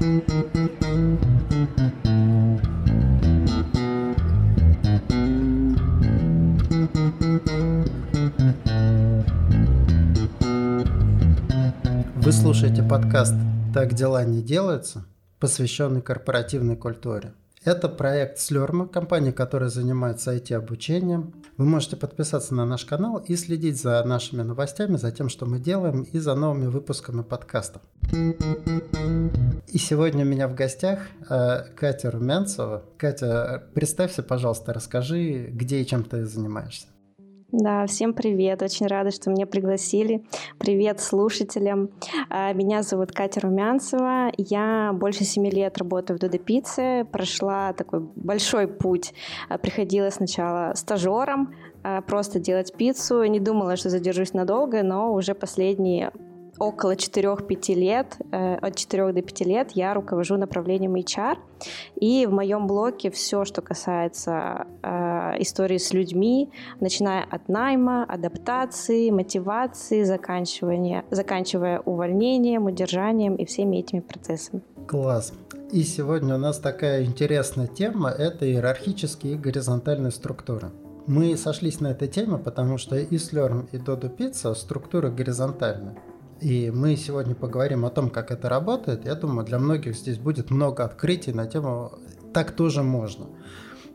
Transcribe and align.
Вы 0.00 0.08
слушаете 12.32 12.82
подкаст 12.82 13.34
«Так 13.74 13.92
дела 13.92 14.24
не 14.24 14.40
делаются», 14.42 15.04
посвященный 15.38 16.00
корпоративной 16.00 16.76
культуре. 16.76 17.34
Это 17.62 17.90
проект 17.90 18.38
Слерма, 18.38 18.88
компания, 18.88 19.34
которая 19.34 19.68
занимается 19.68 20.34
IT-обучением. 20.34 21.34
Вы 21.60 21.66
можете 21.66 21.94
подписаться 21.94 22.54
на 22.54 22.64
наш 22.64 22.86
канал 22.86 23.18
и 23.18 23.36
следить 23.36 23.78
за 23.78 24.02
нашими 24.02 24.40
новостями, 24.40 24.96
за 24.96 25.12
тем, 25.12 25.28
что 25.28 25.44
мы 25.44 25.58
делаем, 25.58 26.04
и 26.04 26.18
за 26.18 26.34
новыми 26.34 26.68
выпусками 26.68 27.20
подкастов. 27.20 27.82
И 28.14 29.76
сегодня 29.76 30.24
у 30.24 30.26
меня 30.26 30.48
в 30.48 30.54
гостях 30.54 31.00
э, 31.28 31.64
Катя 31.76 32.12
Румянцева. 32.12 32.84
Катя, 32.96 33.62
представься, 33.74 34.22
пожалуйста, 34.22 34.72
расскажи, 34.72 35.50
где 35.52 35.82
и 35.82 35.86
чем 35.86 36.02
ты 36.02 36.24
занимаешься. 36.24 36.86
Да, 37.52 37.84
всем 37.86 38.14
привет. 38.14 38.62
Очень 38.62 38.86
рада, 38.86 39.10
что 39.10 39.28
меня 39.28 39.44
пригласили. 39.44 40.24
Привет 40.58 41.00
слушателям. 41.00 41.90
А, 42.28 42.52
меня 42.52 42.82
зовут 42.84 43.10
Катя 43.10 43.40
Румянцева. 43.40 44.30
Я 44.36 44.92
больше 44.94 45.24
семи 45.24 45.50
лет 45.50 45.76
работаю 45.76 46.16
в 46.16 46.20
Додо 46.20 46.38
Пицце. 46.38 47.04
Прошла 47.10 47.72
такой 47.72 48.00
большой 48.14 48.68
путь. 48.68 49.14
А, 49.48 49.58
приходила 49.58 50.10
сначала 50.10 50.74
стажером, 50.76 51.52
а, 51.82 52.02
просто 52.02 52.38
делать 52.38 52.72
пиццу. 52.76 53.24
Не 53.24 53.40
думала, 53.40 53.74
что 53.74 53.90
задержусь 53.90 54.32
надолго, 54.32 54.84
но 54.84 55.12
уже 55.12 55.34
последние 55.34 56.12
около 56.60 56.94
4-5 56.94 57.74
лет, 57.74 58.16
э, 58.30 58.54
от 58.54 58.76
4 58.76 59.12
до 59.12 59.22
5 59.22 59.40
лет 59.46 59.70
я 59.72 59.94
руковожу 59.94 60.36
направлением 60.36 60.94
HR. 60.94 61.38
И 61.96 62.26
в 62.26 62.32
моем 62.32 62.66
блоке 62.66 63.10
все, 63.10 63.44
что 63.44 63.62
касается 63.62 64.66
э, 64.82 65.42
истории 65.42 65.78
с 65.78 65.92
людьми, 65.92 66.50
начиная 66.80 67.24
от 67.24 67.48
найма, 67.48 68.04
адаптации, 68.04 69.10
мотивации, 69.10 70.04
заканчивания, 70.04 71.04
заканчивая 71.10 71.80
увольнением, 71.80 72.66
удержанием 72.66 73.34
и 73.34 73.44
всеми 73.44 73.78
этими 73.78 74.00
процессами. 74.00 74.62
Класс. 74.86 75.32
И 75.72 75.82
сегодня 75.82 76.34
у 76.34 76.38
нас 76.38 76.58
такая 76.58 77.04
интересная 77.04 77.68
тема– 77.68 78.10
это 78.18 78.44
иерархические 78.44 79.34
и 79.34 79.36
горизонтальные 79.36 80.10
структуры. 80.10 80.70
Мы 81.06 81.36
сошлись 81.36 81.80
на 81.80 81.88
этой 81.88 82.08
теме, 82.08 82.38
потому 82.38 82.76
что 82.76 82.96
и 82.96 83.16
Slurm, 83.16 83.68
и 83.72 83.78
Dodo 83.78 84.14
Pizza 84.14 84.54
структура 84.54 85.10
горизонтальная. 85.10 85.96
И 86.40 86.70
мы 86.70 86.96
сегодня 86.96 87.34
поговорим 87.34 87.84
о 87.84 87.90
том, 87.90 88.08
как 88.08 88.30
это 88.30 88.48
работает. 88.48 89.04
Я 89.04 89.14
думаю, 89.14 89.46
для 89.46 89.58
многих 89.58 89.94
здесь 89.94 90.18
будет 90.18 90.50
много 90.50 90.84
открытий 90.84 91.32
на 91.32 91.46
тему 91.46 91.98
«так 92.32 92.52
тоже 92.52 92.82
можно». 92.82 93.26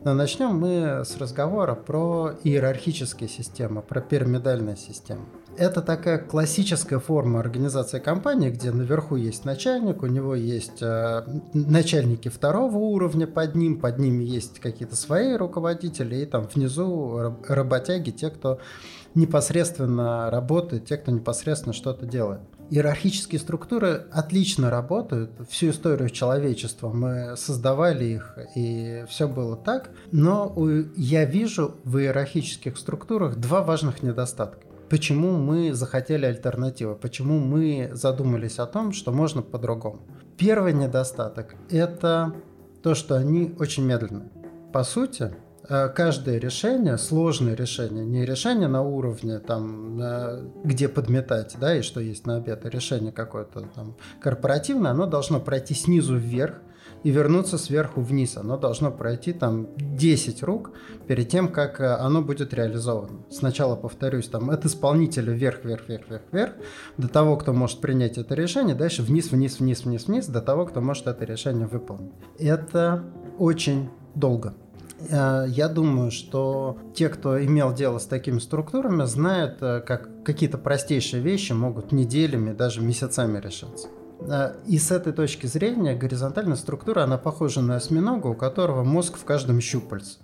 Но 0.04 0.14
начнем 0.14 0.56
мы 0.56 1.04
с 1.04 1.16
разговора 1.16 1.74
про 1.74 2.34
иерархические 2.44 3.28
системы, 3.28 3.82
про 3.82 4.00
пирамидальные 4.00 4.76
системы. 4.76 5.26
Это 5.58 5.80
такая 5.80 6.18
классическая 6.18 6.98
форма 6.98 7.40
организации 7.40 7.98
компании, 7.98 8.50
где 8.50 8.70
наверху 8.72 9.16
есть 9.16 9.44
начальник, 9.44 10.02
у 10.02 10.06
него 10.06 10.34
есть 10.34 10.82
э, 10.82 11.22
начальники 11.54 12.28
второго 12.28 12.76
уровня 12.76 13.26
под 13.26 13.54
ним, 13.54 13.80
под 13.80 13.98
ними 13.98 14.22
есть 14.22 14.60
какие-то 14.60 14.96
свои 14.96 15.34
руководители, 15.34 16.16
и 16.16 16.26
там 16.26 16.46
внизу 16.52 17.34
работяги, 17.48 18.10
те, 18.10 18.28
кто 18.28 18.58
непосредственно 19.14 20.30
работают, 20.30 20.84
те, 20.84 20.98
кто 20.98 21.10
непосредственно 21.10 21.72
что-то 21.72 22.04
делает. 22.04 22.40
Иерархические 22.68 23.38
структуры 23.38 24.06
отлично 24.12 24.70
работают. 24.70 25.30
Всю 25.48 25.70
историю 25.70 26.10
человечества 26.10 26.90
мы 26.90 27.36
создавали 27.36 28.04
их, 28.04 28.36
и 28.56 29.04
все 29.08 29.26
было 29.26 29.56
так. 29.56 29.90
Но 30.12 30.54
я 30.96 31.24
вижу 31.24 31.76
в 31.84 31.98
иерархических 31.98 32.76
структурах 32.76 33.36
два 33.36 33.62
важных 33.62 34.02
недостатка. 34.02 34.66
Почему 34.88 35.36
мы 35.36 35.72
захотели 35.74 36.26
альтернативы? 36.26 36.94
Почему 36.94 37.38
мы 37.38 37.90
задумались 37.92 38.58
о 38.58 38.66
том, 38.66 38.92
что 38.92 39.12
можно 39.12 39.42
по-другому? 39.42 40.02
Первый 40.36 40.72
недостаток– 40.72 41.56
это 41.70 42.34
то, 42.82 42.94
что 42.94 43.16
они 43.16 43.54
очень 43.58 43.84
медленные. 43.84 44.30
По 44.72 44.84
сути, 44.84 45.32
Э, 45.68 45.88
каждое 45.88 46.38
решение, 46.38 46.96
сложное 46.96 47.54
решение, 47.54 48.04
не 48.04 48.24
решение 48.24 48.68
на 48.68 48.82
уровне, 48.82 49.38
там, 49.40 50.00
где 50.64 50.88
подметать, 50.88 51.56
да, 51.60 51.76
и 51.76 51.82
что 51.82 52.00
есть 52.00 52.26
на 52.26 52.36
обед, 52.36 52.64
а 52.64 52.68
решение 52.68 53.12
какое-то 53.12 53.62
там 53.74 53.96
корпоративное, 54.20 54.92
оно 54.92 55.06
должно 55.06 55.40
пройти 55.40 55.74
снизу 55.74 56.16
вверх 56.16 56.60
и 57.06 57.10
вернуться 57.12 57.56
сверху 57.56 58.00
вниз. 58.00 58.36
Оно 58.36 58.56
должно 58.56 58.90
пройти 58.90 59.32
там 59.32 59.68
10 59.76 60.42
рук 60.42 60.72
перед 61.06 61.28
тем, 61.28 61.46
как 61.46 61.80
э, 61.80 61.86
оно 61.86 62.20
будет 62.20 62.52
реализовано. 62.52 63.20
Сначала, 63.30 63.76
повторюсь, 63.76 64.26
там 64.26 64.50
от 64.50 64.64
исполнителя 64.66 65.32
вверх, 65.32 65.64
вверх, 65.64 65.88
вверх, 65.88 66.08
вверх, 66.10 66.22
вверх, 66.32 66.52
до 66.98 67.06
того, 67.06 67.36
кто 67.36 67.52
может 67.52 67.80
принять 67.80 68.18
это 68.18 68.34
решение, 68.34 68.74
дальше 68.74 69.04
вниз, 69.04 69.30
вниз, 69.30 69.60
вниз, 69.60 69.84
вниз, 69.84 70.08
вниз, 70.08 70.26
до 70.26 70.40
того, 70.40 70.66
кто 70.66 70.80
может 70.80 71.06
это 71.06 71.24
решение 71.24 71.68
выполнить. 71.68 72.10
Это 72.40 73.04
очень 73.38 73.88
долго. 74.16 74.54
Э, 75.08 75.44
я 75.46 75.68
думаю, 75.68 76.10
что 76.10 76.76
те, 76.92 77.08
кто 77.08 77.40
имел 77.40 77.72
дело 77.72 78.00
с 78.00 78.06
такими 78.06 78.40
структурами, 78.40 79.04
знают, 79.04 79.58
э, 79.60 79.80
как 79.80 80.24
какие-то 80.24 80.58
простейшие 80.58 81.22
вещи 81.22 81.52
могут 81.52 81.92
неделями, 81.92 82.52
даже 82.52 82.80
месяцами 82.80 83.38
решаться. 83.38 83.86
Э, 84.20 84.54
и 84.66 84.78
с 84.78 84.90
этой 84.90 85.12
точки 85.12 85.46
зрения 85.46 85.94
горизонтальная 85.94 86.56
структура, 86.56 87.02
она 87.02 87.18
похожа 87.18 87.60
на 87.60 87.76
осьминога, 87.76 88.28
у 88.28 88.34
которого 88.34 88.84
мозг 88.84 89.16
в 89.16 89.24
каждом 89.24 89.60
щупальце 89.60 90.18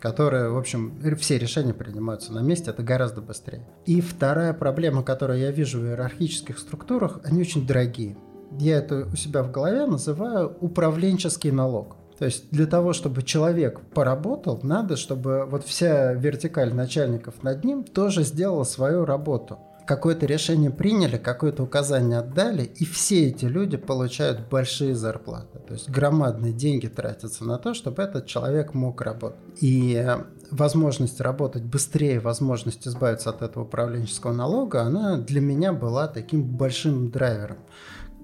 которые, 0.00 0.50
в 0.50 0.56
общем, 0.56 0.94
все 1.18 1.38
решения 1.38 1.74
принимаются 1.74 2.32
на 2.32 2.40
месте, 2.40 2.70
это 2.70 2.82
гораздо 2.82 3.20
быстрее. 3.20 3.66
И 3.84 4.00
вторая 4.00 4.52
проблема, 4.52 5.02
которую 5.02 5.40
я 5.40 5.50
вижу 5.50 5.80
в 5.80 5.84
иерархических 5.84 6.58
структурах, 6.58 7.20
они 7.24 7.40
очень 7.40 7.66
дорогие. 7.66 8.16
Я 8.58 8.76
это 8.78 9.08
у 9.12 9.16
себя 9.16 9.42
в 9.42 9.50
голове 9.50 9.86
называю 9.86 10.56
управленческий 10.60 11.50
налог. 11.50 11.96
То 12.18 12.24
есть 12.24 12.50
для 12.50 12.66
того, 12.66 12.92
чтобы 12.92 13.22
человек 13.22 13.80
поработал, 13.94 14.58
надо, 14.62 14.96
чтобы 14.96 15.46
вот 15.46 15.64
вся 15.64 16.14
вертикаль 16.14 16.74
начальников 16.74 17.42
над 17.42 17.64
ним 17.64 17.84
тоже 17.84 18.24
сделала 18.24 18.64
свою 18.64 19.04
работу. 19.04 19.58
Какое-то 19.88 20.26
решение 20.26 20.70
приняли, 20.70 21.16
какое-то 21.16 21.62
указание 21.62 22.18
отдали, 22.18 22.64
и 22.64 22.84
все 22.84 23.28
эти 23.28 23.46
люди 23.46 23.78
получают 23.78 24.46
большие 24.50 24.94
зарплаты. 24.94 25.60
То 25.66 25.72
есть 25.72 25.88
громадные 25.88 26.52
деньги 26.52 26.88
тратятся 26.88 27.46
на 27.46 27.56
то, 27.56 27.72
чтобы 27.72 28.02
этот 28.02 28.26
человек 28.26 28.74
мог 28.74 29.00
работать. 29.00 29.40
И 29.62 30.06
возможность 30.50 31.22
работать 31.22 31.62
быстрее, 31.62 32.20
возможность 32.20 32.86
избавиться 32.86 33.30
от 33.30 33.40
этого 33.40 33.64
управленческого 33.64 34.34
налога, 34.34 34.82
она 34.82 35.16
для 35.16 35.40
меня 35.40 35.72
была 35.72 36.06
таким 36.06 36.42
большим 36.42 37.10
драйвером. 37.10 37.56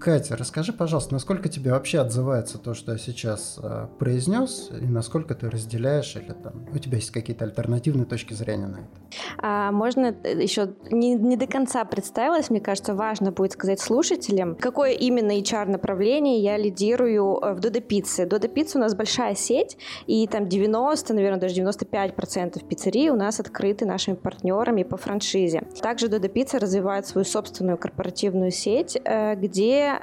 Катя, 0.05 0.37
расскажи, 0.37 0.75
пожалуйста, 0.75 1.15
насколько 1.15 1.49
тебе 1.49 1.71
вообще 1.71 1.99
отзывается 1.99 2.59
то, 2.59 2.75
что 2.75 2.93
я 2.93 2.99
сейчас 2.99 3.59
э, 3.63 3.87
произнес, 3.99 4.71
и 4.79 4.85
насколько 4.85 5.35
ты 5.35 5.49
разделяешь, 5.49 6.15
или 6.17 6.33
там 6.33 6.67
у 6.71 6.77
тебя 6.77 6.99
есть 6.99 7.11
какие-то 7.11 7.47
альтернативные 7.47 8.05
точки 8.05 8.35
зрения 8.35 8.67
на 8.67 8.77
это? 8.77 9.05
А, 9.39 9.73
можно 9.73 10.15
э, 10.23 10.43
еще 10.43 10.75
не, 10.91 11.15
не 11.15 11.39
до 11.39 11.47
конца 11.47 11.83
представилась, 11.87 12.51
мне 12.51 12.61
кажется, 12.61 12.95
важно 12.95 13.33
будет 13.33 13.53
сказать 13.53 13.81
слушателям, 13.81 14.57
какое 14.57 14.91
именно 14.91 15.33
HR-направление 15.39 16.39
я 16.41 16.59
лидирую 16.59 17.39
э, 17.41 17.55
в 17.55 17.61
Додо 17.61 17.81
Пицце. 17.81 18.27
Додо 18.27 18.49
Пицца 18.49 18.77
у 18.77 18.83
нас 18.83 18.95
большая 18.95 19.35
сеть, 19.35 19.79
и 20.07 20.27
там 20.27 20.51
90, 20.51 21.15
наверное, 21.15 21.41
даже 21.41 21.55
95% 21.63 22.63
пиццерий 22.69 23.09
у 23.09 23.17
нас 23.17 23.41
открыты 23.41 23.87
нашими 23.87 24.17
партнерами 24.17 24.83
по 24.83 24.99
франшизе. 24.99 25.63
Также 25.81 26.09
Додо 26.09 26.29
Пицца 26.29 26.59
развивает 26.59 27.07
свою 27.07 27.25
собственную 27.25 27.79
корпоративную 27.79 28.51
сеть, 28.51 28.99
э, 29.03 29.35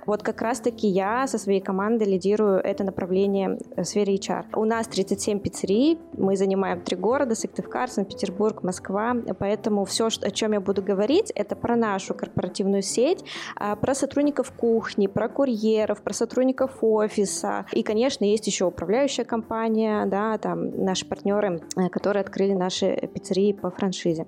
вот 0.06 0.24
как 0.24 0.42
раз-таки 0.42 0.88
я 0.88 1.28
со 1.28 1.38
своей 1.38 1.62
командой 1.62 2.08
лидирую 2.08 2.60
это 2.60 2.84
направление 2.84 3.58
в 3.76 3.84
сфере 3.84 4.16
HR. 4.16 4.46
У 4.56 4.66
нас 4.66 4.88
37 4.88 5.40
пиццерий, 5.40 6.00
мы 6.14 6.36
занимаем 6.36 6.82
три 6.82 6.96
города, 6.96 7.36
Сыктывкар, 7.36 7.90
Санкт-Петербург, 7.90 8.64
Москва, 8.64 9.16
поэтому 9.40 9.86
все, 9.86 10.08
о 10.08 10.32
чем 10.32 10.54
я 10.54 10.60
буду 10.60 10.82
говорить, 10.82 11.32
это 11.36 11.56
про 11.56 11.76
нашу 11.76 12.14
корпоративную 12.14 12.82
сеть, 12.82 13.24
а, 13.56 13.76
про 13.76 13.94
сотрудников 13.96 14.52
кухни, 14.52 15.08
про 15.08 15.30
курьеров, 15.30 16.02
про 16.02 16.14
сотрудников 16.14 16.78
офиса. 16.82 17.66
И, 17.72 17.84
конечно, 17.84 18.26
есть 18.26 18.48
еще 18.48 18.66
управляющая 18.66 19.26
компания, 19.26 20.06
да, 20.06 20.38
там 20.38 20.84
наши 20.84 21.06
партнеры, 21.06 21.62
э, 21.78 21.90
которые 21.90 22.22
открыли 22.22 22.54
наши 22.54 22.96
пиццерии 23.14 23.54
по 23.54 23.72
франшизе. 23.72 24.28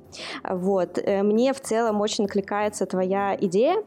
Вот. 0.49 0.97
Э, 0.97 1.23
мне 1.23 1.53
в 1.53 1.61
целом 1.61 2.01
очень 2.01 2.23
накликается 2.23 2.85
твоя 2.85 3.35
идея 3.39 3.83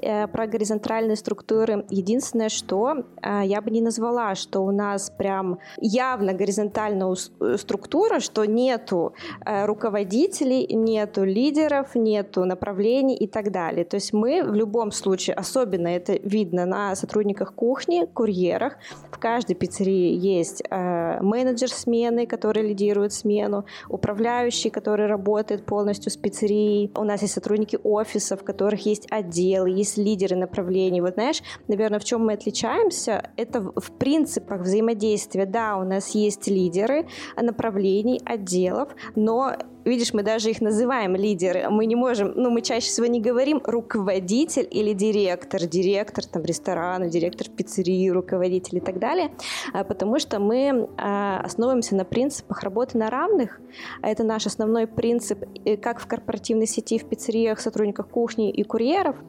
э, 0.00 0.26
про 0.28 0.46
горизонтальную 0.46 0.88
горизонтальные 0.98 1.16
структуры. 1.16 1.84
Единственное, 1.90 2.48
что 2.48 3.04
э, 3.22 3.42
я 3.44 3.60
бы 3.60 3.70
не 3.70 3.80
назвала, 3.80 4.34
что 4.34 4.60
у 4.60 4.70
нас 4.70 5.10
прям 5.10 5.58
явно 5.80 6.32
горизонтальная 6.32 7.14
э, 7.40 7.56
структура, 7.56 8.20
что 8.20 8.44
нету 8.44 9.12
э, 9.46 9.66
руководителей, 9.66 10.66
нету 10.74 11.24
лидеров, 11.24 11.94
нету 11.94 12.44
направлений 12.44 13.16
и 13.16 13.26
так 13.26 13.50
далее. 13.52 13.84
То 13.84 13.96
есть 13.96 14.12
мы 14.12 14.42
в 14.42 14.54
любом 14.54 14.92
случае, 14.92 15.34
особенно 15.34 15.88
это 15.88 16.18
видно 16.22 16.66
на 16.66 16.94
сотрудниках 16.96 17.54
кухни, 17.54 18.06
курьерах, 18.14 18.76
в 19.10 19.18
каждой 19.18 19.54
пиццерии 19.54 20.16
есть 20.16 20.62
э, 20.70 21.22
менеджер 21.22 21.70
смены, 21.70 22.26
который 22.26 22.68
лидирует 22.68 23.12
смену, 23.12 23.64
управляющий, 23.88 24.70
который 24.70 25.06
работает 25.06 25.64
полностью 25.64 26.10
с 26.10 26.16
пиццерией. 26.16 26.90
У 26.94 27.04
нас 27.04 27.22
есть 27.22 27.34
сотрудники 27.34 27.78
офиса, 27.84 28.36
в 28.36 28.42
которых 28.44 28.86
есть 28.86 29.06
отделы, 29.10 29.70
есть 29.70 29.98
лидеры 29.98 30.36
направлений. 30.36 30.87
Вот 31.00 31.14
знаешь, 31.14 31.42
наверное, 31.68 31.98
в 31.98 32.04
чем 32.04 32.26
мы 32.26 32.32
отличаемся, 32.32 33.30
это 33.36 33.60
в 33.60 33.92
принципах 33.98 34.62
взаимодействия. 34.62 35.46
Да, 35.46 35.76
у 35.76 35.84
нас 35.84 36.14
есть 36.14 36.48
лидеры 36.48 37.06
направлений, 37.36 38.20
отделов, 38.24 38.88
но 39.14 39.56
видишь, 39.88 40.12
мы 40.12 40.22
даже 40.22 40.50
их 40.50 40.60
называем 40.60 41.16
лидеры. 41.16 41.68
Мы 41.70 41.86
не 41.86 41.96
можем, 41.96 42.32
ну, 42.36 42.50
мы 42.50 42.62
чаще 42.62 42.88
всего 42.88 43.06
не 43.06 43.20
говорим 43.20 43.60
руководитель 43.64 44.68
или 44.70 44.92
директор, 44.92 45.66
директор 45.66 46.24
там 46.24 46.44
ресторана, 46.44 47.08
директор 47.08 47.48
пиццерии, 47.48 48.10
руководитель 48.10 48.78
и 48.78 48.80
так 48.80 48.98
далее, 48.98 49.30
а, 49.72 49.84
потому 49.84 50.18
что 50.18 50.38
мы 50.38 50.88
а, 50.96 51.40
основываемся 51.40 51.96
на 51.96 52.04
принципах 52.04 52.62
работы 52.62 52.98
на 52.98 53.10
равных. 53.10 53.60
Это 54.02 54.24
наш 54.24 54.46
основной 54.46 54.86
принцип 54.86 55.44
как 55.82 56.00
в 56.00 56.06
корпоративной 56.06 56.66
сети, 56.66 56.98
в 56.98 57.04
пиццериях, 57.04 57.60
сотрудниках 57.60 58.08
кухни 58.08 58.50
и 58.50 58.62
курьеров– 58.62 59.16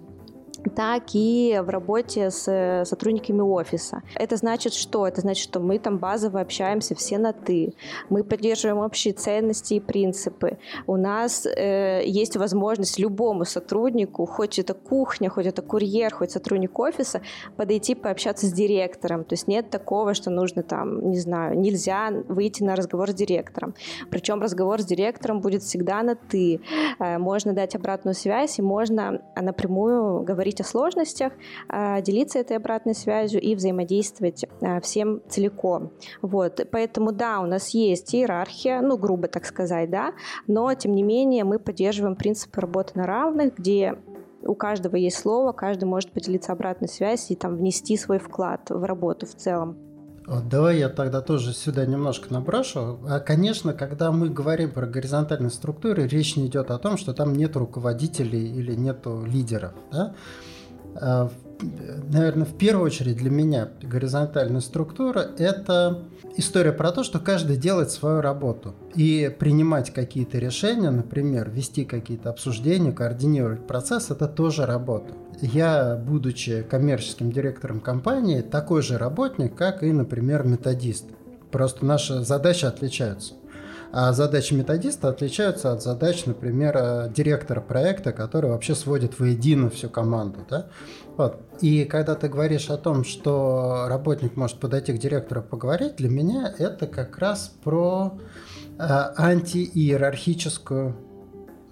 так 0.75 1.03
и 1.13 1.59
в 1.63 1.69
работе 1.69 2.31
с 2.31 2.47
э, 2.47 2.85
сотрудниками 2.85 3.41
офиса. 3.41 4.01
Это 4.15 4.35
значит 4.35 4.73
что? 4.73 5.07
Это 5.07 5.21
значит, 5.21 5.43
что 5.43 5.59
мы 5.59 5.79
там 5.79 5.97
базово 5.97 6.41
общаемся 6.41 6.95
все 6.95 7.17
на 7.17 7.33
«ты». 7.33 7.73
Мы 8.09 8.23
поддерживаем 8.23 8.79
общие 8.79 9.13
ценности 9.13 9.75
и 9.75 9.79
принципы. 9.79 10.57
У 10.87 10.97
нас 10.97 11.45
э, 11.45 12.03
есть 12.05 12.35
возможность 12.35 12.99
любому 12.99 13.45
сотруднику, 13.45 14.25
хоть 14.25 14.59
это 14.59 14.73
кухня, 14.73 15.29
хоть 15.29 15.45
это 15.45 15.61
курьер, 15.61 16.13
хоть 16.13 16.31
сотрудник 16.31 16.77
офиса, 16.77 17.21
подойти 17.55 17.95
пообщаться 17.95 18.45
с 18.45 18.51
директором. 18.51 19.23
То 19.23 19.33
есть 19.33 19.47
нет 19.47 19.69
такого, 19.69 20.13
что 20.13 20.29
нужно 20.29 20.63
там, 20.63 21.09
не 21.09 21.19
знаю, 21.19 21.59
нельзя 21.59 22.11
выйти 22.27 22.63
на 22.63 22.75
разговор 22.75 23.11
с 23.11 23.13
директором. 23.13 23.75
Причем 24.09 24.41
разговор 24.41 24.81
с 24.81 24.85
директором 24.85 25.41
будет 25.41 25.63
всегда 25.63 26.03
на 26.03 26.15
«ты». 26.15 26.61
Э, 26.99 27.17
можно 27.17 27.53
дать 27.53 27.75
обратную 27.75 28.15
связь 28.15 28.59
и 28.59 28.61
можно 28.61 29.21
напрямую 29.35 30.23
говорить 30.23 30.48
говорить 30.49 30.61
о 30.61 30.63
сложностях, 30.63 31.33
а, 31.67 32.01
делиться 32.01 32.39
этой 32.39 32.57
обратной 32.57 32.95
связью 32.95 33.41
и 33.41 33.55
взаимодействовать 33.55 34.45
а, 34.61 34.79
всем 34.81 35.21
целиком. 35.29 35.91
Вот. 36.21 36.67
Поэтому, 36.71 37.11
да, 37.11 37.39
у 37.39 37.45
нас 37.45 37.69
есть 37.69 38.15
иерархия, 38.15 38.81
ну, 38.81 38.97
грубо 38.97 39.27
так 39.27 39.45
сказать, 39.45 39.89
да, 39.89 40.13
но, 40.47 40.73
тем 40.73 40.93
не 40.93 41.03
менее, 41.03 41.43
мы 41.43 41.59
поддерживаем 41.59 42.15
принцип 42.15 42.55
работы 42.57 42.91
на 42.95 43.05
равных, 43.05 43.57
где 43.57 43.95
у 44.41 44.55
каждого 44.55 44.95
есть 44.95 45.17
слово, 45.17 45.51
каждый 45.51 45.85
может 45.85 46.11
поделиться 46.11 46.53
обратной 46.53 46.87
связью 46.87 47.35
и 47.35 47.39
там 47.39 47.55
внести 47.55 47.97
свой 47.97 48.19
вклад 48.19 48.69
в 48.69 48.83
работу 48.83 49.25
в 49.25 49.35
целом. 49.35 49.88
Давай 50.43 50.77
я 50.77 50.89
тогда 50.89 51.21
тоже 51.21 51.53
сюда 51.53 51.85
немножко 51.85 52.31
наброшу. 52.31 52.99
А, 53.07 53.19
конечно, 53.19 53.73
когда 53.73 54.11
мы 54.11 54.29
говорим 54.29 54.71
про 54.71 54.85
горизонтальные 54.85 55.49
структуры, 55.49 56.07
речь 56.07 56.35
не 56.35 56.47
идет 56.47 56.69
о 56.69 56.77
том, 56.77 56.97
что 56.97 57.13
там 57.13 57.33
нет 57.33 57.55
руководителей 57.55 58.47
или 58.47 58.75
нет 58.75 59.05
лидеров. 59.25 59.73
Да? 59.91 60.13
Наверное, 61.61 62.45
в 62.45 62.57
первую 62.57 62.85
очередь 62.85 63.17
для 63.17 63.29
меня 63.29 63.69
горизонтальная 63.81 64.61
структура– 64.61 65.19
это 65.37 66.03
история 66.37 66.71
про 66.71 66.91
то, 66.91 67.03
что 67.03 67.19
каждый 67.19 67.57
делает 67.57 67.91
свою 67.91 68.21
работу. 68.21 68.75
И 68.95 69.33
принимать 69.37 69.91
какие-то 69.91 70.37
решения, 70.39 70.89
например, 70.89 71.49
вести 71.49 71.83
какие-то 71.83 72.29
обсуждения, 72.29 72.93
координировать 72.93 73.67
процесс– 73.67 74.09
это 74.09 74.27
тоже 74.27 74.65
работа. 74.65 75.13
Я, 75.41 75.97
будучи 75.97 76.63
коммерческим 76.63 77.31
директором 77.31 77.81
компании, 77.81 78.41
такой 78.41 78.81
же 78.81 78.97
работник, 78.97 79.55
как 79.55 79.83
и, 79.83 79.91
например, 79.91 80.45
методист. 80.45 81.05
Просто 81.51 81.85
наши 81.85 82.23
задачи 82.23 82.65
отличаются. 82.65 83.33
А 83.91 84.13
задачи 84.13 84.53
методиста 84.53 85.09
отличаются 85.09 85.73
от 85.73 85.81
задач, 85.81 86.25
например, 86.25 86.77
э, 86.77 87.11
директора 87.15 87.59
проекта, 87.59 88.11
который 88.11 88.51
вообще 88.51 88.75
сводит 88.75 89.19
воедино 89.19 89.71
всю 89.71 89.89
команду. 89.89 90.45
Да? 90.47 90.67
Вот. 91.19 91.41
И 91.59 91.83
когда 91.83 92.15
ты 92.15 92.29
говоришь 92.29 92.69
о 92.69 92.77
том, 92.77 93.03
что 93.03 93.87
работник 93.89 94.37
может 94.37 94.57
подойти 94.57 94.93
к 94.93 94.99
директору 94.99 95.41
поговорить, 95.43 95.97
для 95.97 96.07
меня 96.07 96.53
это 96.57 96.87
как 96.87 97.17
раз 97.17 97.51
про 97.61 98.17
э, 98.77 98.83
антииерархическую 99.17 100.95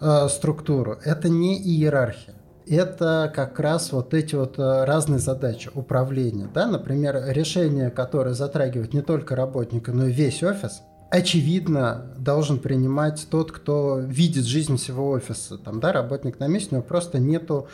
э, 0.02 0.28
структуру. 0.28 0.98
Это 1.02 1.30
не 1.30 1.58
иерархия 1.58 2.36
это 2.70 3.32
как 3.34 3.58
раз 3.62 3.94
вот 3.94 4.14
эти 4.14 4.36
вот 4.36 4.60
э, 4.60 4.84
разные 4.84 5.20
задачи 5.20 5.72
управления. 5.74 6.50
Да? 6.54 6.68
Например, 6.68 7.24
решение, 7.30 7.90
которое 7.90 8.34
затрагивает 8.34 8.94
не 8.94 9.02
только 9.02 9.38
работника, 9.38 9.94
но 9.94 10.08
и 10.08 10.12
весь 10.12 10.44
офис– 10.44 10.82
очевидно, 11.10 12.14
должен 12.18 12.60
принимать 12.60 13.28
тот, 13.30 13.52
кто 13.52 14.00
видит 14.00 14.46
жизнь 14.46 14.78
всего 14.78 15.10
офиса. 15.10 15.58
Там, 15.58 15.80
да, 15.80 15.92
работник 15.92 16.40
на 16.40 16.48
месте, 16.48 16.70
у 16.72 16.76
него 16.76 16.84
просто 16.84 17.20
нету 17.20 17.68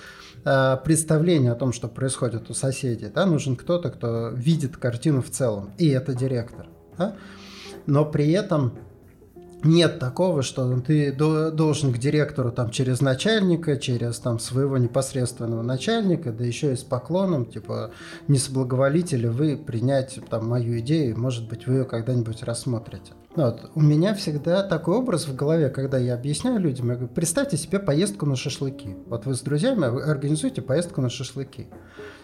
э, 0.45 0.77
представления 0.83 1.51
о 1.51 1.55
том, 1.55 1.73
что 1.73 1.87
происходит 1.87 2.49
у 2.49 2.53
соседей. 2.53 3.09
Да? 3.13 3.25
Нужен 3.25 3.55
кто-то, 3.55 3.89
кто 3.89 4.29
видит 4.29 4.77
картину 4.77 5.21
в 5.21 5.29
целом, 5.29 5.71
и 5.77 5.87
это 5.89 6.13
директор. 6.13 6.67
Да? 6.97 7.15
Но 7.85 8.05
при 8.05 8.31
этом 8.31 8.73
нет 9.63 9.97
такого, 9.99 10.43
что 10.43 10.79
ты 10.81 11.13
должен 11.13 11.93
к 11.93 11.97
директору 11.97 12.51
там 12.51 12.69
через 12.69 12.99
начальника, 13.01 13.77
через 13.77 14.19
там 14.19 14.37
своего 14.39 14.77
непосредственного 14.77 15.61
начальника, 15.61 16.31
да 16.31 16.43
еще 16.43 16.73
и 16.73 16.75
с 16.75 16.83
поклоном, 16.83 17.45
типа, 17.45 17.91
не 18.27 18.37
соблаговолите 18.37 19.15
ли 19.15 19.29
вы 19.29 19.55
принять 19.55 20.19
там 20.29 20.47
мою 20.49 20.79
идею, 20.79 21.17
может 21.17 21.47
быть, 21.47 21.65
вы 21.65 21.75
ее 21.75 21.85
когда-нибудь 21.85 22.43
рассмотрите. 22.43 23.13
Вот. 23.35 23.71
У 23.75 23.81
меня 23.81 24.13
всегда 24.13 24.63
такой 24.63 24.97
образ 24.97 25.27
в 25.27 25.35
голове, 25.35 25.69
когда 25.69 25.97
я 25.97 26.13
объясняю 26.13 26.59
людям, 26.59 26.89
я 26.89 26.95
говорю, 26.95 27.13
представьте 27.13 27.57
себе 27.57 27.79
поездку 27.79 28.25
на 28.25 28.35
шашлыки. 28.35 28.95
Вот 29.07 29.25
вы 29.25 29.33
с 29.33 29.41
друзьями 29.41 29.85
организуете 29.85 30.61
поездку 30.61 31.01
на 31.01 31.09
шашлыки 31.09 31.67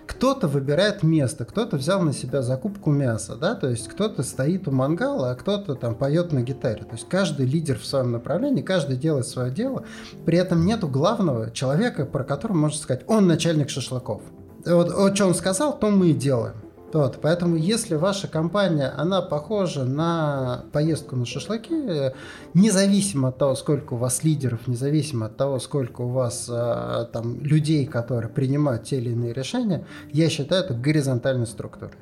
кто-то 0.10 0.48
выбирает 0.48 1.04
место, 1.04 1.46
кто-то 1.46 1.78
взял 1.78 2.02
на 2.02 2.14
себя 2.14 2.42
закупку 2.42 2.90
мяса, 2.90 3.36
да, 3.36 3.54
то 3.54 3.70
есть 3.70 3.88
кто-то 3.88 4.24
стоит 4.24 4.68
у 4.68 4.72
мангала, 4.72 5.32
а 5.32 5.36
кто-то 5.36 5.76
там 5.76 5.94
поет 5.94 6.34
на 6.34 6.42
гитаре. 6.42 6.84
То 6.84 6.94
есть 6.94 7.08
каждый 7.08 7.46
лидер 7.46 7.78
в 7.78 7.86
своем 7.86 8.12
направлении, 8.12 8.64
каждый 8.64 8.98
делает 8.98 9.28
свое 9.28 9.52
дело. 9.52 9.84
При 10.26 10.38
этом 10.40 10.66
нету 10.66 10.88
главного 10.88 11.52
человека, 11.52 12.06
про 12.06 12.24
которого 12.24 12.58
можно 12.58 12.80
сказать, 12.80 13.04
он 13.06 13.28
начальник 13.28 13.70
шашлыков. 13.70 14.24
Вот, 14.66 14.92
вот 14.92 15.16
что 15.16 15.28
он 15.28 15.36
сказал, 15.36 15.78
то 15.78 15.92
мы 15.92 16.10
и 16.10 16.14
делаем. 16.14 16.56
Вот, 16.92 17.20
поэтому 17.22 17.56
если 17.56 17.96
ваша 17.96 18.28
компания, 18.28 18.92
она 18.98 19.22
похожа 19.22 19.84
на 19.84 20.66
поездку 20.72 21.16
на 21.16 21.26
шашлыки, 21.26 22.14
независимо 22.54 23.30
от 23.30 23.38
того, 23.38 23.56
сколько 23.56 23.94
у 23.94 23.98
вас 23.98 24.24
лидеров, 24.24 24.68
независимо 24.68 25.28
от 25.28 25.38
того, 25.38 25.60
сколько 25.60 26.02
у 26.02 26.10
вас 26.10 26.50
а, 26.52 27.06
там 27.06 27.40
людей, 27.42 27.86
которые 27.86 28.32
принимают 28.32 28.84
те 28.84 28.98
или 28.98 29.12
иные 29.12 29.34
решения, 29.34 29.86
я 30.12 30.30
считаю 30.30 30.64
это 30.64 30.74
горизонтальной 30.74 31.48
структурой. 31.48 31.94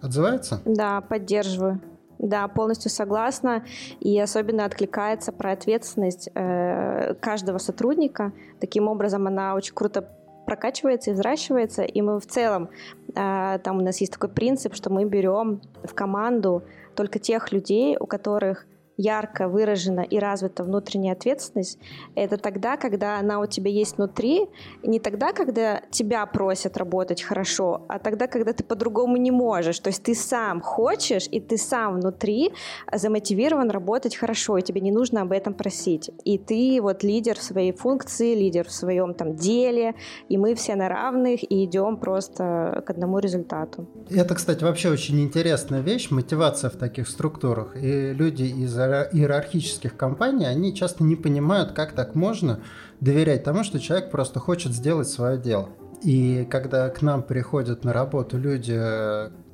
Отзывается? 0.00 0.60
Да, 0.64 1.00
поддерживаю. 1.00 1.80
Да, 2.18 2.46
полностью 2.48 2.90
согласна. 2.90 3.64
И 4.00 4.18
особенно 4.18 4.64
откликается 4.64 5.32
про 5.32 5.52
ответственность 5.52 6.28
э, 6.34 7.14
каждого 7.20 7.58
сотрудника. 7.58 8.32
Таким 8.60 8.88
образом, 8.88 9.26
она 9.26 9.54
очень 9.54 9.74
круто 9.74 10.08
прокачивается 10.46 11.10
и 11.10 11.14
взращивается, 11.14 11.82
и 11.82 12.02
мы 12.02 12.20
в 12.20 12.26
целом, 12.26 12.68
а, 13.14 13.58
там 13.58 13.78
у 13.78 13.80
нас 13.82 14.00
есть 14.00 14.12
такой 14.12 14.28
принцип, 14.28 14.74
что 14.74 14.90
мы 14.90 15.04
берем 15.04 15.60
в 15.82 15.94
команду 15.94 16.62
только 16.94 17.18
тех 17.18 17.52
людей, 17.52 17.96
у 17.98 18.06
которых 18.06 18.66
ярко 18.96 19.48
выражена 19.48 20.00
и 20.00 20.18
развита 20.18 20.62
внутренняя 20.62 21.12
ответственность, 21.14 21.78
это 22.14 22.36
тогда, 22.36 22.76
когда 22.76 23.18
она 23.18 23.40
у 23.40 23.46
тебя 23.46 23.70
есть 23.70 23.96
внутри, 23.96 24.46
не 24.82 25.00
тогда, 25.00 25.32
когда 25.32 25.82
тебя 25.90 26.24
просят 26.26 26.76
работать 26.76 27.22
хорошо, 27.22 27.82
а 27.88 27.98
тогда, 27.98 28.26
когда 28.26 28.52
ты 28.52 28.62
по-другому 28.64 29.16
не 29.16 29.30
можешь. 29.30 29.78
То 29.80 29.88
есть 29.88 30.02
ты 30.02 30.14
сам 30.14 30.60
хочешь, 30.60 31.26
и 31.30 31.40
ты 31.40 31.56
сам 31.56 32.00
внутри 32.00 32.52
замотивирован 32.92 33.70
работать 33.70 34.16
хорошо, 34.16 34.58
и 34.58 34.62
тебе 34.62 34.80
не 34.80 34.92
нужно 34.92 35.22
об 35.22 35.32
этом 35.32 35.54
просить. 35.54 36.10
И 36.24 36.38
ты 36.38 36.78
вот 36.80 37.02
лидер 37.02 37.38
в 37.38 37.42
своей 37.42 37.72
функции, 37.72 38.34
лидер 38.34 38.66
в 38.68 38.72
своем 38.72 39.14
там 39.14 39.34
деле, 39.34 39.94
и 40.28 40.38
мы 40.38 40.54
все 40.54 40.76
на 40.76 40.88
равных, 40.88 41.42
и 41.42 41.64
идем 41.64 41.96
просто 41.96 42.82
к 42.86 42.90
одному 42.90 43.18
результату. 43.18 43.86
Это, 44.10 44.34
кстати, 44.34 44.62
вообще 44.62 44.90
очень 44.90 45.20
интересная 45.20 45.80
вещь, 45.80 46.10
мотивация 46.10 46.70
в 46.70 46.76
таких 46.76 47.08
структурах. 47.08 47.76
И 47.76 48.12
люди 48.12 48.44
из 48.44 48.76
иерархических 48.84 49.96
компаний, 49.96 50.46
они 50.46 50.74
часто 50.74 51.04
не 51.04 51.16
понимают, 51.16 51.72
как 51.72 51.92
так 51.92 52.14
можно 52.14 52.60
доверять 53.00 53.44
тому, 53.44 53.64
что 53.64 53.80
человек 53.80 54.10
просто 54.10 54.40
хочет 54.40 54.72
сделать 54.72 55.08
свое 55.08 55.38
дело. 55.38 55.68
И 56.02 56.46
когда 56.50 56.88
к 56.90 57.02
нам 57.02 57.22
приходят 57.22 57.84
на 57.84 57.92
работу 57.92 58.36
люди, 58.36 58.78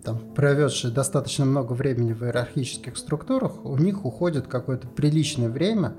там, 0.02 0.18
проведшие 0.34 0.92
достаточно 0.92 1.44
много 1.44 1.74
времени 1.74 2.12
в 2.12 2.24
иерархических 2.24 2.96
структурах, 2.96 3.64
у 3.64 3.76
них 3.76 4.04
уходит 4.04 4.46
какое-то 4.46 4.88
приличное 4.88 5.48
время, 5.48 5.94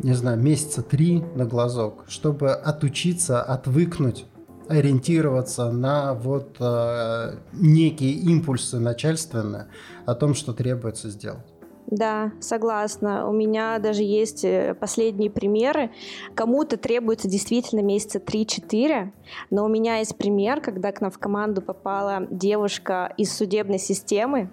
не 0.00 0.12
знаю, 0.12 0.38
месяца 0.38 0.82
три 0.82 1.24
на 1.34 1.44
глазок, 1.44 2.04
чтобы 2.08 2.52
отучиться, 2.52 3.42
отвыкнуть 3.42 4.26
ориентироваться 4.68 5.72
на 5.72 6.14
вот 6.14 6.56
э, 6.60 7.36
некие 7.52 8.12
импульсы 8.12 8.78
начальственные 8.78 9.68
о 10.04 10.14
том, 10.14 10.34
что 10.34 10.52
требуется 10.52 11.08
сделать. 11.08 11.46
Да, 11.90 12.32
согласна. 12.40 13.26
У 13.26 13.32
меня 13.32 13.78
даже 13.78 14.02
есть 14.02 14.44
э, 14.44 14.74
последние 14.78 15.30
примеры. 15.30 15.90
Кому-то 16.34 16.76
требуется 16.76 17.28
действительно 17.28 17.80
месяца 17.80 18.18
3-4, 18.18 19.10
но 19.50 19.64
у 19.64 19.68
меня 19.68 19.96
есть 19.96 20.18
пример, 20.18 20.60
когда 20.60 20.92
к 20.92 21.00
нам 21.00 21.10
в 21.10 21.18
команду 21.18 21.62
попала 21.62 22.26
девушка 22.30 23.14
из 23.16 23.34
судебной 23.34 23.78
системы, 23.78 24.50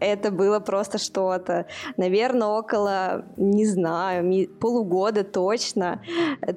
это 0.00 0.30
было 0.30 0.60
просто 0.60 0.98
что-то. 0.98 1.66
Наверное, 1.96 2.48
около, 2.48 3.26
не 3.36 3.66
знаю, 3.66 4.48
полугода 4.58 5.24
точно 5.24 6.02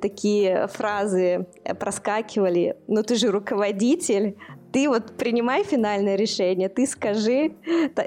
такие 0.01 0.67
фразы 0.67 1.47
проскакивали. 1.79 2.77
Ну 2.87 3.03
ты 3.03 3.15
же 3.15 3.31
руководитель, 3.31 4.37
ты 4.71 4.89
вот 4.89 5.17
принимай 5.17 5.63
финальное 5.63 6.15
решение, 6.15 6.67
ты 6.67 6.87
скажи, 6.87 7.55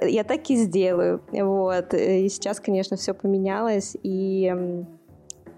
я 0.02 0.25
так 0.25 0.50
и 0.50 0.57
сделаю. 0.57 1.23
Вот. 1.31 1.95
И 1.95 2.28
сейчас, 2.28 2.59
конечно, 2.59 2.97
все 2.97 3.14
поменялось, 3.14 3.97
и 4.02 4.52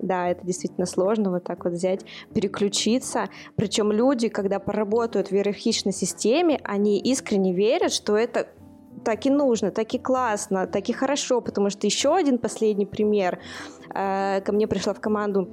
да, 0.01 0.29
это 0.29 0.47
действительно 0.47 0.87
сложно 0.87 1.31
вот 1.31 1.45
так 1.45 1.65
вот 1.65 1.73
взять, 1.73 2.05
переключиться. 2.35 3.29
Причем 3.57 3.91
люди, 3.91 4.29
когда 4.29 4.59
поработают 4.59 5.31
в 5.31 5.33
иерархичной 5.33 5.93
системе, 5.93 6.61
они 6.63 6.99
искренне 6.99 7.53
верят, 7.53 7.93
что 7.93 8.17
это 8.17 8.49
так 9.09 9.27
и 9.27 9.31
нужно, 9.31 9.71
так 9.71 9.95
и 9.95 9.99
классно, 9.99 10.67
так 10.67 10.91
и 10.91 10.93
хорошо, 10.93 11.41
потому 11.41 11.71
что 11.71 11.87
еще 11.87 12.15
один 12.15 12.39
последний 12.39 12.87
пример. 12.87 13.39
Э, 13.95 14.43
ко 14.43 14.53
мне 14.53 14.67
пришла 14.67 14.93
в 14.93 15.01
команду 15.01 15.49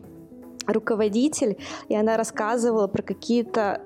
руководитель, 0.67 1.55
и 1.87 1.95
она 1.95 2.17
рассказывала 2.17 2.87
про 2.87 3.01
какие-то 3.01 3.81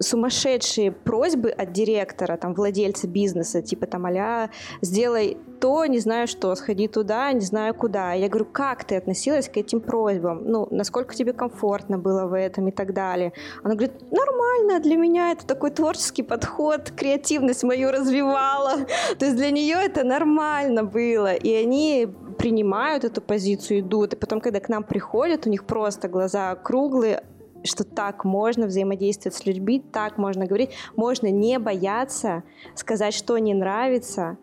сумасшедшие 0.00 0.92
просьбы 0.92 1.50
от 1.50 1.72
директора, 1.72 2.36
там, 2.36 2.54
владельца 2.54 3.06
бизнеса, 3.06 3.62
типа 3.62 3.86
там 3.86 4.06
а 4.06 4.50
сделай 4.80 5.36
то, 5.60 5.84
не 5.86 5.98
знаю 5.98 6.26
что, 6.28 6.54
сходи 6.54 6.88
туда, 6.88 7.32
не 7.32 7.40
знаю 7.40 7.74
куда. 7.74 8.12
Я 8.12 8.28
говорю, 8.28 8.46
как 8.46 8.84
ты 8.84 8.96
относилась 8.96 9.48
к 9.48 9.56
этим 9.56 9.80
просьбам? 9.80 10.44
Ну, 10.44 10.68
насколько 10.70 11.14
тебе 11.14 11.32
комфортно 11.32 11.98
было 11.98 12.26
в 12.26 12.36
этом 12.36 12.68
и 12.68 12.70
так 12.70 12.94
далее. 12.94 13.32
Она 13.62 13.74
говорит, 13.74 14.10
нормально, 14.10 14.80
для 14.80 14.96
меня 14.96 15.32
это 15.32 15.46
такой 15.46 15.70
творческий 15.70 16.22
подход, 16.22 16.90
креативность 16.90 17.64
мою 17.64 17.90
развивала. 17.90 18.86
То 19.18 19.26
есть 19.26 19.36
для 19.36 19.50
нее 19.50 19.76
это 19.82 20.04
нормально 20.04 20.84
было. 20.84 21.34
И 21.34 21.52
они 21.52 22.08
принимают 22.38 23.04
эту 23.04 23.20
позицию, 23.20 23.80
идут. 23.80 24.14
И 24.14 24.16
потом, 24.16 24.40
когда 24.40 24.60
к 24.60 24.68
нам 24.68 24.84
приходят, 24.84 25.46
у 25.46 25.50
них 25.50 25.64
просто 25.64 26.08
глаза 26.08 26.54
круглые, 26.54 27.24
что 27.64 27.84
так 27.84 28.24
можно 28.24 28.66
взаимодействовать 28.66 29.36
с 29.36 29.46
людьми, 29.46 29.82
так 29.92 30.18
можно 30.18 30.46
говорить, 30.46 30.70
можно 30.96 31.28
не 31.30 31.58
бояться 31.58 32.42
сказать, 32.74 33.14
что 33.14 33.38
не 33.38 33.54
нравится, 33.54 34.38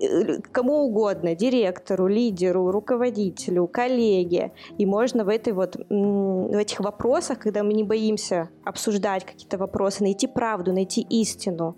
э, 0.00 0.40
кому 0.52 0.84
угодно, 0.84 1.34
директору, 1.34 2.06
лидеру, 2.06 2.70
руководителю, 2.70 3.66
коллеге. 3.66 4.52
И 4.78 4.86
можно 4.86 5.24
в, 5.24 5.28
этой 5.28 5.52
вот, 5.52 5.76
в 5.88 6.56
этих 6.56 6.80
вопросах, 6.80 7.38
когда 7.38 7.62
мы 7.62 7.72
не 7.72 7.84
боимся 7.84 8.50
обсуждать 8.64 9.24
какие-то 9.24 9.58
вопросы, 9.58 10.02
найти 10.02 10.26
правду, 10.26 10.72
найти 10.72 11.02
истину. 11.02 11.76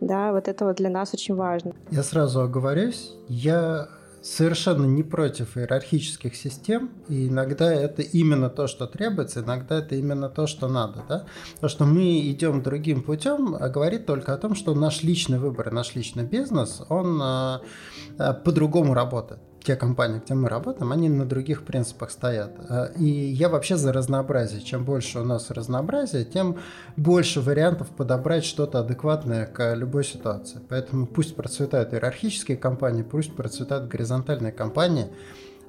Да, 0.00 0.32
вот 0.32 0.46
это 0.46 0.64
вот 0.64 0.76
для 0.76 0.90
нас 0.90 1.12
очень 1.12 1.34
важно. 1.34 1.74
Я 1.90 2.04
сразу 2.04 2.40
оговорюсь, 2.40 3.14
я 3.28 3.88
совершенно 4.22 4.84
не 4.84 5.02
против 5.02 5.56
иерархических 5.56 6.34
систем, 6.36 6.90
и 7.08 7.28
иногда 7.28 7.72
это 7.72 8.02
именно 8.02 8.50
то, 8.50 8.66
что 8.66 8.86
требуется, 8.86 9.40
иногда 9.40 9.78
это 9.78 9.94
именно 9.94 10.28
то, 10.28 10.46
что 10.46 10.68
надо. 10.68 11.04
Да? 11.08 11.26
То, 11.60 11.68
что 11.68 11.84
мы 11.84 12.20
идем 12.30 12.62
другим 12.62 13.02
путем, 13.02 13.56
а 13.58 13.68
говорит 13.68 14.06
только 14.06 14.34
о 14.34 14.38
том, 14.38 14.54
что 14.54 14.74
наш 14.74 15.02
личный 15.02 15.38
выбор, 15.38 15.72
наш 15.72 15.94
личный 15.94 16.24
бизнес, 16.24 16.82
он 16.88 17.20
э, 17.20 18.34
по-другому 18.44 18.94
работает 18.94 19.40
те 19.62 19.76
компании, 19.76 20.20
где 20.24 20.34
мы 20.34 20.48
работаем, 20.48 20.92
они 20.92 21.08
на 21.08 21.26
других 21.26 21.64
принципах 21.64 22.10
стоят. 22.10 22.52
Э, 22.68 22.92
и 22.96 23.04
я 23.06 23.48
вообще 23.48 23.76
за 23.76 23.92
разнообразие. 23.92 24.60
Чем 24.60 24.84
больше 24.84 25.20
у 25.20 25.24
нас 25.24 25.50
разнообразия, 25.50 26.24
тем 26.24 26.58
больше 26.96 27.40
вариантов 27.40 27.88
подобрать 27.88 28.44
что-то 28.44 28.80
адекватное 28.80 29.46
к 29.46 29.74
любой 29.74 30.04
ситуации. 30.04 30.60
Поэтому 30.68 31.06
пусть 31.06 31.36
процветают 31.36 31.92
иерархические 31.92 32.56
компании, 32.56 33.02
пусть 33.02 33.34
процветают 33.34 33.88
горизонтальные 33.88 34.52
компании, 34.52 35.08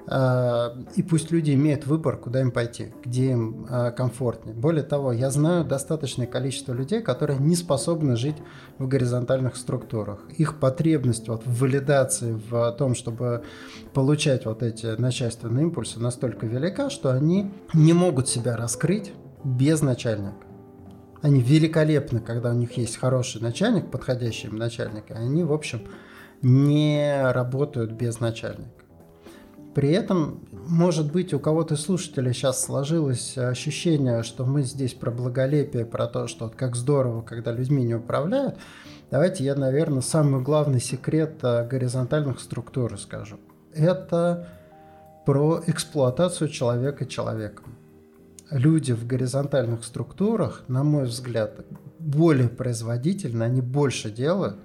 и 0.06 1.02
пусть 1.02 1.30
люди 1.30 1.52
имеют 1.52 1.86
выбор, 1.86 2.16
куда 2.16 2.40
им 2.40 2.50
пойти, 2.50 2.92
где 3.04 3.32
им 3.32 3.66
а, 3.68 3.90
комфортнее. 3.92 4.56
Более 4.56 4.82
того, 4.82 5.12
я 5.12 5.30
знаю 5.30 5.64
достаточное 5.64 6.26
количество 6.26 6.72
людей, 6.72 7.00
которые 7.00 7.38
не 7.38 7.54
способны 7.54 8.16
жить 8.16 8.36
в 8.78 8.88
горизонтальных 8.88 9.56
структурах. 9.56 10.20
Их 10.36 10.58
потребность 10.58 11.28
вот 11.28 11.46
в 11.46 11.60
валидации, 11.60 12.40
в 12.50 12.72
том, 12.72 12.94
чтобы 12.94 13.44
получать 13.94 14.46
вот 14.46 14.62
эти 14.62 14.86
начальственные 15.00 15.64
импульсы, 15.64 16.00
настолько 16.00 16.46
велика, 16.46 16.90
что 16.90 17.12
они 17.12 17.52
не 17.72 17.92
могут 17.92 18.28
себя 18.28 18.56
раскрыть 18.56 19.12
без 19.44 19.80
начальника. 19.80 20.46
Они 21.22 21.40
великолепны, 21.40 22.20
когда 22.20 22.50
у 22.50 22.54
них 22.54 22.72
есть 22.78 22.96
хороший 22.96 23.40
начальник, 23.42 23.90
подходящий 23.90 24.48
им 24.48 24.56
начальник, 24.56 25.10
и 25.10 25.14
они, 25.14 25.44
в 25.44 25.52
общем, 25.52 25.82
не 26.42 27.30
работают 27.32 27.92
без 27.92 28.20
начальника. 28.20 28.79
При 29.74 29.90
этом, 29.92 30.40
может 30.52 31.12
быть, 31.12 31.32
у 31.32 31.38
кого-то 31.38 31.76
слушателей 31.76 32.32
сейчас 32.32 32.64
сложилось 32.64 33.38
ощущение, 33.38 34.24
что 34.24 34.44
мы 34.44 34.62
здесь 34.62 34.94
про 34.94 35.10
благолепие, 35.12 35.84
про 35.84 36.06
то, 36.06 36.26
что 36.26 36.46
вот 36.46 36.56
как 36.56 36.74
здорово, 36.74 37.22
когда 37.22 37.52
людьми 37.52 37.84
не 37.84 37.94
управляют. 37.94 38.56
Давайте 39.10 39.44
я, 39.44 39.54
наверное, 39.54 40.02
самый 40.02 40.40
главный 40.40 40.80
секрет 40.80 41.38
э, 41.42 41.66
горизонтальных 41.66 42.40
структур 42.40 42.98
скажу. 42.98 43.38
Это 43.72 44.48
про 45.24 45.62
эксплуатацию 45.66 46.48
человека 46.48 47.06
человеком. 47.06 47.76
Люди 48.50 48.92
в 48.92 49.06
горизонтальных 49.06 49.84
структурах, 49.84 50.64
на 50.66 50.82
мой 50.82 51.04
взгляд, 51.04 51.64
более 52.00 52.48
производительны, 52.48 53.44
они 53.44 53.60
больше 53.60 54.10
делают. 54.10 54.56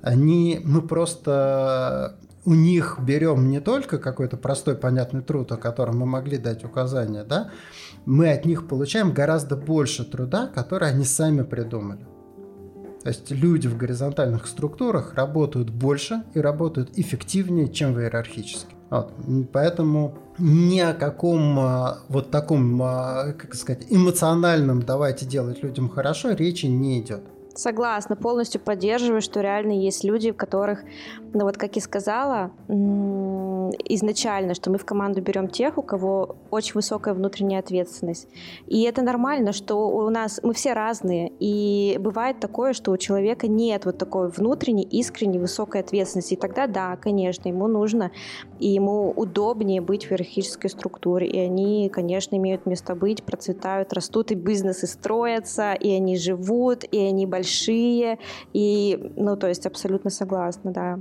Они, 0.00 0.60
мы 0.64 0.80
просто 0.80 2.16
у 2.44 2.54
них 2.54 2.98
берем 3.00 3.48
не 3.48 3.60
только 3.60 3.98
какой-то 3.98 4.36
простой 4.36 4.74
понятный 4.74 5.22
труд, 5.22 5.52
о 5.52 5.56
котором 5.56 5.98
мы 5.98 6.06
могли 6.06 6.38
дать 6.38 6.64
указания, 6.64 7.24
да, 7.24 7.50
мы 8.06 8.30
от 8.30 8.44
них 8.44 8.66
получаем 8.66 9.12
гораздо 9.12 9.56
больше 9.56 10.04
труда, 10.04 10.46
который 10.46 10.88
они 10.88 11.04
сами 11.04 11.42
придумали. 11.42 12.06
То 13.02 13.08
есть 13.08 13.30
люди 13.30 13.66
в 13.66 13.76
горизонтальных 13.76 14.46
структурах 14.46 15.14
работают 15.14 15.70
больше 15.70 16.22
и 16.34 16.40
работают 16.40 16.90
эффективнее, 16.98 17.68
чем 17.68 17.94
в 17.94 18.00
иерархических. 18.00 18.76
Вот. 18.90 19.12
Поэтому 19.52 20.18
ни 20.38 20.80
о 20.80 20.92
каком 20.92 21.58
а, 21.60 21.98
вот 22.08 22.30
таком, 22.30 22.82
а, 22.82 23.32
как 23.32 23.54
сказать, 23.54 23.86
эмоциональном 23.88 24.82
«давайте 24.82 25.24
делать 25.24 25.62
людям 25.62 25.88
хорошо» 25.88 26.32
речи 26.32 26.66
не 26.66 27.00
идет. 27.00 27.22
Согласна, 27.60 28.16
полностью 28.16 28.58
поддерживаю, 28.58 29.20
что 29.20 29.42
реально 29.42 29.72
есть 29.72 30.02
люди, 30.02 30.30
в 30.30 30.34
которых, 30.34 30.82
ну 31.34 31.44
вот 31.44 31.58
как 31.58 31.76
и 31.76 31.80
сказала, 31.80 32.52
изначально, 33.88 34.54
что 34.54 34.70
мы 34.70 34.78
в 34.78 34.84
команду 34.84 35.22
берем 35.22 35.48
тех, 35.48 35.78
у 35.78 35.82
кого 35.82 36.36
очень 36.50 36.74
высокая 36.74 37.14
внутренняя 37.14 37.60
ответственность. 37.60 38.28
И 38.66 38.82
это 38.82 39.02
нормально, 39.02 39.52
что 39.52 39.88
у 39.88 40.08
нас, 40.10 40.40
мы 40.42 40.54
все 40.54 40.72
разные, 40.72 41.32
и 41.40 41.96
бывает 42.00 42.40
такое, 42.40 42.72
что 42.72 42.92
у 42.92 42.96
человека 42.96 43.48
нет 43.48 43.84
вот 43.84 43.98
такой 43.98 44.28
внутренней, 44.28 44.82
искренней, 44.82 45.38
высокой 45.38 45.80
ответственности. 45.80 46.34
И 46.34 46.36
тогда, 46.36 46.66
да, 46.66 46.96
конечно, 46.96 47.48
ему 47.48 47.68
нужно, 47.68 48.10
и 48.58 48.68
ему 48.68 49.10
удобнее 49.10 49.80
быть 49.80 50.06
в 50.06 50.12
иерархической 50.12 50.70
структуре, 50.70 51.26
и 51.26 51.38
они, 51.38 51.88
конечно, 51.88 52.36
имеют 52.36 52.66
место 52.66 52.94
быть, 52.94 53.22
процветают, 53.24 53.92
растут, 53.92 54.30
и 54.30 54.34
бизнесы 54.34 54.86
строятся, 54.86 55.72
и 55.72 55.90
они 55.90 56.16
живут, 56.16 56.84
и 56.90 56.98
они 56.98 57.26
большие, 57.26 58.18
и, 58.52 59.12
ну, 59.16 59.36
то 59.36 59.46
есть 59.46 59.66
абсолютно 59.66 60.10
согласна, 60.10 60.72
да. 60.72 60.98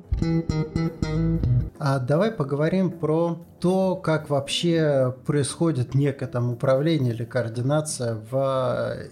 А 1.79 1.99
давай 1.99 2.31
поговорим 2.31 2.58
про 2.99 3.37
то, 3.59 3.95
как 3.95 4.29
вообще 4.29 5.15
происходит 5.25 5.95
некое 5.95 6.27
там 6.27 6.51
управление 6.51 7.13
или 7.13 7.25
координация 7.25 8.15
в 8.31 8.35
э, 8.35 9.09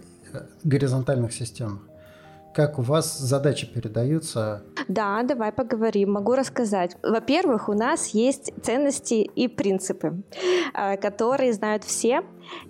горизонтальных 0.63 1.34
системах 1.34 1.82
как 2.58 2.80
у 2.80 2.82
вас 2.82 3.20
задачи 3.20 3.72
передаются? 3.72 4.63
Да, 4.88 5.22
давай 5.22 5.51
поговорим, 5.51 6.13
могу 6.13 6.34
рассказать. 6.34 6.98
Во-первых, 7.04 7.70
у 7.70 7.74
нас 7.74 8.08
есть 8.16 8.51
ценности 8.63 9.13
и 9.13 9.48
принципы, 9.48 10.24
э, 10.74 10.98
которые 10.98 11.54
знают 11.54 11.84
все. 11.84 12.22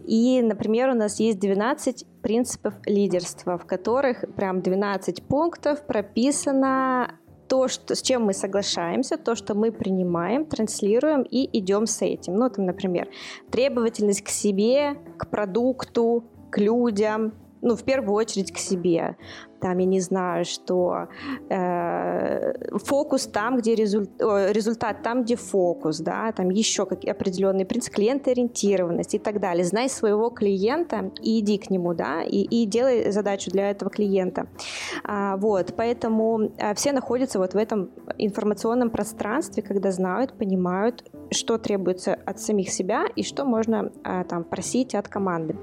И, 0.05 0.41
например, 0.41 0.89
у 0.89 0.93
нас 0.93 1.21
есть 1.21 1.39
12 1.39 2.05
принципов 2.21 2.73
лидерства, 2.85 3.57
в 3.57 3.65
которых 3.65 4.25
прям 4.35 4.61
12 4.61 5.23
пунктов 5.23 5.87
прописано 5.87 7.17
то, 7.47 7.67
что, 7.67 7.95
с 7.95 8.01
чем 8.01 8.23
мы 8.23 8.33
соглашаемся, 8.33 9.17
то, 9.17 9.35
что 9.35 9.55
мы 9.55 9.71
принимаем, 9.71 10.45
транслируем 10.45 11.23
и 11.23 11.49
идем 11.57 11.85
с 11.85 12.01
этим. 12.01 12.35
Ну, 12.35 12.49
там, 12.49 12.65
например, 12.65 13.07
требовательность 13.51 14.23
к 14.23 14.29
себе, 14.29 14.95
к 15.17 15.29
продукту, 15.29 16.23
к 16.49 16.57
людям, 16.57 17.33
ну, 17.61 17.75
в 17.75 17.83
первую 17.83 18.15
очередь 18.15 18.51
к 18.51 18.57
себе 18.57 19.17
там, 19.59 19.77
я 19.77 19.85
не 19.85 19.99
знаю, 19.99 20.45
что 20.45 21.07
э, 21.49 22.77
фокус 22.77 23.27
там, 23.27 23.57
где 23.57 23.75
результ, 23.75 24.21
о, 24.21 24.51
результат 24.51 25.01
там, 25.03 25.23
где 25.23 25.35
фокус, 25.35 25.99
да, 25.99 26.31
там 26.31 26.49
еще 26.49 26.85
какие 26.85 27.11
определенные 27.11 27.65
принципы, 27.65 27.97
клиентоориентированность 27.97 29.15
и 29.15 29.19
так 29.19 29.39
далее. 29.39 29.63
Знай 29.63 29.89
своего 29.89 30.29
клиента 30.29 31.11
и 31.21 31.39
иди 31.39 31.57
к 31.57 31.69
нему, 31.69 31.93
да, 31.93 32.23
и, 32.23 32.41
и 32.41 32.65
делай 32.65 33.11
задачу 33.11 33.51
для 33.51 33.71
этого 33.71 33.89
клиента. 33.89 34.47
А, 35.03 35.37
вот, 35.37 35.73
поэтому 35.75 36.51
а, 36.59 36.73
все 36.73 36.91
находятся 36.91 37.39
вот 37.39 37.53
в 37.53 37.57
этом 37.57 37.89
информационном 38.17 38.89
пространстве, 38.89 39.63
когда 39.63 39.91
знают, 39.91 40.33
понимают, 40.37 41.03
что 41.31 41.57
требуется 41.57 42.13
от 42.13 42.39
самих 42.39 42.69
себя 42.69 43.05
и 43.15 43.23
что 43.23 43.45
можно 43.45 43.91
а, 44.03 44.23
там 44.23 44.43
просить 44.43 44.95
от 44.95 45.07
команды. 45.07 45.57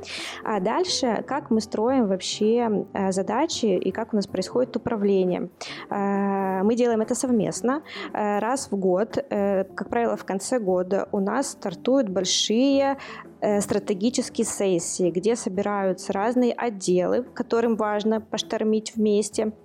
А 0.44 0.60
дальше, 0.60 1.24
как 1.26 1.50
мы 1.50 1.60
строим 1.60 2.06
вообще 2.06 2.86
а, 2.92 3.12
задачи 3.12 3.66
и 3.84 3.90
как 3.90 4.12
у 4.12 4.16
нас 4.16 4.26
происходит 4.26 4.76
управление. 4.76 5.50
Э, 5.90 6.62
мы 6.62 6.74
делаем 6.74 7.00
это 7.00 7.14
совместно. 7.14 7.82
Э, 8.12 8.38
раз 8.38 8.68
в 8.70 8.76
год, 8.76 9.18
э, 9.18 9.64
как 9.64 9.88
правило, 9.88 10.16
в 10.16 10.24
конце 10.24 10.58
года 10.58 11.08
у 11.12 11.20
нас 11.20 11.52
стартуют 11.52 12.08
большие 12.08 12.96
стратегические 13.60 14.46
сессии, 14.46 15.10
где 15.10 15.36
собираются 15.36 16.14
разные 16.14 16.54
отделы, 16.54 17.24
которым 17.34 17.76
важно 17.76 18.22
поштормить 18.22 18.96
вместе– 18.96 19.52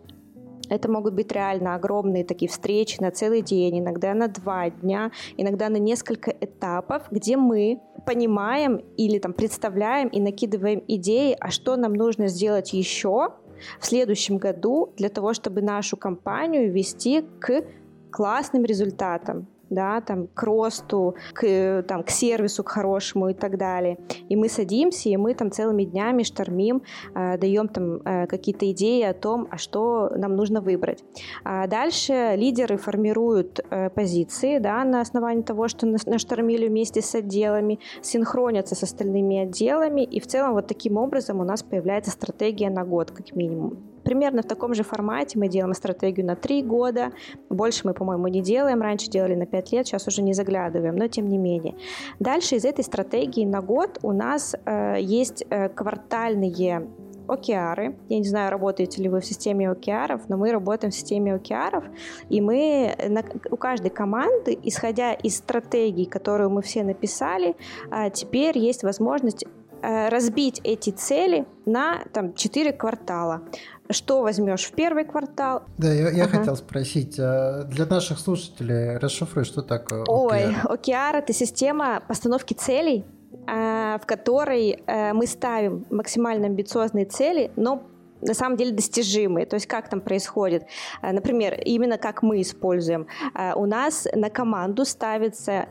это 0.69 0.89
могут 0.89 1.13
быть 1.13 1.31
реально 1.31 1.75
огромные 1.75 2.23
такие 2.23 2.49
встречи 2.49 3.01
на 3.01 3.11
целый 3.11 3.41
день, 3.41 3.79
иногда 3.79 4.13
на 4.13 4.27
два 4.27 4.69
дня, 4.69 5.11
иногда 5.35 5.69
на 5.69 5.77
несколько 5.77 6.31
этапов, 6.31 7.03
где 7.11 7.37
мы 7.37 7.81
понимаем 8.05 8.77
или 8.97 9.19
там 9.19 9.33
представляем 9.33 10.07
и 10.09 10.19
накидываем 10.19 10.83
идеи, 10.87 11.35
а 11.39 11.49
что 11.49 11.75
нам 11.75 11.93
нужно 11.93 12.27
сделать 12.27 12.73
еще, 12.73 13.33
в 13.79 13.85
следующем 13.85 14.37
году 14.37 14.93
для 14.97 15.09
того, 15.09 15.33
чтобы 15.33 15.61
нашу 15.61 15.97
компанию 15.97 16.71
вести 16.71 17.23
к 17.39 17.63
классным 18.11 18.65
результатам 18.65 19.47
да, 19.69 20.01
там, 20.01 20.27
к 20.27 20.43
росту, 20.43 21.15
к, 21.33 21.83
там, 21.87 22.03
к 22.03 22.09
сервису, 22.09 22.63
к 22.63 22.69
хорошему 22.69 23.29
и 23.29 23.33
так 23.33 23.57
далее. 23.57 23.97
И 24.29 24.35
мы 24.35 24.49
садимся, 24.49 25.09
и 25.09 25.17
мы 25.17 25.33
там 25.33 25.51
целыми 25.51 25.83
днями 25.83 26.23
штормим, 26.23 26.81
э, 27.15 27.37
даем 27.37 27.67
там 27.67 28.01
э, 28.05 28.27
какие-то 28.27 28.69
идеи 28.71 29.03
о 29.03 29.13
том, 29.13 29.47
а 29.51 29.57
что 29.57 30.09
нам 30.15 30.35
нужно 30.35 30.61
выбрать. 30.61 31.03
А 31.43 31.67
дальше 31.67 32.33
лидеры 32.35 32.77
формируют 32.77 33.59
э, 33.59 33.89
позиции, 33.89 34.59
да, 34.59 34.83
на 34.83 35.01
основании 35.01 35.43
того, 35.43 35.67
что 35.67 35.85
наштормили 35.85 36.67
вместе 36.67 37.01
с 37.01 37.15
отделами, 37.15 37.79
синхронятся 38.01 38.75
с 38.75 38.83
остальными 38.83 39.39
отделами, 39.39 40.01
и 40.01 40.19
в 40.19 40.27
целом 40.27 40.53
вот 40.53 40.67
таким 40.67 40.97
образом 40.97 41.39
у 41.39 41.43
нас 41.43 41.63
появляется 41.63 42.11
стратегия 42.11 42.69
на 42.69 42.83
год, 42.83 43.11
как 43.11 43.35
минимум. 43.35 43.88
Примерно 44.09 44.41
в 44.41 44.47
таком 44.47 44.73
же 44.73 44.81
формате 44.81 45.37
мы 45.37 45.47
делаем 45.49 45.75
стратегию 45.75 46.25
на 46.25 46.35
3 46.35 46.63
года. 46.63 47.11
Больше 47.47 47.81
мы, 47.83 47.93
по-моему, 47.93 48.27
не 48.27 48.41
делаем. 48.41 48.81
Раньше 48.81 49.07
делали 49.07 49.35
на 49.35 49.45
5 49.45 49.71
лет, 49.71 49.85
сейчас 49.85 50.07
уже 50.07 50.23
не 50.23 50.33
заглядываем, 50.33 50.95
но 50.95 51.07
тем 51.07 51.29
не 51.29 51.37
менее. 51.37 51.75
Дальше 52.19 52.55
из 52.55 52.65
этой 52.65 52.83
стратегии 52.83 53.45
на 53.45 53.61
год 53.61 53.99
у 54.01 54.11
нас 54.11 54.55
э, 54.65 54.95
есть 54.99 55.45
э, 55.51 55.69
квартальные 55.69 56.87
океары. 57.27 57.97
Я 58.09 58.17
не 58.17 58.27
знаю, 58.27 58.49
работаете 58.49 58.99
ли 59.03 59.09
вы 59.09 59.19
в 59.19 59.25
системе 59.25 59.69
океаров, 59.69 60.21
но 60.27 60.37
мы 60.37 60.51
работаем 60.51 60.89
в 60.89 60.95
системе 60.95 61.35
океаров, 61.35 61.83
и 62.29 62.41
мы 62.41 62.95
на, 63.09 63.23
у 63.51 63.57
каждой 63.57 63.91
команды, 63.91 64.57
исходя 64.63 65.13
из 65.13 65.37
стратегии, 65.37 66.05
которую 66.05 66.49
мы 66.49 66.63
все 66.63 66.83
написали, 66.83 67.55
э, 67.91 68.09
теперь 68.09 68.57
есть 68.57 68.81
возможность 68.81 69.45
э, 69.83 70.09
разбить 70.09 70.61
эти 70.63 70.89
цели 70.89 71.45
на 71.67 71.99
там, 72.11 72.33
4 72.33 72.73
квартала 72.73 73.43
что 73.91 74.21
возьмешь 74.21 74.65
в 74.65 74.71
первый 74.73 75.03
квартал. 75.05 75.63
Да, 75.77 75.91
я, 75.91 76.09
я 76.09 76.25
ага. 76.25 76.39
хотел 76.39 76.55
спросить, 76.55 77.17
а 77.19 77.63
для 77.63 77.85
наших 77.85 78.19
слушателей 78.19 78.97
расшифруй, 78.97 79.45
что 79.45 79.61
такое 79.61 80.03
OKR? 80.03 80.05
Ой, 80.07 80.55
OKR— 80.63 81.13
это 81.17 81.33
система 81.33 82.01
постановки 82.07 82.53
целей, 82.53 83.05
а, 83.47 83.97
в 83.99 84.05
которой 84.05 84.83
э, 84.85 85.13
мы 85.13 85.25
ставим 85.25 85.85
максимально 85.89 86.47
амбициозные 86.47 87.05
цели, 87.05 87.51
но 87.55 87.83
на 88.21 88.33
самом 88.33 88.57
деле 88.57 88.71
достижимые. 88.71 89.45
То 89.45 89.55
есть 89.55 89.65
как 89.65 89.89
там 89.89 90.01
происходит? 90.01 90.65
Э, 91.01 91.11
например, 91.11 91.59
именно 91.65 91.97
как 91.97 92.21
мы 92.21 92.41
используем. 92.41 93.07
Э, 93.33 93.53
у 93.55 93.65
нас 93.65 94.07
на 94.13 94.29
команду 94.29 94.85
ставится 94.85 95.69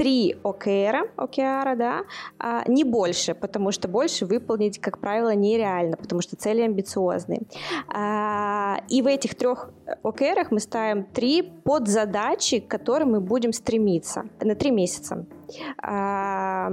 три 0.00 0.34
ОКРа, 0.42 1.10
ОКРа, 1.16 1.76
да, 1.76 2.04
а 2.38 2.64
не 2.66 2.84
больше, 2.84 3.34
потому 3.34 3.70
что 3.70 3.86
больше 3.86 4.24
выполнить, 4.24 4.80
как 4.80 4.98
правило, 4.98 5.34
нереально, 5.34 5.98
потому 5.98 6.22
что 6.22 6.36
цели 6.36 6.62
амбициозные. 6.62 7.42
А, 7.86 8.78
и 8.88 9.02
в 9.02 9.06
этих 9.06 9.34
трех 9.34 9.68
ОКРах 10.02 10.52
мы 10.52 10.60
ставим 10.60 11.04
три 11.04 11.42
подзадачи, 11.42 12.60
к 12.60 12.68
которым 12.68 13.12
мы 13.12 13.20
будем 13.20 13.52
стремиться 13.52 14.24
на 14.40 14.54
три 14.54 14.70
месяца. 14.70 15.26
А, 15.82 16.72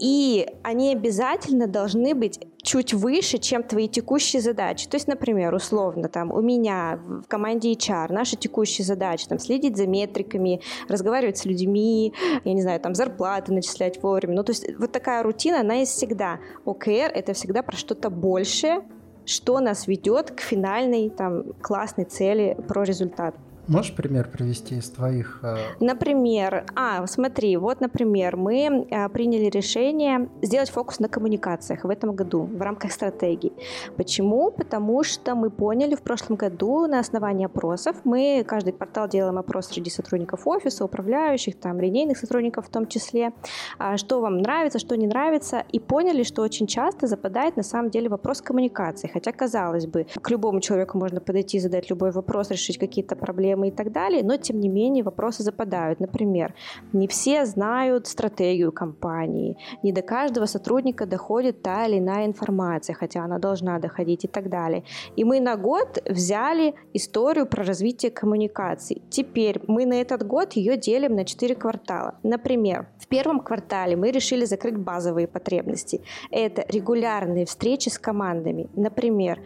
и 0.00 0.48
они 0.62 0.92
обязательно 0.92 1.66
должны 1.66 2.14
быть 2.14 2.40
чуть 2.62 2.94
выше, 2.94 3.38
чем 3.38 3.62
твои 3.62 3.86
текущие 3.86 4.40
задачи. 4.40 4.88
То 4.88 4.96
есть, 4.96 5.06
например, 5.08 5.54
условно, 5.54 6.08
там, 6.08 6.32
у 6.32 6.40
меня 6.40 6.98
в 7.04 7.26
команде 7.28 7.72
HR 7.72 8.10
наши 8.10 8.36
текущие 8.36 8.84
задачи, 8.84 9.26
там, 9.28 9.38
следить 9.38 9.76
за 9.76 9.86
метриками, 9.86 10.62
разговаривать 10.88 11.38
с 11.38 11.44
людьми, 11.44 12.14
я 12.44 12.52
не 12.52 12.62
знаю, 12.62 12.80
там, 12.80 12.94
зарплаты 12.94 13.52
начислять 13.52 14.02
вовремя. 14.02 14.36
Ну, 14.36 14.42
то 14.44 14.52
есть, 14.52 14.66
вот 14.78 14.90
такая 14.90 15.22
рутина, 15.22 15.60
она 15.60 15.74
есть 15.74 15.92
всегда. 15.92 16.40
ОКР— 16.64 16.88
это 17.14 17.34
всегда 17.34 17.62
про 17.62 17.76
что-то 17.76 18.08
большее, 18.08 18.80
что 19.26 19.60
нас 19.60 19.86
ведет 19.86 20.30
к 20.30 20.40
финальной, 20.40 21.10
там, 21.10 21.52
классной 21.60 22.04
цели 22.04 22.56
про 22.68 22.84
результат. 22.84 23.34
Можешь 23.68 23.94
пример 23.94 24.28
привести 24.28 24.76
из 24.76 24.90
твоих? 24.90 25.40
Э... 25.42 25.56
Например, 25.80 26.64
а, 26.74 27.06
смотри, 27.06 27.56
вот, 27.56 27.80
например, 27.80 28.36
мы 28.36 28.86
э, 28.90 29.08
приняли 29.10 29.44
решение 29.44 30.28
сделать 30.42 30.70
фокус 30.70 30.98
на 30.98 31.08
коммуникациях 31.08 31.84
в 31.84 31.90
этом 31.90 32.14
году 32.14 32.42
в 32.42 32.60
рамках 32.60 32.92
стратегии. 32.92 33.52
Почему? 33.96 34.50
Потому 34.50 35.04
что 35.04 35.34
мы 35.34 35.50
поняли 35.50 35.94
в 35.94 36.02
прошлом 36.02 36.36
году 36.36 36.86
на 36.86 36.98
основании 36.98 37.46
опросов, 37.46 37.96
мы 38.04 38.44
каждый 38.46 38.72
квартал 38.72 39.08
делаем 39.08 39.38
опрос 39.38 39.66
среди 39.66 39.90
сотрудников 39.90 40.46
офиса, 40.46 40.84
управляющих, 40.84 41.58
там, 41.60 41.80
линейных 41.80 42.18
сотрудников 42.18 42.66
в 42.66 42.70
том 42.70 42.86
числе, 42.86 43.32
э, 43.78 43.96
что 43.96 44.20
вам 44.20 44.38
нравится, 44.38 44.78
что 44.78 44.96
не 44.96 45.06
нравится, 45.06 45.64
и 45.72 45.78
поняли, 45.78 46.24
что 46.24 46.42
очень 46.42 46.66
часто 46.66 47.06
западает 47.06 47.56
на 47.56 47.62
самом 47.62 47.90
деле 47.90 48.08
вопрос 48.08 48.42
коммуникации. 48.42 49.08
Хотя, 49.12 49.32
казалось 49.32 49.86
бы, 49.86 50.06
к 50.20 50.30
любому 50.30 50.60
человеку 50.60 50.98
можно 50.98 51.20
подойти, 51.20 51.60
задать 51.60 51.90
любой 51.90 52.10
вопрос, 52.10 52.50
решить 52.50 52.78
какие-то 52.78 53.16
проблемы, 53.16 53.49
проблемы 53.50 53.68
и 53.68 53.70
так 53.70 53.92
далее, 53.92 54.22
но 54.22 54.36
тем 54.36 54.60
не 54.60 54.68
менее 54.68 55.02
вопросы 55.04 55.42
западают. 55.42 56.00
Например, 56.00 56.54
не 56.92 57.06
все 57.06 57.46
знают 57.46 58.06
стратегию 58.06 58.72
компании, 58.72 59.56
не 59.82 59.92
до 59.92 60.02
каждого 60.02 60.46
сотрудника 60.46 61.06
доходит 61.06 61.62
та 61.62 61.86
или 61.86 61.98
иная 61.98 62.26
информация, 62.26 62.94
хотя 62.94 63.24
она 63.24 63.38
должна 63.38 63.78
доходить 63.78 64.24
и 64.24 64.28
так 64.28 64.48
далее. 64.48 64.82
И 65.18 65.24
мы 65.24 65.40
на 65.40 65.56
год 65.56 65.98
взяли 66.08 66.74
историю 66.94 67.46
про 67.46 67.64
развитие 67.64 68.10
коммуникаций. 68.10 69.02
Теперь 69.10 69.60
мы 69.68 69.86
на 69.86 69.94
этот 69.94 70.26
год 70.26 70.56
ее 70.56 70.76
делим 70.76 71.16
на 71.16 71.24
4 71.24 71.54
квартала. 71.54 72.14
Например, 72.22 72.86
в 72.98 73.06
первом 73.06 73.40
квартале 73.40 73.96
мы 73.96 74.12
решили 74.12 74.46
закрыть 74.46 74.76
базовые 74.76 75.26
потребности. 75.26 76.00
Это 76.30 76.64
регулярные 76.68 77.44
встречи 77.44 77.90
с 77.90 77.98
командами. 77.98 78.68
Например, 78.76 79.38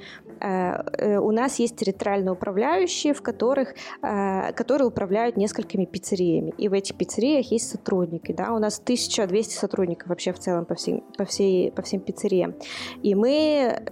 Э, 0.44 0.82
э, 0.98 1.18
у 1.18 1.30
нас 1.30 1.58
есть 1.58 1.76
территориальные 1.76 2.32
управляющие, 2.32 3.14
в 3.14 3.22
которых, 3.22 3.74
которые 4.54 4.88
управляют 4.88 5.36
несколькими 5.36 5.84
пиццериями. 5.84 6.52
И 6.58 6.68
в 6.68 6.72
этих 6.72 6.96
пиццериях 6.96 7.50
есть 7.50 7.70
сотрудники. 7.70 8.32
Да? 8.32 8.52
У 8.52 8.58
нас 8.58 8.78
1200 8.78 9.54
сотрудников 9.54 10.08
вообще 10.08 10.32
в 10.32 10.38
целом 10.38 10.64
по, 10.64 10.74
всей, 10.74 11.02
по, 11.16 11.24
всей, 11.24 11.72
по 11.72 11.82
всем 11.82 12.00
пиццериям. 12.00 12.54
И 13.02 13.14
мы 13.14 13.82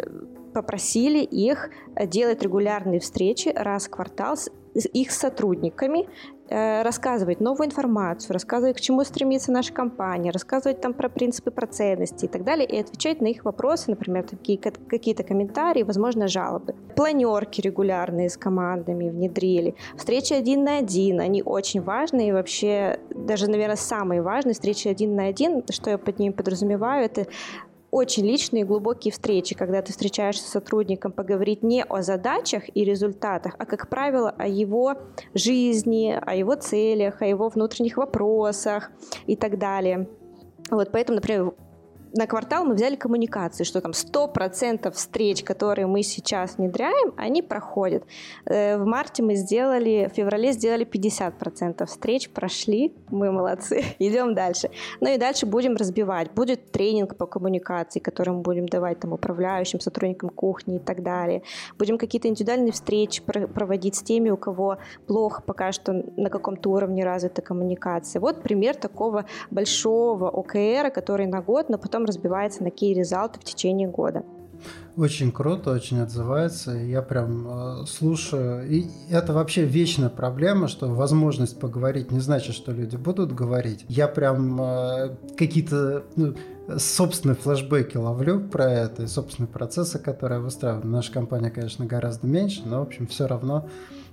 попросили 0.53 1.22
их 1.22 1.70
делать 2.07 2.42
регулярные 2.42 3.01
встречи 3.01 3.48
раз 3.55 3.87
в 3.87 3.90
квартал 3.90 4.37
с 4.37 4.51
их 4.75 5.11
сотрудниками 5.11 6.07
э, 6.41 6.41
рассказывать 6.52 7.40
новую 7.40 7.68
информацию, 7.68 8.32
рассказывать, 8.32 8.76
к 8.76 8.80
чему 8.80 9.04
стремится 9.04 9.52
наша 9.52 9.72
компания, 9.72 10.30
рассказывать 10.30 10.80
там 10.80 10.92
про 10.92 11.08
принципы, 11.08 11.50
про 11.50 11.66
ценности 11.66 12.26
и 12.26 12.28
так 12.28 12.44
далее, 12.44 12.68
и 12.68 12.78
отвечать 12.78 13.20
на 13.20 13.28
их 13.28 13.44
вопросы, 13.44 13.90
например, 13.90 14.24
такие, 14.24 14.58
какие-то 14.58 15.22
комментарии, 15.22 15.82
возможно, 15.82 16.28
жалобы. 16.28 16.74
Планерки 16.96 17.60
регулярные 17.60 18.28
с 18.28 18.36
командами 18.36 19.08
внедрили, 19.08 19.74
встречи 19.96 20.32
один 20.32 20.64
на 20.64 20.78
один, 20.78 21.20
они 21.20 21.42
очень 21.42 21.80
важны, 21.82 22.28
и 22.28 22.32
вообще 22.32 22.98
даже, 23.10 23.48
наверное, 23.48 23.76
самые 23.76 24.22
важные 24.22 24.54
встречи 24.54 24.88
один 24.88 25.16
на 25.16 25.26
один, 25.26 25.64
что 25.70 25.90
я 25.90 25.98
под 25.98 26.18
ними 26.18 26.32
подразумеваю, 26.32 27.04
это 27.04 27.26
очень 27.92 28.26
личные 28.26 28.64
глубокие 28.64 29.12
встречи, 29.12 29.55
когда 29.55 29.83
ты 29.83 29.92
встречаешься 29.92 30.48
с 30.48 30.52
сотрудником, 30.52 31.12
поговорить 31.12 31.62
не 31.62 31.85
о 31.85 32.00
задачах 32.00 32.64
и 32.74 32.85
результатах, 32.85 33.55
а, 33.59 33.66
как 33.66 33.90
правило, 33.90 34.35
о 34.38 34.48
его 34.48 34.96
жизни, 35.35 36.18
о 36.20 36.35
его 36.35 36.55
целях, 36.55 37.20
о 37.20 37.26
его 37.26 37.50
внутренних 37.50 37.98
вопросах 37.98 38.90
и 39.26 39.37
так 39.37 39.59
далее. 39.59 40.09
Вот 40.70 40.90
поэтому, 40.90 41.16
например, 41.16 41.52
на 42.14 42.27
квартал 42.27 42.64
мы 42.64 42.75
взяли 42.75 42.96
коммуникации, 42.96 43.64
что 43.64 43.81
там 43.81 43.92
100% 43.92 44.90
встреч, 44.92 45.42
которые 45.42 45.87
мы 45.87 46.03
сейчас 46.03 46.59
внедряем, 46.59 47.14
они 47.16 47.42
проходят. 47.42 48.05
Э, 48.44 48.77
в 48.77 48.85
марте 48.85 49.22
мы 49.22 49.35
сделали, 49.35 50.09
в 50.12 50.16
феврале 50.16 50.53
сделали 50.53 50.87
50% 50.87 51.87
встреч, 51.87 52.31
прошли, 52.31 52.94
мы 53.11 53.33
молодцы, 53.33 53.85
идем 53.98 54.35
дальше. 54.35 54.70
Ну 55.01 55.12
и 55.14 55.18
дальше 55.18 55.46
будем 55.46 55.77
разбивать. 55.77 56.31
Будет 56.33 56.70
тренинг 56.70 57.16
по 57.16 57.27
коммуникации, 57.27 58.01
который 58.01 58.35
мы 58.35 58.40
будем 58.40 58.66
давать 58.66 59.01
там 59.01 59.12
управляющим, 59.12 59.81
сотрудникам 59.81 60.31
кухни 60.31 60.77
и 60.77 60.79
так 60.79 61.03
далее. 61.03 61.42
Будем 61.79 61.98
какие-то 61.98 62.29
индивидуальные 62.29 62.72
встречи 62.72 63.22
проводить 63.22 63.96
с 63.96 64.03
теми, 64.03 64.31
у 64.31 64.37
кого 64.37 64.79
плохо 65.07 65.42
пока 65.42 65.72
что 65.72 65.92
на 66.16 66.29
каком-то 66.29 66.70
уровне 66.70 67.05
развита 67.05 67.42
коммуникация. 67.42 68.20
Вот 68.20 68.42
пример 68.42 68.77
такого 68.77 69.25
большого 69.51 70.29
ОКР, 70.29 70.90
который 70.90 71.27
на 71.27 71.40
год, 71.40 71.68
но 71.68 71.79
потом 71.79 72.01
потом 72.02 72.04
разбивается 72.04 72.62
на 72.62 72.68
key 72.68 72.94
результаты 72.94 73.40
в 73.40 73.44
течение 73.44 73.88
года. 73.88 74.22
Очень 74.96 75.32
круто, 75.32 75.72
очень 75.72 76.00
отзывается. 76.00 76.72
Я 76.72 77.02
прям 77.02 77.48
э, 77.48 77.86
слушаю. 77.86 78.68
И 78.68 78.86
это 79.10 79.32
вообще 79.32 79.64
вечная 79.64 80.10
проблема, 80.10 80.68
что 80.68 80.86
возможность 80.88 81.58
поговорить 81.58 82.12
не 82.12 82.20
значит, 82.20 82.54
что 82.54 82.72
люди 82.72 82.96
будут 82.96 83.32
говорить. 83.32 83.84
Я 83.88 84.06
прям 84.06 84.60
э, 84.60 85.16
какие-то 85.36 86.04
ну, 86.14 86.34
собственные 86.76 87.36
флешбеки 87.36 87.96
ловлю 87.96 88.40
про 88.40 88.70
это 88.70 89.04
и 89.04 89.06
собственные 89.06 89.48
процессы, 89.48 89.98
которые 89.98 90.38
я 90.38 90.44
выстраиваю. 90.44 90.86
Наша 90.86 91.12
компания, 91.12 91.50
конечно, 91.50 91.86
гораздо 91.86 92.26
меньше, 92.26 92.62
но, 92.66 92.80
в 92.80 92.82
общем, 92.82 93.06
все 93.06 93.26
равно 93.26 93.66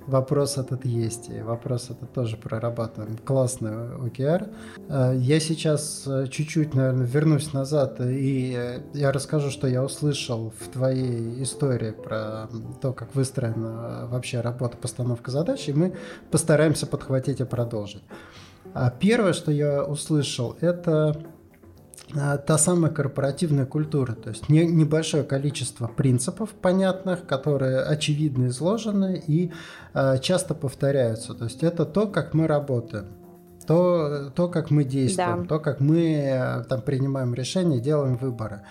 вопрос 0.07 0.57
этот 0.57 0.85
есть, 0.85 1.29
и 1.29 1.41
вопрос 1.41 1.89
этот 1.89 2.13
тоже 2.13 2.37
прорабатываем. 2.37 3.17
Классный 3.17 3.71
OKR. 3.71 4.53
Э, 4.89 5.13
я 5.15 5.39
сейчас 5.39 6.03
э, 6.07 6.27
чуть-чуть, 6.27 6.73
наверное, 6.73 7.05
вернусь 7.05 7.53
назад, 7.53 7.99
и 8.01 8.53
э, 8.57 8.81
я 8.93 9.11
расскажу, 9.11 9.49
что 9.51 9.67
я 9.67 9.83
услышал 9.83 10.53
в 10.59 10.67
твоей 10.69 11.43
истории 11.43 11.91
про 11.91 12.47
то, 12.81 12.93
как 12.93 13.15
выстроена 13.15 14.07
вообще 14.07 14.41
работа, 14.41 14.77
постановка 14.77 15.31
задач, 15.31 15.67
и 15.69 15.73
мы 15.73 15.95
постараемся 16.31 16.87
подхватить 16.87 17.39
и 17.39 17.45
продолжить. 17.45 18.03
А 18.73 18.89
первое, 18.91 19.33
что 19.33 19.51
я 19.51 19.83
услышал, 19.83 20.55
это 20.61 21.15
та 22.13 22.57
самая 22.57 22.91
корпоративная 22.91 23.65
культура, 23.65 24.13
то 24.13 24.29
есть 24.29 24.49
не, 24.49 24.65
небольшое 24.65 25.23
количество 25.23 25.87
принципов 25.87 26.49
понятных, 26.51 27.25
которые 27.25 27.81
очевидно 27.81 28.47
изложены 28.47 29.21
и 29.27 29.51
э, 29.93 30.17
часто 30.19 30.55
повторяются. 30.55 31.33
То 31.33 31.45
есть 31.45 31.63
это 31.63 31.85
то, 31.85 32.07
как 32.07 32.33
мы 32.33 32.47
работаем, 32.47 33.07
то, 33.67 34.31
то 34.35 34.47
как 34.47 34.71
мы 34.71 34.83
действуем, 34.83 35.43
да. 35.43 35.47
то, 35.47 35.59
как 35.59 35.79
мы 35.79 36.01
э, 36.01 36.63
там 36.63 36.81
принимаем 36.81 37.35
решения, 37.35 37.79
делаем 37.79 38.17
выборы. 38.17 38.63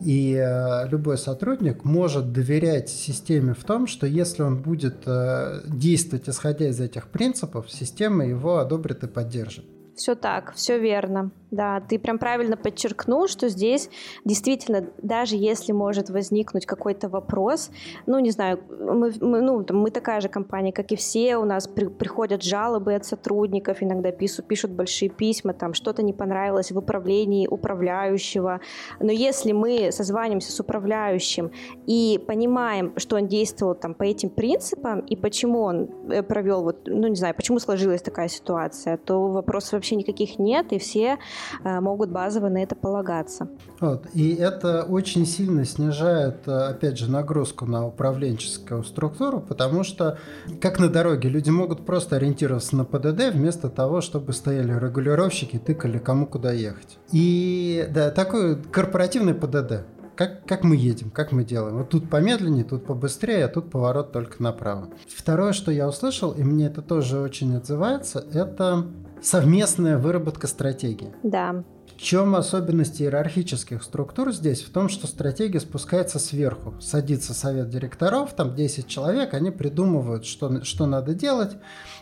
И 0.00 0.34
э, 0.34 0.88
любой 0.88 1.18
сотрудник 1.18 1.84
может 1.84 2.32
доверять 2.32 2.88
системе 2.88 3.52
в 3.52 3.62
том, 3.64 3.86
что 3.86 4.06
если 4.06 4.42
он 4.42 4.62
будет 4.62 5.02
э, 5.04 5.60
действовать 5.66 6.30
исходя 6.30 6.68
из 6.68 6.80
этих 6.80 7.08
принципов, 7.08 7.70
система 7.70 8.24
его 8.24 8.56
одобрит 8.58 9.04
и 9.04 9.06
поддержит. 9.06 9.66
Все 9.94 10.14
так, 10.14 10.54
все 10.54 10.78
верно. 10.78 11.30
Да, 11.50 11.80
ты 11.80 11.98
прям 11.98 12.18
правильно 12.18 12.56
подчеркнул, 12.56 13.26
что 13.26 13.48
здесь 13.48 13.90
действительно, 14.24 14.86
даже 15.02 15.36
если 15.36 15.72
может 15.72 16.08
возникнуть 16.08 16.64
какой-то 16.64 17.08
вопрос, 17.08 17.70
ну, 18.06 18.20
не 18.20 18.30
знаю, 18.30 18.60
мы, 18.68 19.12
мы, 19.20 19.40
ну, 19.40 19.66
мы 19.70 19.90
такая 19.90 20.20
же 20.20 20.28
компания, 20.28 20.72
как 20.72 20.92
и 20.92 20.96
все, 20.96 21.36
у 21.36 21.44
нас 21.44 21.66
при, 21.66 21.86
приходят 21.86 22.44
жалобы 22.44 22.94
от 22.94 23.04
сотрудников, 23.04 23.82
иногда 23.82 24.12
пишут, 24.12 24.46
пишут 24.46 24.70
большие 24.70 25.08
письма, 25.08 25.52
там 25.52 25.74
что-то 25.74 26.04
не 26.04 26.12
понравилось 26.12 26.70
в 26.70 26.78
управлении 26.78 27.48
управляющего, 27.48 28.60
но 29.00 29.10
если 29.10 29.50
мы 29.50 29.90
созванимся 29.90 30.52
с 30.52 30.60
управляющим 30.60 31.50
и 31.86 32.22
понимаем, 32.28 32.92
что 32.96 33.16
он 33.16 33.26
действовал 33.26 33.74
там 33.74 33.94
по 33.94 34.04
этим 34.04 34.30
принципам 34.30 35.00
и 35.00 35.16
почему 35.16 35.62
он 35.62 35.90
э, 36.10 36.22
провел, 36.22 36.62
вот, 36.62 36.82
ну, 36.86 37.08
не 37.08 37.16
знаю, 37.16 37.34
почему 37.34 37.58
сложилась 37.58 38.02
такая 38.02 38.28
ситуация, 38.28 38.96
то 38.98 39.28
вопросов 39.28 39.72
вообще 39.72 39.96
никаких 39.96 40.38
нет, 40.38 40.72
и 40.72 40.78
все 40.78 41.18
могут 41.64 42.10
базово 42.10 42.48
на 42.48 42.62
это 42.62 42.74
полагаться. 42.74 43.48
Вот. 43.80 44.06
И 44.14 44.34
это 44.34 44.84
очень 44.84 45.26
сильно 45.26 45.64
снижает, 45.64 46.46
э, 46.46 46.52
опять 46.52 46.98
же, 46.98 47.10
нагрузку 47.10 47.66
на 47.66 47.86
управленческую 47.86 48.84
структуру, 48.84 49.40
потому 49.40 49.84
что, 49.84 50.18
как 50.60 50.78
на 50.78 50.88
дороге, 50.88 51.28
люди 51.28 51.50
могут 51.50 51.86
просто 51.86 52.16
ориентироваться 52.16 52.76
на 52.76 52.84
ПДД 52.84 53.32
вместо 53.32 53.68
того, 53.68 54.00
чтобы 54.00 54.32
стояли 54.32 54.72
регулировщики, 54.78 55.58
тыкали, 55.58 55.98
кому 55.98 56.26
куда 56.26 56.52
ехать. 56.52 56.98
И 57.12 57.88
да, 57.90 58.10
такой 58.10 58.56
корпоративный 58.56 59.34
ПДД 59.34 59.84
как, 60.20 60.44
как 60.44 60.64
мы 60.64 60.76
едем, 60.76 61.10
как 61.10 61.32
мы 61.32 61.44
делаем. 61.44 61.78
Вот 61.78 61.88
тут 61.88 62.10
помедленнее, 62.10 62.62
тут 62.62 62.84
побыстрее, 62.84 63.46
а 63.46 63.48
тут 63.48 63.70
поворот 63.70 64.12
только 64.12 64.42
направо. 64.42 64.90
Второе, 65.08 65.54
что 65.54 65.72
я 65.72 65.88
услышал, 65.88 66.32
и 66.32 66.42
мне 66.42 66.66
это 66.66 66.82
тоже 66.82 67.18
очень 67.18 67.56
отзывается, 67.56 68.22
это 68.34 68.84
совместная 69.22 69.98
выработка 69.98 70.46
стратегии. 70.46 71.12
Да. 71.22 71.64
В 71.86 72.02
чем 72.02 72.34
особенность 72.34 73.02
иерархических 73.02 73.82
структур 73.82 74.32
здесь? 74.32 74.62
В 74.62 74.70
том, 74.70 74.88
что 74.88 75.06
стратегия 75.06 75.60
спускается 75.60 76.18
сверху. 76.18 76.74
Садится 76.80 77.34
совет 77.34 77.68
директоров, 77.68 78.32
там 78.32 78.54
10 78.54 78.86
человек, 78.86 79.34
они 79.34 79.50
придумывают, 79.50 80.24
что, 80.24 80.64
что 80.64 80.86
надо 80.86 81.12
делать, 81.14 81.58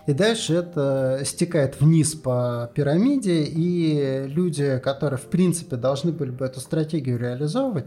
и 0.07 0.13
дальше 0.13 0.55
это 0.55 1.23
стекает 1.25 1.81
вниз 1.81 2.15
по 2.15 2.71
пирамиде, 2.75 3.43
и 3.43 4.25
люди, 4.29 4.79
которые 4.79 5.19
в 5.19 5.27
принципе 5.27 5.75
должны 5.75 6.13
были 6.13 6.31
бы 6.31 6.45
эту 6.45 6.61
стратегию 6.61 7.19
реализовывать, 7.19 7.87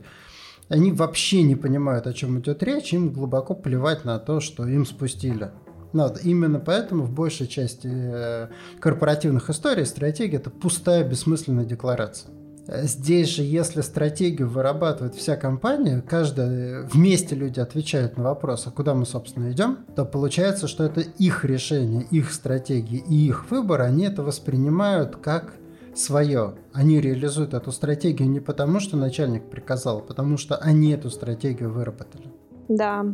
они 0.67 0.91
вообще 0.91 1.43
не 1.43 1.55
понимают, 1.55 2.07
о 2.07 2.13
чем 2.13 2.39
идет 2.39 2.61
речь, 2.63 2.93
им 2.93 3.11
глубоко 3.11 3.53
плевать 3.53 4.05
на 4.05 4.19
то, 4.19 4.39
что 4.39 4.67
им 4.67 4.85
спустили. 4.85 5.51
Ну, 5.93 6.09
именно 6.23 6.59
поэтому 6.59 7.03
в 7.03 7.11
большей 7.11 7.47
части 7.47 7.89
э, 7.91 8.47
корпоративных 8.79 9.49
историй 9.49 9.85
стратегия– 9.85 10.37
это 10.37 10.49
пустая, 10.49 11.03
бессмысленная 11.03 11.65
декларация. 11.65 12.31
Здесь 12.67 13.27
же, 13.29 13.43
если 13.43 13.81
стратегию 13.81 14.47
вырабатывает 14.47 15.15
вся 15.15 15.35
компания, 15.35 16.01
каждая 16.07 16.83
вместе 16.83 17.35
люди 17.35 17.59
отвечают 17.59 18.17
на 18.17 18.23
вопрос, 18.23 18.67
а 18.67 18.71
куда 18.71 18.93
мы, 18.93 19.05
собственно, 19.05 19.51
идем, 19.51 19.79
то 19.95 20.05
получается, 20.05 20.67
что 20.67 20.83
это 20.83 21.01
их 21.01 21.43
решение, 21.43 22.03
их 22.11 22.31
стратегии 22.31 23.03
и 23.09 23.27
их 23.27 23.49
выбор, 23.49 23.81
они 23.81 24.05
это 24.05 24.23
воспринимают 24.23 25.17
как 25.17 25.55
свое. 25.95 26.55
Они 26.71 27.01
реализуют 27.01 27.53
эту 27.53 27.71
стратегию 27.71 28.29
не 28.29 28.39
потому, 28.39 28.79
что 28.79 28.95
начальник 28.95 29.49
приказал, 29.49 29.97
а 29.99 30.01
потому 30.01 30.37
что 30.37 30.55
они 30.55 30.91
эту 30.91 31.09
стратегию 31.09 31.71
выработали. 31.71 32.31
Да, 32.69 33.05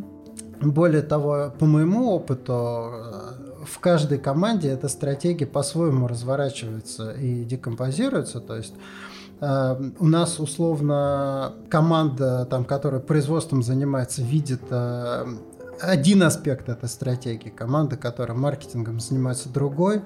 более 0.60 1.02
того, 1.02 1.52
по 1.58 1.66
моему 1.66 2.10
опыту, 2.10 2.90
э, 2.92 3.64
в 3.64 3.78
каждой 3.80 4.18
команде 4.18 4.68
эта 4.68 4.88
стратегия 4.88 5.46
по-своему 5.46 6.06
разворачивается 6.06 7.12
и 7.12 7.44
декомпозируется. 7.44 8.40
То 8.40 8.56
есть 8.56 8.74
э, 9.40 9.90
у 9.98 10.06
нас 10.06 10.40
условно 10.40 11.54
команда, 11.68 12.46
там, 12.46 12.64
которая 12.64 13.00
производством 13.00 13.62
занимается, 13.62 14.22
видит 14.22 14.62
э, 14.70 15.26
один 15.80 16.22
аспект 16.22 16.68
этой 16.68 16.88
стратегии, 16.88 17.50
команда, 17.50 17.96
которая 17.96 18.36
маркетингом 18.36 19.00
занимается 19.00 19.48
другой. 19.48 20.02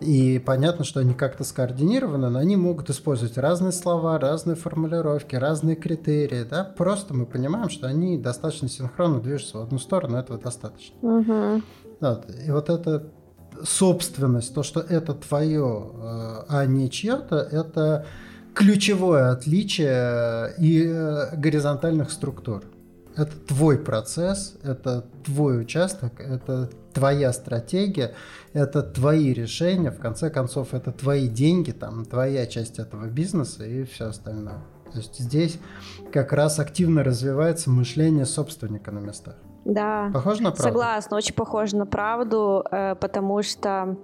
И 0.00 0.38
понятно, 0.44 0.84
что 0.84 1.00
они 1.00 1.14
как-то 1.14 1.44
скоординированы, 1.44 2.28
но 2.28 2.38
они 2.38 2.56
могут 2.56 2.90
использовать 2.90 3.38
разные 3.38 3.72
слова, 3.72 4.18
разные 4.18 4.56
формулировки, 4.56 5.36
разные 5.36 5.76
критерии. 5.76 6.44
Да? 6.44 6.64
Просто 6.64 7.14
мы 7.14 7.26
понимаем, 7.26 7.70
что 7.70 7.86
они 7.86 8.18
достаточно 8.18 8.68
синхронно 8.68 9.20
движутся 9.20 9.58
в 9.58 9.62
одну 9.62 9.78
сторону, 9.78 10.16
этого 10.16 10.38
достаточно. 10.38 10.96
Угу. 11.00 11.62
Вот. 12.00 12.26
И 12.46 12.50
вот 12.50 12.70
эта 12.70 13.06
собственность, 13.62 14.54
то, 14.54 14.62
что 14.62 14.80
это 14.80 15.14
твое, 15.14 15.90
э, 15.94 16.44
а 16.48 16.66
не 16.66 16.90
чье-то, 16.90 17.36
это 17.36 18.06
ключевое 18.54 19.30
отличие 19.30 20.54
и 20.58 20.84
э, 20.86 21.36
горизонтальных 21.36 22.10
структур. 22.10 22.64
Это 23.16 23.32
твой 23.46 23.78
процесс, 23.78 24.56
это 24.64 25.04
твой 25.24 25.60
участок, 25.60 26.18
это 26.18 26.68
твоя 26.94 27.32
стратегия, 27.32 28.14
это 28.52 28.82
твои 28.82 29.32
решения, 29.32 29.90
в 29.90 29.98
конце 29.98 30.30
концов, 30.30 30.72
это 30.72 30.92
твои 30.92 31.28
деньги, 31.28 31.72
там, 31.72 32.04
твоя 32.04 32.46
часть 32.46 32.78
этого 32.78 33.06
бизнеса 33.06 33.64
и 33.66 33.84
все 33.84 34.06
остальное. 34.06 34.62
То 34.92 34.98
есть 34.98 35.18
здесь 35.18 35.58
как 36.12 36.32
раз 36.32 36.60
активно 36.60 37.02
развивается 37.02 37.68
мышление 37.68 38.26
собственника 38.26 38.92
на 38.92 39.00
местах. 39.00 39.34
Да. 39.64 40.10
Похоже 40.12 40.42
на 40.42 40.50
правду? 40.50 40.62
Согласна, 40.62 41.16
очень 41.16 41.34
похоже 41.34 41.76
на 41.76 41.86
правду, 41.86 42.64
э, 42.70 42.94
потому 42.94 43.42
что 43.42 43.96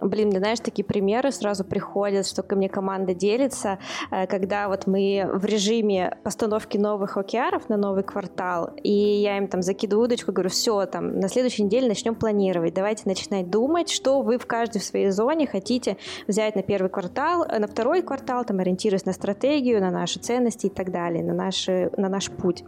Блин, 0.00 0.28
мне, 0.28 0.38
знаешь, 0.38 0.60
такие 0.60 0.84
примеры 0.84 1.32
сразу 1.32 1.64
приходят, 1.64 2.26
что 2.26 2.42
ко 2.42 2.54
мне 2.54 2.68
команда 2.68 3.14
делится, 3.14 3.78
э, 4.10 4.26
когда 4.26 4.68
вот 4.68 4.86
мы 4.86 5.28
в 5.32 5.44
режиме 5.44 6.18
постановки 6.22 6.78
новых 6.78 7.16
океаров 7.16 7.68
на 7.68 7.76
новый 7.76 8.04
квартал, 8.04 8.70
и 8.82 8.92
я 8.92 9.38
им 9.38 9.48
там 9.48 9.62
закидываю 9.62 10.04
удочку, 10.04 10.32
говорю, 10.32 10.50
все, 10.50 10.86
там, 10.86 11.18
на 11.18 11.28
следующей 11.28 11.64
неделе 11.64 11.88
начнем 11.88 12.14
планировать, 12.14 12.74
давайте 12.74 13.02
начинать 13.06 13.50
думать, 13.50 13.90
что 13.90 14.22
вы 14.22 14.38
в 14.38 14.46
каждой 14.46 14.80
своей 14.80 15.10
зоне 15.10 15.46
хотите 15.46 15.96
взять 16.28 16.54
на 16.54 16.62
первый 16.62 16.90
квартал, 16.90 17.44
э, 17.44 17.58
на 17.58 17.66
второй 17.66 18.02
квартал, 18.02 18.44
там, 18.44 18.60
ориентируясь 18.60 19.04
на 19.04 19.12
стратегию, 19.12 19.80
на 19.80 19.90
наши 19.90 20.20
ценности 20.20 20.66
и 20.66 20.70
так 20.70 20.92
далее, 20.92 21.24
на, 21.24 21.34
наши, 21.34 21.90
на 21.96 22.08
наш 22.08 22.30
путь. 22.30 22.62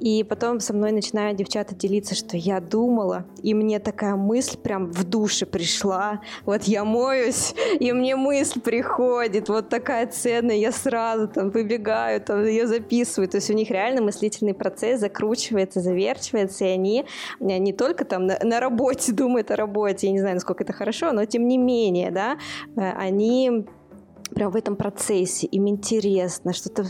И 0.00 0.24
потом 0.24 0.58
со 0.58 0.72
мной 0.72 0.90
начинают 0.90 1.38
девчата 1.38 1.76
делиться, 1.76 2.16
что 2.16 2.36
я 2.36 2.60
думала, 2.60 3.24
и 3.42 3.54
мне 3.54 3.78
такая 3.78 4.16
мысль 4.16 4.58
прям 4.58 4.90
в 4.90 5.04
душе 5.04 5.46
пришла, 5.46 6.20
вот 6.44 6.64
я 6.64 6.84
моюсь, 6.84 7.54
и 7.78 7.92
мне 7.92 8.16
мысль 8.16 8.60
приходит, 8.60 9.48
вот 9.48 9.68
такая 9.68 10.06
ценная, 10.06 10.56
я 10.56 10.72
сразу 10.72 11.28
там 11.28 11.50
выбегаю, 11.50 12.20
там 12.20 12.44
ее 12.44 12.66
записываю. 12.66 13.28
То 13.28 13.36
есть 13.36 13.50
у 13.50 13.54
них 13.54 13.70
реально 13.70 14.02
мыслительный 14.02 14.54
процесс 14.54 15.00
закручивается, 15.00 15.80
заверчивается, 15.80 16.64
и 16.64 16.68
они 16.68 17.04
э, 17.40 17.58
не 17.58 17.72
только 17.72 18.04
там 18.04 18.26
на, 18.26 18.38
на 18.42 18.60
работе 18.60 19.12
думают 19.12 19.50
о 19.50 19.56
работе, 19.56 20.06
я 20.06 20.12
не 20.12 20.20
знаю, 20.20 20.34
насколько 20.34 20.64
это 20.64 20.72
хорошо, 20.72 21.12
но 21.12 21.24
тем 21.24 21.46
не 21.46 21.58
менее, 21.58 22.10
да, 22.10 22.38
э, 22.76 22.92
они 22.96 23.66
прям 24.34 24.50
в 24.50 24.56
этом 24.56 24.76
процессе, 24.76 25.46
им 25.46 25.68
интересно 25.68 26.52
что-то 26.52 26.84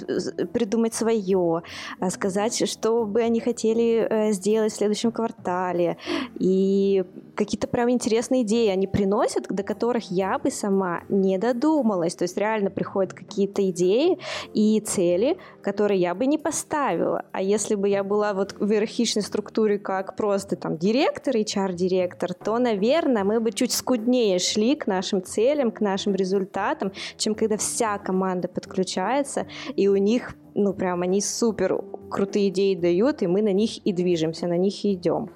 придумать 0.53 0.95
свое, 0.95 1.63
а 1.99 2.11
сказать, 2.11 2.69
что 2.69 3.05
бы 3.05 3.21
они 3.23 3.41
хотели 3.41 4.07
э, 4.09 4.33
сделать 4.33 4.73
в 4.73 4.77
следующем 4.77 5.13
квартале. 5.13 5.97
И 6.39 7.05
какие-то 7.35 7.67
прям 7.67 7.91
интересные 7.91 8.43
идеи 8.43 8.69
они 8.69 8.87
приносят, 8.87 9.47
до 9.49 9.63
которых 9.63 10.11
я 10.11 10.39
бы 10.39 10.51
сама 10.51 11.03
не 11.09 11.39
додумалась. 11.39 12.15
То 12.15 12.25
есть 12.25 12.37
реально 12.37 12.71
приходят 12.71 13.15
какие-то 13.15 13.69
идеи 13.71 14.19
и 14.53 14.81
цели, 14.81 15.39
которые 15.63 16.01
я 16.01 16.15
бы 16.15 16.27
не 16.27 16.37
поставила. 16.39 17.25
А 17.33 17.41
если 17.43 17.77
бы 17.77 17.89
я 17.89 18.05
была 18.05 18.35
вот 18.35 18.55
в 18.59 18.71
иерархичной 18.71 19.23
структуре 19.23 19.79
как 19.79 20.17
просто 20.17 20.57
там 20.57 20.77
директор, 20.77 21.35
HR-директор, 21.35 22.35
то, 22.35 22.59
наверное, 22.59 23.25
мы 23.25 23.41
бы 23.41 23.53
чуть 23.53 23.73
скуднее 23.73 24.39
шли 24.39 24.77
к 24.77 24.87
нашим 24.87 25.23
целям, 25.23 25.71
к 25.71 25.81
нашим 25.81 26.15
результатам, 26.15 26.93
чем 27.17 27.30
общем, 27.31 27.35
когда 27.35 27.57
вся 27.57 27.99
команда 27.99 28.49
подключается, 28.49 29.47
и 29.77 29.89
у 29.89 29.97
них, 29.97 30.35
ну, 30.55 30.73
прям 30.73 31.03
они 31.03 31.21
супер 31.21 31.81
крутые 32.11 32.49
идеи 32.49 32.75
дают, 32.75 33.23
и 33.23 33.27
мы 33.27 33.43
на 33.43 33.53
них 33.53 33.85
и 33.87 33.93
движемся, 33.93 34.47
на 34.47 34.57
них 34.57 34.85
и 34.85 34.95
идем. 34.95 35.31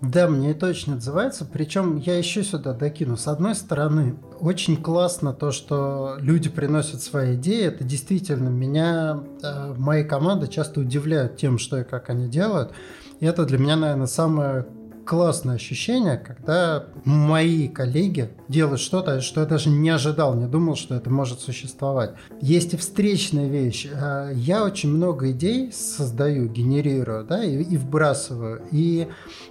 Да, 0.00 0.28
мне 0.28 0.50
это 0.50 0.66
очень 0.66 0.94
отзывается. 0.94 1.46
Причем 1.50 1.96
я 1.96 2.18
еще 2.18 2.42
сюда 2.42 2.74
докину. 2.74 3.16
С 3.16 3.26
одной 3.26 3.54
стороны, 3.54 4.16
очень 4.38 4.76
классно 4.76 5.32
то, 5.32 5.50
что 5.50 6.16
люди 6.18 6.50
приносят 6.50 7.00
свои 7.00 7.36
идеи. 7.36 7.64
Это 7.64 7.84
действительно 7.84 8.50
меня, 8.50 9.20
э, 9.42 9.74
мои 9.78 10.04
команды 10.04 10.46
часто 10.48 10.80
удивляют 10.80 11.36
тем, 11.36 11.58
что 11.58 11.78
и 11.78 11.84
как 11.84 12.10
они 12.10 12.28
делают. 12.28 12.72
И 13.20 13.24
это 13.24 13.46
для 13.46 13.56
меня, 13.56 13.76
наверное, 13.76 14.06
самое 14.06 14.66
классное 15.04 15.56
ощущение, 15.56 16.16
когда 16.16 16.86
мои 17.04 17.68
коллеги 17.68 18.30
делают 18.48 18.80
что-то, 18.80 19.20
что 19.20 19.40
я 19.40 19.46
даже 19.46 19.68
не 19.68 19.90
ожидал, 19.90 20.34
не 20.34 20.46
думал, 20.46 20.76
что 20.76 20.94
это 20.94 21.10
может 21.10 21.40
существовать. 21.40 22.14
Есть 22.40 22.74
и 22.74 22.76
встречная 22.76 23.48
вещь. 23.48 23.86
Э, 23.90 24.32
я 24.34 24.64
очень 24.64 24.90
много 24.90 25.30
идей 25.30 25.72
создаю, 25.72 26.48
генерирую, 26.48 27.24
да, 27.24 27.44
и, 27.44 27.62
и 27.62 27.76
вбрасываю. 27.76 28.62
И 28.70 29.08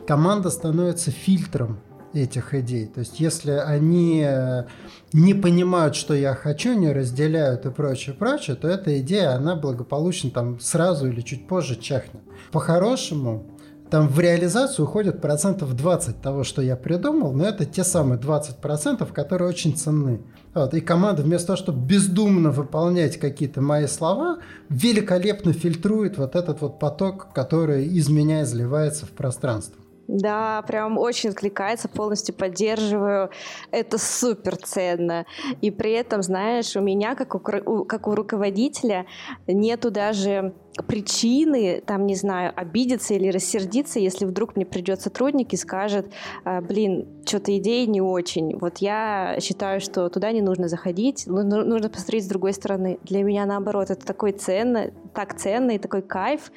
команда 0.08 0.50
становится 0.50 1.12
фильтром 1.12 1.80
этих 2.14 2.54
идей. 2.54 2.86
То 2.88 3.00
есть, 3.00 3.20
если 3.20 3.52
они 3.52 4.24
э, 4.26 4.66
не 5.14 5.34
понимают, 5.34 5.96
что 5.96 6.14
я 6.14 6.36
хочу, 6.36 6.74
не 6.74 6.92
разделяют 6.92 7.66
и 7.66 7.72
прочее, 7.72 8.16
прочее, 8.16 8.56
то 8.56 8.68
эта 8.68 9.00
идея, 9.00 9.36
она 9.36 9.56
благополучно 9.56 10.30
там 10.30 10.60
сразу 10.60 11.08
или 11.08 11.22
чуть 11.22 11.48
позже 11.48 11.76
чахнет. 11.76 12.22
По-хорошему, 12.52 13.53
там 13.94 14.08
в 14.08 14.20
реализацию 14.20 14.88
уходит 14.88 15.22
процентов 15.22 15.76
20 15.76 16.20
того, 16.20 16.44
что 16.44 16.64
я 16.64 16.76
придумал, 16.76 17.32
но 17.32 17.46
это 17.46 17.64
те 17.64 17.84
самые 17.84 18.18
20 18.18 18.58
процентов, 18.58 19.14
которые 19.14 19.48
очень 19.48 19.78
ценны. 19.78 20.24
Вот, 20.56 20.74
и 20.74 20.82
команда 20.82 21.22
вместо 21.22 21.50
того, 21.50 21.58
чтобы 21.58 21.86
бездумно 21.86 22.50
выполнять 22.50 23.18
какие-то 23.18 23.62
мои 23.62 23.86
слова, 23.86 24.40
великолепно 24.68 25.54
фильтрует 25.54 26.18
вот 26.18 26.36
этот 26.36 26.62
вот 26.62 26.80
поток, 26.80 27.28
который 27.36 27.86
из 27.86 28.10
меня 28.10 28.42
изливается 28.42 29.06
в 29.06 29.12
пространство. 29.12 29.80
Да, 30.08 30.64
прям 30.64 30.98
очень 30.98 31.30
откликается, 31.30 31.88
полностью 31.88 32.34
поддерживаю. 32.34 33.30
Это 33.70 34.00
супер 34.00 34.58
ценно. 34.58 35.28
И 35.62 35.70
при 35.70 35.92
этом, 35.92 36.24
знаешь, 36.24 36.76
у 36.76 36.82
меня, 36.82 37.14
как 37.14 37.36
у, 37.36 37.86
как 37.86 38.08
у 38.08 38.16
руководителя, 38.16 39.06
нету 39.46 39.92
даже 39.92 40.56
причины, 40.88 41.82
там, 41.86 42.06
не 42.06 42.16
знаю, 42.16 42.52
обидеться 42.56 43.14
или 43.14 43.30
рассердиться, 43.30 44.00
если 44.00 44.26
вдруг 44.26 44.56
мне 44.56 44.66
придет 44.66 45.02
сотрудник 45.02 45.54
и 45.54 45.58
скажет, 45.58 46.12
«А, 46.44 46.62
блин, 46.62 47.08
что-то 47.26 47.56
идеи 47.58 47.86
не 47.86 48.02
очень. 48.02 48.58
Вот 48.58 48.80
я 48.80 49.38
считаю, 49.40 49.80
что 49.80 50.10
туда 50.10 50.32
не 50.32 50.42
нужно 50.42 50.68
заходить, 50.68 51.28
нужно 51.28 51.90
посмотреть 51.90 52.26
с 52.26 52.28
другой 52.28 52.54
стороны. 52.54 53.00
Для 53.04 53.24
меня, 53.24 53.46
наоборот, 53.46 53.92
это 53.92 54.06
такой 54.06 54.32
ценно, 54.32 54.92
так 55.14 55.38
ценно 55.38 55.72
и 55.72 55.78
такой 55.78 56.02
кайф, 56.02 56.52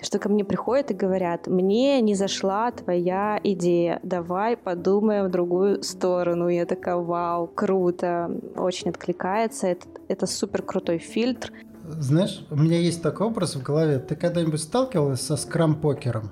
что 0.00 0.18
ко 0.18 0.28
мне 0.28 0.44
приходят 0.44 0.90
и 0.90 0.94
говорят, 0.94 1.46
мне 1.46 2.00
не 2.00 2.14
зашла 2.14 2.70
твоя 2.72 3.40
идея, 3.42 4.00
давай 4.02 4.56
подумаем 4.56 5.26
в 5.26 5.30
другую 5.30 5.82
сторону. 5.82 6.48
Я 6.48 6.66
такая, 6.66 6.96
вау, 6.96 7.46
круто, 7.46 8.30
очень 8.56 8.90
откликается, 8.90 9.68
это, 9.68 9.86
это 10.08 10.26
супер 10.26 10.62
крутой 10.62 10.98
фильтр. 10.98 11.52
Знаешь, 11.84 12.44
у 12.50 12.56
меня 12.56 12.78
есть 12.78 13.02
такой 13.02 13.26
образ 13.26 13.56
в 13.56 13.62
голове. 13.62 13.98
Ты 13.98 14.14
когда-нибудь 14.14 14.60
сталкивалась 14.60 15.20
со 15.20 15.36
скрам-покером? 15.36 16.30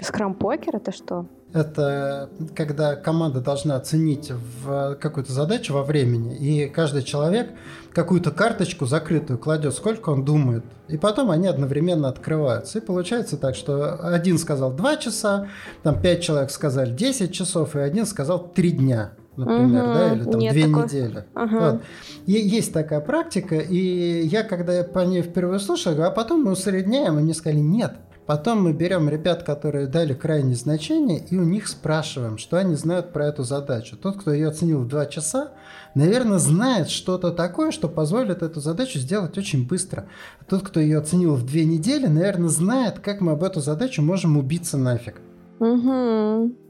Скрам-покер 0.00 0.76
это 0.76 0.92
что? 0.92 1.26
Это 1.52 2.30
когда 2.56 2.96
команда 2.96 3.40
должна 3.40 3.76
оценить 3.76 4.30
в 4.30 4.96
какую-то 4.96 5.32
задачу 5.32 5.72
во 5.72 5.84
времени, 5.84 6.36
и 6.36 6.68
каждый 6.68 7.04
человек 7.04 7.52
какую-то 7.92 8.32
карточку 8.32 8.86
закрытую 8.86 9.38
кладет, 9.38 9.72
сколько 9.72 10.10
он 10.10 10.24
думает. 10.24 10.64
И 10.88 10.96
потом 10.96 11.30
они 11.30 11.46
одновременно 11.46 12.08
открываются. 12.08 12.78
И 12.78 12.82
получается 12.82 13.36
так, 13.36 13.54
что 13.54 13.94
один 14.04 14.36
сказал 14.38 14.72
2 14.72 14.96
часа, 14.96 15.48
там 15.84 16.00
5 16.00 16.20
человек 16.20 16.50
сказали 16.50 16.90
10 16.90 17.32
часов, 17.32 17.76
и 17.76 17.78
один 17.78 18.04
сказал 18.04 18.48
3 18.48 18.72
дня 18.72 19.12
например, 19.36 19.84
угу, 19.84 19.92
да, 19.94 20.12
или 20.12 20.24
там 20.24 20.40
две 20.40 20.66
такой... 20.66 20.84
недели. 20.84 21.24
Угу. 21.34 21.58
Вот. 21.58 21.82
И 22.26 22.32
есть 22.32 22.72
такая 22.72 23.00
практика, 23.00 23.56
и 23.56 24.26
я, 24.26 24.42
когда 24.42 24.72
я 24.74 24.84
по 24.84 25.00
ней 25.00 25.22
впервые 25.22 25.60
слушал, 25.60 26.00
а 26.02 26.10
потом 26.10 26.44
мы 26.44 26.52
усредняем, 26.52 27.18
и 27.18 27.22
мне 27.22 27.34
сказали, 27.34 27.60
нет, 27.60 27.94
Потом 28.26 28.62
мы 28.62 28.72
берем 28.72 29.08
ребят, 29.10 29.42
которые 29.42 29.86
дали 29.86 30.14
крайнее 30.14 30.56
значение, 30.56 31.18
и 31.18 31.36
у 31.36 31.44
них 31.44 31.68
спрашиваем, 31.68 32.38
что 32.38 32.56
они 32.56 32.74
знают 32.74 33.12
про 33.12 33.26
эту 33.26 33.42
задачу. 33.42 33.98
Тот, 33.98 34.18
кто 34.18 34.32
ее 34.32 34.48
оценил 34.48 34.80
в 34.80 34.88
2 34.88 35.06
часа, 35.06 35.50
наверное, 35.94 36.38
знает 36.38 36.88
что-то 36.88 37.32
такое, 37.32 37.70
что 37.70 37.86
позволит 37.86 38.42
эту 38.42 38.60
задачу 38.60 38.98
сделать 38.98 39.36
очень 39.36 39.66
быстро. 39.66 40.06
А 40.40 40.44
тот, 40.44 40.62
кто 40.62 40.80
ее 40.80 40.98
оценил 40.98 41.34
в 41.34 41.44
2 41.44 41.60
недели, 41.60 42.06
наверное, 42.06 42.48
знает, 42.48 43.00
как 43.00 43.20
мы 43.20 43.32
об 43.32 43.42
эту 43.42 43.60
задачу 43.60 44.00
можем 44.00 44.38
убиться 44.38 44.78
нафиг. 44.78 45.20
Угу. 45.60 46.63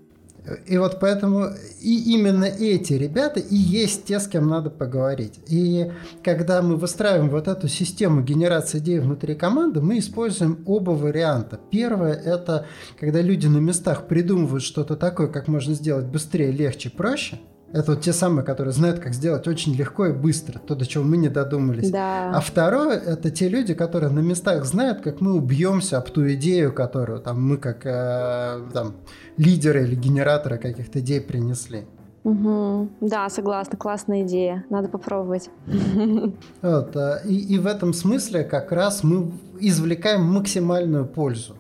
И 0.66 0.76
вот 0.76 1.00
поэтому 1.00 1.48
и 1.80 2.14
именно 2.14 2.44
эти 2.44 2.92
ребята 2.94 3.40
и 3.40 3.57
есть 3.57 4.04
те, 4.04 4.20
с 4.20 4.26
кем 4.26 4.48
надо 4.48 4.70
поговорить. 4.70 5.40
И 5.48 5.90
когда 6.22 6.61
мы 6.61 6.76
выстраиваем 6.76 7.30
вот 7.30 7.48
эту 7.48 7.68
систему 7.68 8.22
генерации 8.22 8.78
идей 8.78 8.98
внутри 8.98 9.35
команды, 9.35 9.80
мы 9.80 9.98
используем 9.98 10.62
оба 10.66 10.90
варианта. 10.90 11.59
Первое– 11.70 12.12
это 12.24 12.66
когда 13.00 13.22
люди 13.22 13.46
на 13.46 13.59
местах 13.59 14.07
придумывают 14.07 14.62
что-то 14.62 14.96
такое, 14.96 15.28
как 15.28 15.48
можно 15.48 15.74
сделать 15.74 16.07
быстрее, 16.07 16.52
легче, 16.52 16.90
проще– 16.90 17.40
это 17.72 17.92
вот 17.92 18.03
те 18.03 18.12
самые, 18.12 18.44
которые 18.44 18.72
знают, 18.72 19.00
как 19.00 19.14
сделать 19.14 19.48
очень 19.48 19.74
легко 19.74 20.07
и 20.07 20.12
быстро, 20.12 20.59
то, 20.59 20.74
до 20.74 20.87
чего 20.87 21.03
мы 21.03 21.16
не 21.16 21.29
додумались. 21.29 21.90
Да. 21.90 22.31
А 22.33 22.40
второе, 22.40 22.98
это 22.98 23.31
те 23.31 23.48
люди, 23.48 23.74
которые 23.74 24.11
на 24.11 24.20
местах 24.20 24.64
знают, 24.64 25.00
как 25.00 25.20
мы 25.20 25.33
убьемся 25.35 25.98
об 25.98 26.09
ту 26.11 26.31
идею, 26.35 26.72
которую 26.72 27.20
там, 27.20 27.42
мы 27.42 27.57
как 27.57 27.85
э, 27.85 28.61
там, 28.72 28.94
лидеры 29.37 29.85
или 29.85 29.96
генераторы 29.96 30.59
каких-то 30.59 31.00
идей 31.00 31.20
принесли. 31.20 31.85
Угу. 32.22 32.90
Да, 33.00 33.29
согласна, 33.29 33.77
классная 33.77 34.22
идея, 34.22 34.64
надо 34.70 34.88
попробовать. 34.88 35.50
Вот, 36.62 36.96
э, 36.96 37.22
и, 37.24 37.55
и 37.55 37.59
в 37.59 37.66
этом 37.66 37.92
смысле 37.92 38.44
как 38.44 38.70
раз 38.72 39.03
мы 39.03 39.33
извлекаем 39.59 40.22
максимальную 40.22 41.07
пользу 41.07 41.57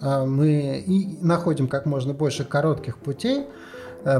а 0.00 0.24
мы 0.24 0.82
и 0.86 1.18
находим 1.20 1.68
как 1.68 1.86
можно 1.86 2.14
больше 2.14 2.44
коротких 2.44 2.98
путей, 2.98 3.40
э, 3.40 3.46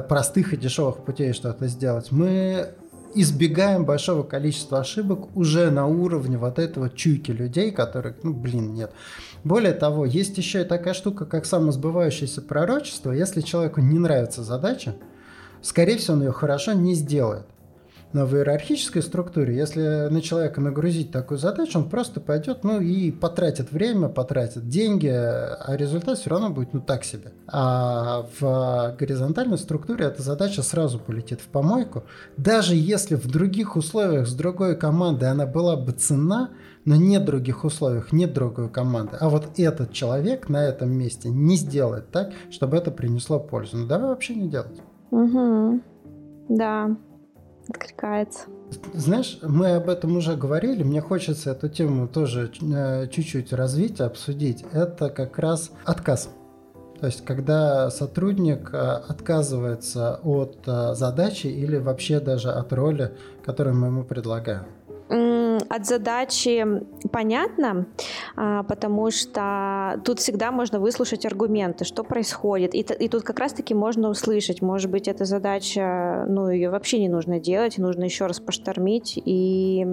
простых 0.08 0.54
и 0.54 0.56
дешевых 0.56 0.98
путей 0.98 1.32
что-то 1.32 1.66
сделать, 1.68 2.10
мы 2.10 2.74
избегаем 3.14 3.84
большого 3.84 4.22
количества 4.22 4.80
ошибок 4.80 5.34
уже 5.36 5.70
на 5.70 5.86
уровне 5.86 6.36
вот 6.36 6.58
этого 6.58 6.90
чуйки 6.90 7.30
людей, 7.30 7.70
которые, 7.70 8.14
ну, 8.22 8.34
блин, 8.34 8.74
нет. 8.74 8.92
Более 9.44 9.72
того, 9.72 10.04
есть 10.04 10.36
еще 10.36 10.62
и 10.62 10.64
такая 10.64 10.94
штука, 10.94 11.24
как 11.24 11.46
самосбывающееся 11.46 12.42
пророчество. 12.42 13.12
Если 13.12 13.40
человеку 13.40 13.80
не 13.80 13.98
нравится 13.98 14.42
задача, 14.42 14.94
скорее 15.62 15.96
всего, 15.96 16.16
он 16.16 16.22
ее 16.24 16.32
хорошо 16.32 16.72
не 16.72 16.94
сделает. 16.94 17.46
Но 18.12 18.24
в 18.24 18.34
иерархической 18.34 19.02
структуре, 19.02 19.54
если 19.54 20.08
на 20.08 20.22
человека 20.22 20.60
нагрузить 20.60 21.12
такую 21.12 21.38
задачу, 21.38 21.78
он 21.78 21.90
просто 21.90 22.20
пойдет, 22.20 22.64
ну 22.64 22.80
и 22.80 23.10
потратит 23.10 23.70
время, 23.70 24.08
потратит 24.08 24.68
деньги, 24.68 25.08
а 25.08 25.76
результат 25.76 26.18
все 26.18 26.30
равно 26.30 26.48
будет, 26.48 26.72
ну 26.72 26.80
так 26.80 27.04
себе. 27.04 27.32
А 27.46 28.26
в 28.40 28.96
горизонтальной 28.98 29.58
структуре 29.58 30.06
эта 30.06 30.22
задача 30.22 30.62
сразу 30.62 30.98
полетит 30.98 31.40
в 31.40 31.48
помойку. 31.48 32.04
Даже 32.38 32.74
если 32.74 33.14
в 33.14 33.26
других 33.26 33.76
условиях 33.76 34.26
с 34.26 34.34
другой 34.34 34.74
командой 34.76 35.30
она 35.30 35.44
была 35.44 35.76
бы 35.76 35.92
цена, 35.92 36.50
но 36.86 36.96
нет 36.96 37.26
других 37.26 37.64
условиях, 37.64 38.12
нет 38.12 38.32
другой 38.32 38.70
команды. 38.70 39.18
А 39.20 39.28
вот 39.28 39.58
этот 39.58 39.92
человек 39.92 40.48
на 40.48 40.64
этом 40.64 40.90
месте 40.90 41.28
не 41.28 41.56
сделает 41.56 42.10
так, 42.10 42.30
чтобы 42.50 42.78
это 42.78 42.90
принесло 42.90 43.38
пользу. 43.38 43.76
Ну 43.76 43.86
давай 43.86 44.08
вообще 44.08 44.34
не 44.34 44.48
делать. 44.48 44.80
Угу. 45.10 45.80
Да, 46.48 46.96
откликается. 47.68 48.46
Знаешь, 48.92 49.38
мы 49.42 49.72
об 49.76 49.88
этом 49.88 50.16
уже 50.16 50.36
говорили, 50.36 50.82
мне 50.82 51.00
хочется 51.00 51.50
эту 51.50 51.68
тему 51.68 52.08
тоже 52.08 52.50
э, 52.60 53.08
чуть-чуть 53.08 53.52
развить, 53.52 54.00
обсудить. 54.00 54.64
Это 54.72 55.10
как 55.10 55.38
раз 55.38 55.70
отказ. 55.84 56.30
То 57.00 57.06
есть, 57.06 57.24
когда 57.24 57.90
сотрудник 57.90 58.70
э, 58.72 58.76
отказывается 58.76 60.20
от 60.22 60.58
э, 60.66 60.94
задачи 60.94 61.46
или 61.46 61.76
вообще 61.76 62.20
даже 62.20 62.50
от 62.50 62.72
роли, 62.72 63.12
которую 63.44 63.76
мы 63.76 63.86
ему 63.88 64.04
предлагаем 64.04 64.64
от 65.08 65.86
задачи 65.86 66.66
понятно, 67.10 67.86
а, 68.36 68.62
потому 68.64 69.10
что 69.10 70.00
тут 70.04 70.20
всегда 70.20 70.52
можно 70.52 70.80
выслушать 70.80 71.24
аргументы, 71.24 71.84
что 71.84 72.04
происходит. 72.04 72.74
И, 72.74 72.80
и 72.80 73.08
тут 73.08 73.22
как 73.22 73.38
раз-таки 73.38 73.74
можно 73.74 74.10
услышать, 74.10 74.60
может 74.60 74.90
быть, 74.90 75.08
эта 75.08 75.24
задача, 75.24 76.26
ну, 76.28 76.50
ее 76.50 76.70
вообще 76.70 76.98
не 76.98 77.08
нужно 77.08 77.40
делать, 77.40 77.78
нужно 77.78 78.04
еще 78.04 78.26
раз 78.26 78.40
поштормить, 78.40 79.14
и, 79.16 79.86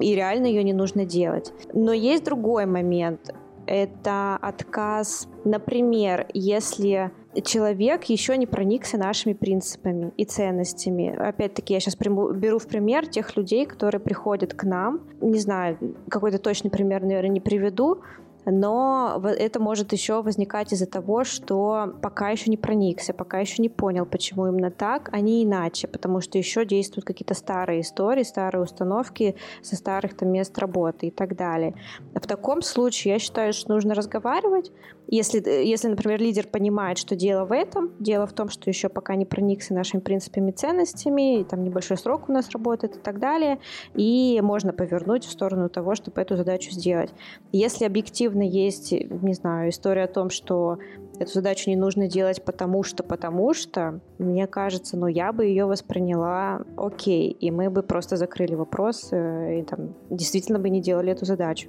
и 0.00 0.14
реально 0.14 0.46
ее 0.46 0.64
не 0.64 0.72
нужно 0.72 1.04
делать. 1.04 1.52
Но 1.74 1.92
есть 1.92 2.24
другой 2.24 2.66
момент. 2.66 3.34
Это 3.66 4.36
отказ, 4.40 5.28
например, 5.44 6.26
если 6.32 7.12
человек 7.44 8.04
еще 8.04 8.36
не 8.36 8.46
проникся 8.46 8.98
нашими 8.98 9.32
принципами 9.32 10.12
и 10.16 10.24
ценностями. 10.24 11.14
Опять-таки, 11.16 11.74
я 11.74 11.80
сейчас 11.80 11.96
приму, 11.96 12.32
беру 12.32 12.58
в 12.58 12.66
пример 12.66 13.06
тех 13.06 13.36
людей, 13.36 13.66
которые 13.66 14.00
приходят 14.00 14.54
к 14.54 14.64
нам. 14.64 15.00
Не 15.20 15.38
знаю, 15.38 15.78
какой-то 16.08 16.38
точный 16.38 16.70
пример, 16.70 17.02
наверное, 17.02 17.30
не 17.30 17.40
приведу, 17.40 18.02
но 18.46 19.22
это 19.22 19.60
может 19.60 19.92
еще 19.92 20.22
возникать 20.22 20.72
из-за 20.72 20.86
того, 20.86 21.24
что 21.24 21.94
пока 22.00 22.30
еще 22.30 22.50
не 22.50 22.56
проникся, 22.56 23.12
пока 23.12 23.38
еще 23.38 23.62
не 23.62 23.68
понял, 23.68 24.06
почему 24.06 24.46
именно 24.46 24.70
так, 24.70 25.10
а 25.12 25.20
не 25.20 25.44
иначе, 25.44 25.86
потому 25.88 26.20
что 26.20 26.38
еще 26.38 26.64
действуют 26.64 27.04
какие-то 27.04 27.34
старые 27.34 27.82
истории, 27.82 28.22
старые 28.22 28.62
установки 28.62 29.36
со 29.62 29.76
старых 29.76 30.16
там 30.16 30.30
мест 30.30 30.56
работы 30.58 31.08
и 31.08 31.10
так 31.10 31.36
далее. 31.36 31.74
В 32.14 32.26
таком 32.26 32.62
случае 32.62 33.14
я 33.14 33.18
считаю, 33.18 33.52
что 33.52 33.72
нужно 33.72 33.94
разговаривать, 33.94 34.72
если, 35.10 35.40
если, 35.40 35.88
например, 35.88 36.20
лидер 36.20 36.46
понимает, 36.46 36.98
что 36.98 37.16
дело 37.16 37.44
в 37.44 37.52
этом, 37.52 37.92
дело 37.98 38.26
в 38.26 38.32
том, 38.32 38.48
что 38.48 38.70
еще 38.70 38.88
пока 38.88 39.16
не 39.16 39.26
проникся 39.26 39.74
нашими 39.74 40.00
принципами 40.00 40.52
ценностями, 40.52 41.40
и 41.40 41.44
там 41.44 41.64
небольшой 41.64 41.96
срок 41.96 42.28
у 42.28 42.32
нас 42.32 42.50
работает 42.50 42.96
и 42.96 42.98
так 43.00 43.18
далее, 43.18 43.58
и 43.94 44.40
можно 44.42 44.72
повернуть 44.72 45.24
в 45.24 45.30
сторону 45.30 45.68
того, 45.68 45.94
чтобы 45.94 46.20
эту 46.20 46.36
задачу 46.36 46.70
сделать. 46.70 47.10
Если 47.50 47.84
объективно 47.84 48.42
есть, 48.42 48.92
не 48.92 49.34
знаю, 49.34 49.70
история 49.70 50.04
о 50.04 50.08
том, 50.08 50.30
что 50.30 50.78
эту 51.20 51.32
задачу 51.32 51.70
не 51.70 51.76
нужно 51.76 52.08
делать 52.08 52.42
потому 52.44 52.82
что, 52.82 53.02
потому 53.02 53.54
что, 53.54 54.00
мне 54.18 54.46
кажется, 54.46 54.96
ну, 54.96 55.06
я 55.06 55.32
бы 55.32 55.44
ее 55.44 55.66
восприняла 55.66 56.62
окей, 56.76 57.30
и 57.30 57.50
мы 57.50 57.70
бы 57.70 57.82
просто 57.82 58.16
закрыли 58.16 58.54
вопрос 58.54 59.08
э, 59.12 59.60
и 59.60 59.62
там 59.62 59.94
действительно 60.08 60.58
бы 60.58 60.70
не 60.70 60.80
делали 60.80 61.12
эту 61.12 61.26
задачу. 61.26 61.68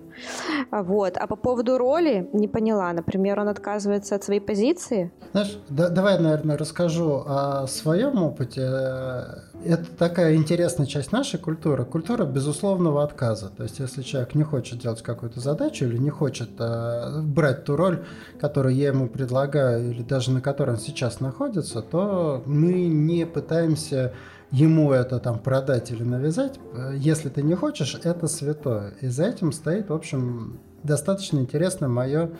Вот. 0.71 1.17
А 1.17 1.27
по 1.27 1.35
поводу 1.35 1.77
роли 1.77 2.29
не 2.33 2.47
поняла. 2.47 2.93
Например, 2.93 3.39
он 3.39 3.49
отказывается 3.49 4.15
от 4.15 4.23
своей 4.23 4.39
позиции. 4.39 5.11
Знаешь, 5.33 5.59
да, 5.69 5.89
давай, 5.89 6.19
наверное, 6.19 6.57
расскажу 6.57 7.23
о 7.25 7.67
своем 7.67 8.23
опыте. 8.23 8.61
Это 9.63 9.86
такая 9.97 10.36
интересная 10.36 10.88
часть 10.88 11.12
нашей 11.12 11.39
культуры. 11.39 11.86
Культура 11.86 12.26
безусловного 12.26 13.04
отказа. 13.04 13.50
То 13.50 13.63
есть, 13.63 13.80
если 13.80 14.02
человек 14.02 14.34
не 14.34 14.43
хочет 14.43 14.80
делать 14.80 15.02
какую-то 15.02 15.39
задачу 15.39 15.86
или 15.86 15.97
не 15.97 16.10
хочет 16.10 16.50
э, 16.60 17.21
брать 17.21 17.65
ту 17.65 17.76
роль, 17.76 18.04
которую 18.39 18.76
я 18.76 18.88
ему 18.88 19.08
предлагаю, 19.08 19.91
или 19.91 20.02
даже 20.02 20.32
на 20.32 20.41
котором 20.41 20.78
сейчас 20.78 21.19
находится, 21.19 21.82
то 21.82 22.41
мы 22.45 22.88
не 22.88 23.26
пытаемся 23.26 24.13
ему 24.52 24.91
это 24.91 25.19
там 25.19 25.39
продать 25.39 25.91
или 25.91 26.04
навязать. 26.04 26.60
Если 26.95 27.30
ты 27.30 27.41
не 27.41 27.56
хочешь, 27.56 28.00
это 28.04 28.28
святое. 28.28 28.93
И 29.02 29.08
за 29.08 29.26
этим 29.26 29.52
стоит, 29.52 29.89
в 29.89 29.93
общем, 29.93 30.60
достаточно 30.84 31.39
интересное 31.39 31.88
мое 31.88 32.32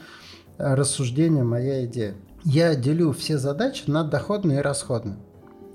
рассуждение, 0.58 1.44
моя 1.44 1.86
идея. 1.86 2.16
Я 2.44 2.76
делю 2.76 3.12
все 3.14 3.38
задачи 3.38 3.84
на 3.88 4.04
доходные 4.04 4.60
и 4.60 4.62
расходные. 4.62 5.18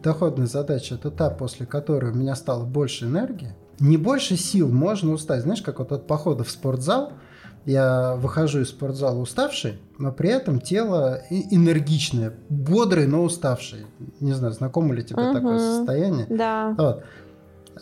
Доходная 0.07 0.47
задача– 0.47 0.95
это 0.97 1.11
та, 1.11 1.31
после 1.31 1.67
которой 1.67 2.13
у 2.13 2.15
меня 2.15 2.37
стало 2.37 2.65
больше 2.65 3.07
энергии. 3.07 3.57
Не 3.81 3.97
больше 3.97 4.37
сил 4.37 4.69
можно 4.69 5.11
устать. 5.11 5.43
Знаешь, 5.43 5.63
как 5.63 5.81
вот 5.81 5.91
от 5.91 6.07
похода 6.07 6.45
в 6.45 6.51
спортзал– 6.51 7.13
я 7.67 8.15
выхожу 8.15 8.61
из 8.61 8.69
спортзала 8.69 9.19
уставший, 9.19 9.81
но 9.99 10.13
при 10.13 10.31
этом 10.31 10.61
тело 10.61 11.21
энергичное, 11.31 12.33
бодрый, 12.49 13.09
но 13.09 13.25
уставший. 13.25 13.87
Не 14.21 14.35
знаю, 14.35 14.53
знакомо 14.53 14.95
ли 14.95 15.03
тебе 15.03 15.21
угу. 15.21 15.35
такое 15.35 15.59
состояние? 15.59 16.27
Да. 16.31 16.77
Вот. 16.79 17.05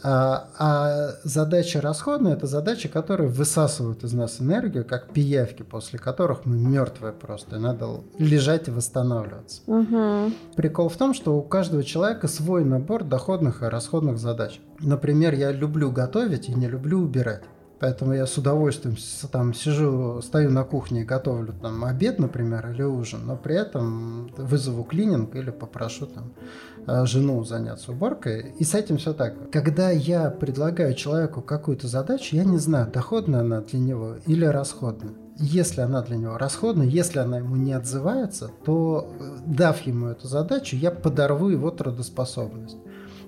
А, 0.03 0.49
а 0.59 1.11
задача 1.23 1.81
расходная 1.81 2.35
это 2.35 2.47
задачи, 2.47 2.89
которые 2.89 3.29
высасывают 3.29 4.03
из 4.05 4.13
нас 4.13 4.41
энергию, 4.41 4.85
как 4.85 5.13
пиявки, 5.13 5.63
после 5.63 5.99
которых 5.99 6.45
мы 6.45 6.57
мертвые 6.57 7.13
просто. 7.13 7.57
И 7.57 7.59
надо 7.59 8.01
лежать 8.19 8.69
и 8.69 8.71
восстанавливаться. 8.71 9.63
Угу. 9.67 10.33
Прикол 10.57 10.89
в 10.89 10.97
том, 10.97 11.15
что 11.15 11.37
у 11.37 11.43
каждого 11.43 11.85
человека 11.85 12.29
свой 12.29 12.65
набор 12.65 13.05
доходных 13.05 13.63
и 13.63 13.67
расходных 13.67 14.19
задач. 14.19 14.61
Например, 14.81 15.35
я 15.35 15.53
люблю 15.53 15.91
готовить 15.91 16.49
и 16.49 16.55
не 16.55 16.67
люблю 16.67 17.01
убирать. 17.01 17.43
Поэтому 17.81 18.15
я 18.15 18.27
с 18.27 18.39
удовольствием 18.39 18.97
там 19.31 19.53
сижу, 19.53 20.23
стою 20.23 20.51
на 20.51 20.65
кухне 20.65 21.03
и 21.03 21.05
готовлю 21.05 21.53
там 21.61 21.85
обед, 21.85 22.19
например, 22.19 22.71
или 22.71 22.83
ужин, 22.83 23.27
но 23.27 23.37
при 23.37 23.57
этом 23.57 24.29
вызову 24.39 24.85
клининг 24.85 25.35
или 25.35 25.51
попрошу 25.51 26.07
там 26.07 26.33
жену 27.07 27.45
заняться 27.45 27.93
уборкой. 27.93 28.55
И 28.59 28.65
с 28.65 28.75
этим 28.75 28.99
все 28.99 29.13
так. 29.13 29.51
Когда 29.51 29.91
я 29.91 30.31
предлагаю 30.31 30.95
человеку 30.95 31.43
какую-то 31.43 31.89
задачу, 31.89 32.37
я 32.37 32.45
не 32.45 32.59
знаю, 32.59 32.91
доходная 32.93 33.41
она 33.41 33.61
для 33.61 33.79
него 33.79 34.17
или 34.27 34.45
расходная. 34.45 35.15
Если 35.37 35.81
она 35.81 36.03
для 36.03 36.17
него 36.17 36.39
расходная, 36.39 36.87
если 36.87 37.19
она 37.19 37.39
ему 37.39 37.57
не 37.57 37.73
отзывается, 37.73 38.51
то 38.65 39.11
э, 39.19 39.39
дав 39.47 39.81
ему 39.81 40.07
эту 40.07 40.29
задачу, 40.29 40.77
я 40.77 40.93
подорву 40.93 41.49
его 41.49 41.73
трудоспособность 41.73 42.79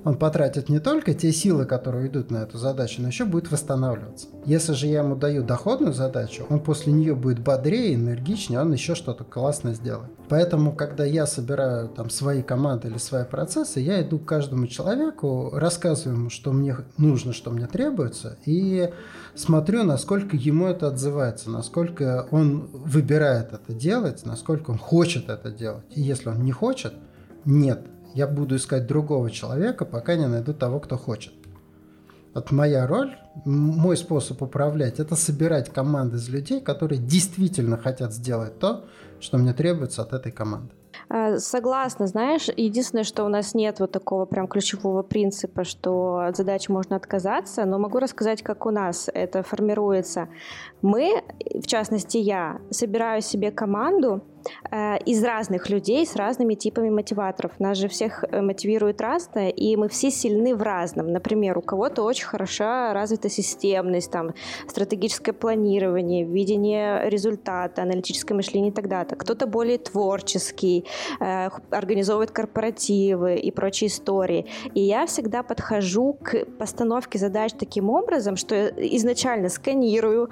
он 0.07 0.15
потратит 0.15 0.69
не 0.69 0.79
только 0.79 1.15
те 1.15 1.33
силы, 1.33 1.65
которые 1.65 2.07
идут 2.07 2.31
на 2.31 2.37
эту 2.37 2.59
задачу, 2.59 3.03
но 3.03 3.09
еще 3.09 3.25
будет 3.25 3.51
восстанавливаться. 3.51 4.29
Если 4.45 4.73
же 4.73 4.87
я 4.87 5.01
ему 5.01 5.17
даю 5.17 5.43
доходную 5.43 5.93
задачу, 5.93 6.47
он 6.49 6.61
после 6.61 6.93
нее 6.93 7.17
будет 7.17 7.41
бодрее, 7.41 7.97
энергичнее, 7.97 8.61
он 8.61 8.73
еще 8.73 8.95
что-то 8.95 9.25
классное 9.25 9.75
сделает. 9.75 10.13
Поэтому, 10.29 10.73
когда 10.77 11.05
я 11.05 11.27
собираю 11.27 11.89
там 11.89 12.09
свои 12.11 12.43
команды 12.43 12.87
или 12.87 12.99
свои 12.99 13.25
процессы, 13.25 13.81
я 13.81 14.01
иду 14.01 14.21
к 14.21 14.27
каждому 14.27 14.69
человеку, 14.69 15.51
рассказываю 15.53 16.17
ему, 16.17 16.31
что 16.31 16.53
мне 16.53 16.77
нужно, 16.99 17.33
что 17.33 17.51
мне 17.51 17.67
требуется, 17.67 18.39
и 18.47 18.93
смотрю, 19.35 19.83
насколько 19.83 20.37
ему 20.37 20.69
это 20.69 20.87
отзывается, 20.87 21.51
насколько 21.51 22.29
он 22.31 22.69
выбирает 22.73 23.53
это 23.53 23.73
делать, 23.73 24.25
насколько 24.25 24.71
он 24.71 24.79
хочет 24.79 25.31
это 25.31 25.51
делать. 25.51 25.85
И 25.91 26.01
если 26.01 26.29
он 26.29 26.45
не 26.45 26.53
хочет, 26.53 26.95
нет, 27.45 27.87
я 28.17 28.27
буду 28.27 28.57
искать 28.57 28.87
другого 28.87 29.31
человека, 29.31 29.85
пока 29.85 30.17
не 30.17 30.27
найду 30.27 30.55
того, 30.55 30.81
кто 30.81 30.97
хочет. 30.97 31.35
Вот 32.35 32.51
моя 32.51 32.87
роль, 32.87 33.15
мой 33.45 33.97
способ 33.97 34.43
управлять, 34.43 35.01
это 35.01 35.17
собирать 35.17 35.71
команды 35.71 36.17
из 36.17 36.29
людей, 36.29 36.61
которые 36.61 36.99
действительно 36.99 37.77
хотят 37.77 38.13
сделать 38.13 38.59
то, 38.59 38.85
что 39.21 39.39
мне 39.39 39.53
требуется 39.53 40.03
от 40.03 40.15
этой 40.15 40.33
команды. 40.33 40.73
Э, 41.11 41.39
согласна, 41.39 42.07
знаешь, 42.07 42.49
единственное, 42.57 43.05
что 43.05 43.25
у 43.25 43.29
нас 43.29 43.55
нет 43.55 43.81
вот 43.81 43.93
такого 43.93 44.25
прям 44.25 44.49
ключевого 44.49 45.03
принципа, 45.03 45.65
что 45.65 46.19
от 46.19 46.37
задачи 46.37 46.71
можно 46.71 46.97
отказаться, 46.97 47.65
но 47.65 47.79
могу 47.79 47.99
рассказать, 47.99 48.43
как 48.43 48.67
у 48.67 48.71
нас 48.71 49.11
это 49.13 49.43
формируется. 49.43 50.29
Мы, 50.83 51.23
в 51.55 51.67
частности 51.67 52.17
я, 52.17 52.61
собираю 52.71 53.23
себе 53.23 53.51
команду, 53.51 54.23
Э, 54.71 54.97
из 55.05 55.23
разных 55.23 55.71
людей 55.71 56.07
с 56.07 56.17
разными 56.17 56.55
типами 56.55 56.91
мотиваторов. 56.91 57.59
Нас 57.59 57.79
же 57.79 57.89
всех 57.89 58.25
э, 58.25 58.41
мотивирует 58.41 59.01
разное, 59.01 59.51
и 59.51 59.77
мы 59.77 59.89
все 59.89 60.11
сильны 60.11 60.55
в 60.55 60.63
разном. 60.63 61.13
Например, 61.13 61.59
у 61.59 61.63
кого-то 61.63 62.03
очень 62.03 62.27
хороша 62.27 62.93
развита 62.93 63.29
системность, 63.29 64.11
там, 64.11 64.35
стратегическое 64.69 65.33
планирование, 65.33 66.25
видение 66.25 67.09
результата, 67.09 67.83
аналитическое 67.83 68.37
мышление 68.37 68.71
и 68.71 68.75
так 68.75 68.89
далее. 68.89 69.17
Кто-то 69.17 69.47
более 69.47 69.79
творческий, 69.79 70.87
э, 71.21 71.49
организовывает 71.71 72.31
корпоративы 72.31 73.37
и 73.37 73.51
прочие 73.51 73.89
истории. 73.89 74.47
И 74.75 74.81
я 74.81 75.07
всегда 75.07 75.43
подхожу 75.43 76.15
к 76.15 76.45
постановке 76.59 77.19
задач 77.19 77.53
таким 77.59 77.91
образом, 77.91 78.37
что 78.37 78.67
изначально 78.67 79.49
сканирую, 79.49 80.31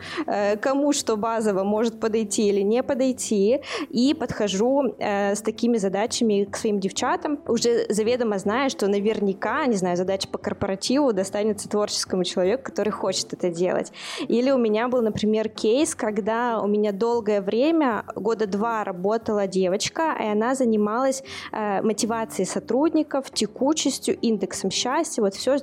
кому 0.61 0.93
что 0.93 1.17
базово 1.17 1.65
может 1.65 2.01
подойти 2.01 2.49
или 2.49 2.61
не 2.61 2.83
подойти, 2.83 3.61
и 3.91 4.04
и 4.05 4.15
подхожу 4.15 4.95
э, 4.99 5.35
с 5.35 5.41
такими 5.41 5.79
задачами 5.79 6.45
к 6.45 6.57
своим 6.57 6.79
девчатам, 6.79 7.39
уже 7.47 7.87
заведомо 7.89 8.39
зная, 8.39 8.69
что 8.69 8.87
наверняка, 8.87 9.65
не 9.67 9.77
знаю, 9.77 9.97
задача 9.97 10.29
по 10.29 10.39
корпоративу 10.39 11.13
достанется 11.13 11.69
творческому 11.69 12.25
человеку, 12.25 12.65
который 12.65 12.91
хочет 12.91 13.33
это 13.33 13.49
делать. 13.51 13.93
Или 14.29 14.51
у 14.51 14.59
меня 14.59 14.89
был, 14.89 15.01
например, 15.01 15.49
кейс, 15.49 15.95
когда 15.95 16.61
у 16.61 16.67
меня 16.67 16.93
долгое 16.93 17.41
время, 17.41 18.05
года 18.15 18.47
два 18.47 18.85
работала 18.85 19.47
девочка, 19.47 20.15
и 20.21 20.27
она 20.27 20.55
занималась 20.55 21.23
э, 21.53 21.81
мотивацией 21.83 22.47
сотрудников, 22.47 23.31
текучестью, 23.31 24.19
индексом 24.21 24.71
счастья, 24.71 25.23
вот 25.23 25.35
все, 25.35 25.57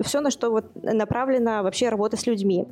все, 0.00 0.20
на 0.20 0.30
что 0.30 0.50
вот 0.50 0.64
направлена 0.74 1.62
вообще 1.62 1.90
работа 1.90 2.16
с 2.16 2.26
людьми. 2.26 2.66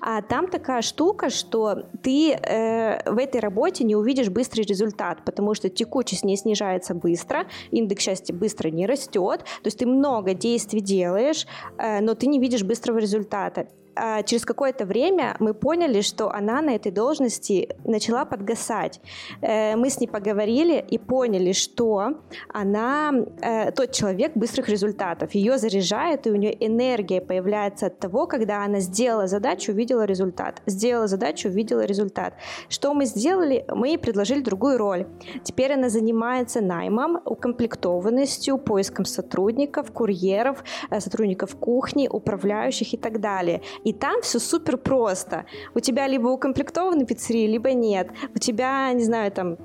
А 0.00 0.22
там 0.22 0.48
такая 0.48 0.82
штука, 0.82 1.30
что 1.30 1.86
ты 2.02 2.32
э, 2.32 3.10
в 3.10 3.18
этой 3.18 3.40
работе 3.40 3.84
не 3.84 3.96
увидишь 3.96 4.28
быстрый 4.58 4.66
результат, 4.66 5.24
потому 5.24 5.54
что 5.54 5.68
текучесть 5.68 6.24
не 6.24 6.36
снижается 6.36 6.94
быстро, 6.94 7.46
индекс 7.70 8.04
счастья 8.04 8.34
быстро 8.34 8.70
не 8.70 8.86
растет, 8.86 9.40
то 9.40 9.66
есть 9.66 9.78
ты 9.78 9.86
много 9.86 10.34
действий 10.34 10.80
делаешь, 10.80 11.46
э, 11.78 12.00
но 12.00 12.14
ты 12.14 12.26
не 12.26 12.38
видишь 12.38 12.62
быстрого 12.62 12.98
результата. 12.98 13.66
А, 13.98 14.22
через 14.22 14.44
какое-то 14.44 14.86
время 14.86 15.36
мы 15.40 15.54
поняли, 15.54 16.02
что 16.02 16.30
она 16.30 16.62
на 16.62 16.70
этой 16.70 16.92
должности 16.92 17.68
начала 17.84 18.24
подгасать. 18.24 19.00
Э, 19.42 19.74
мы 19.74 19.90
с 19.90 19.98
ней 20.00 20.06
поговорили 20.06 20.84
и 20.92 20.98
поняли, 20.98 21.52
что 21.52 22.14
она 22.48 23.12
э, 23.42 23.72
тот 23.72 23.92
человек 23.92 24.32
быстрых 24.36 24.68
результатов. 24.68 25.34
Ее 25.34 25.58
заряжает, 25.58 26.26
и 26.26 26.30
у 26.30 26.36
нее 26.36 26.54
энергия 26.64 27.20
появляется 27.20 27.86
от 27.86 27.98
того, 27.98 28.26
когда 28.26 28.64
она 28.64 28.78
сделала 28.78 29.26
задачу, 29.26 29.72
увидела 29.72 30.04
результат. 30.04 30.62
Сделала 30.66 31.08
задачу, 31.08 31.48
увидела 31.48 31.84
результат. 31.84 32.34
Что 32.68 32.94
мы 32.94 33.04
сделали? 33.04 33.64
Мы 33.68 33.88
ей 33.88 33.98
предложили 33.98 34.40
другую 34.40 34.78
роль. 34.78 35.06
Теперь 35.42 35.72
она 35.72 35.88
занимается 35.88 36.60
наймом, 36.60 37.20
укомплектованностью, 37.24 38.58
поиском 38.58 39.04
сотрудников, 39.04 39.90
курьеров, 39.90 40.62
э, 40.90 41.00
сотрудников 41.00 41.56
кухни, 41.56 42.08
управляющих 42.08 42.94
и 42.94 42.96
так 42.96 43.20
далее. 43.20 43.60
И 43.88 43.92
там 43.94 44.20
все 44.20 44.38
супер 44.38 44.76
просто. 44.76 45.46
У 45.74 45.80
тебя 45.80 46.06
либо 46.06 46.28
укомплектованы 46.28 47.06
пиццерии, 47.06 47.46
либо 47.46 47.72
нет. 47.72 48.10
У 48.34 48.38
тебя, 48.38 48.92
не 48.92 49.02
знаю, 49.02 49.32
там 49.32 49.56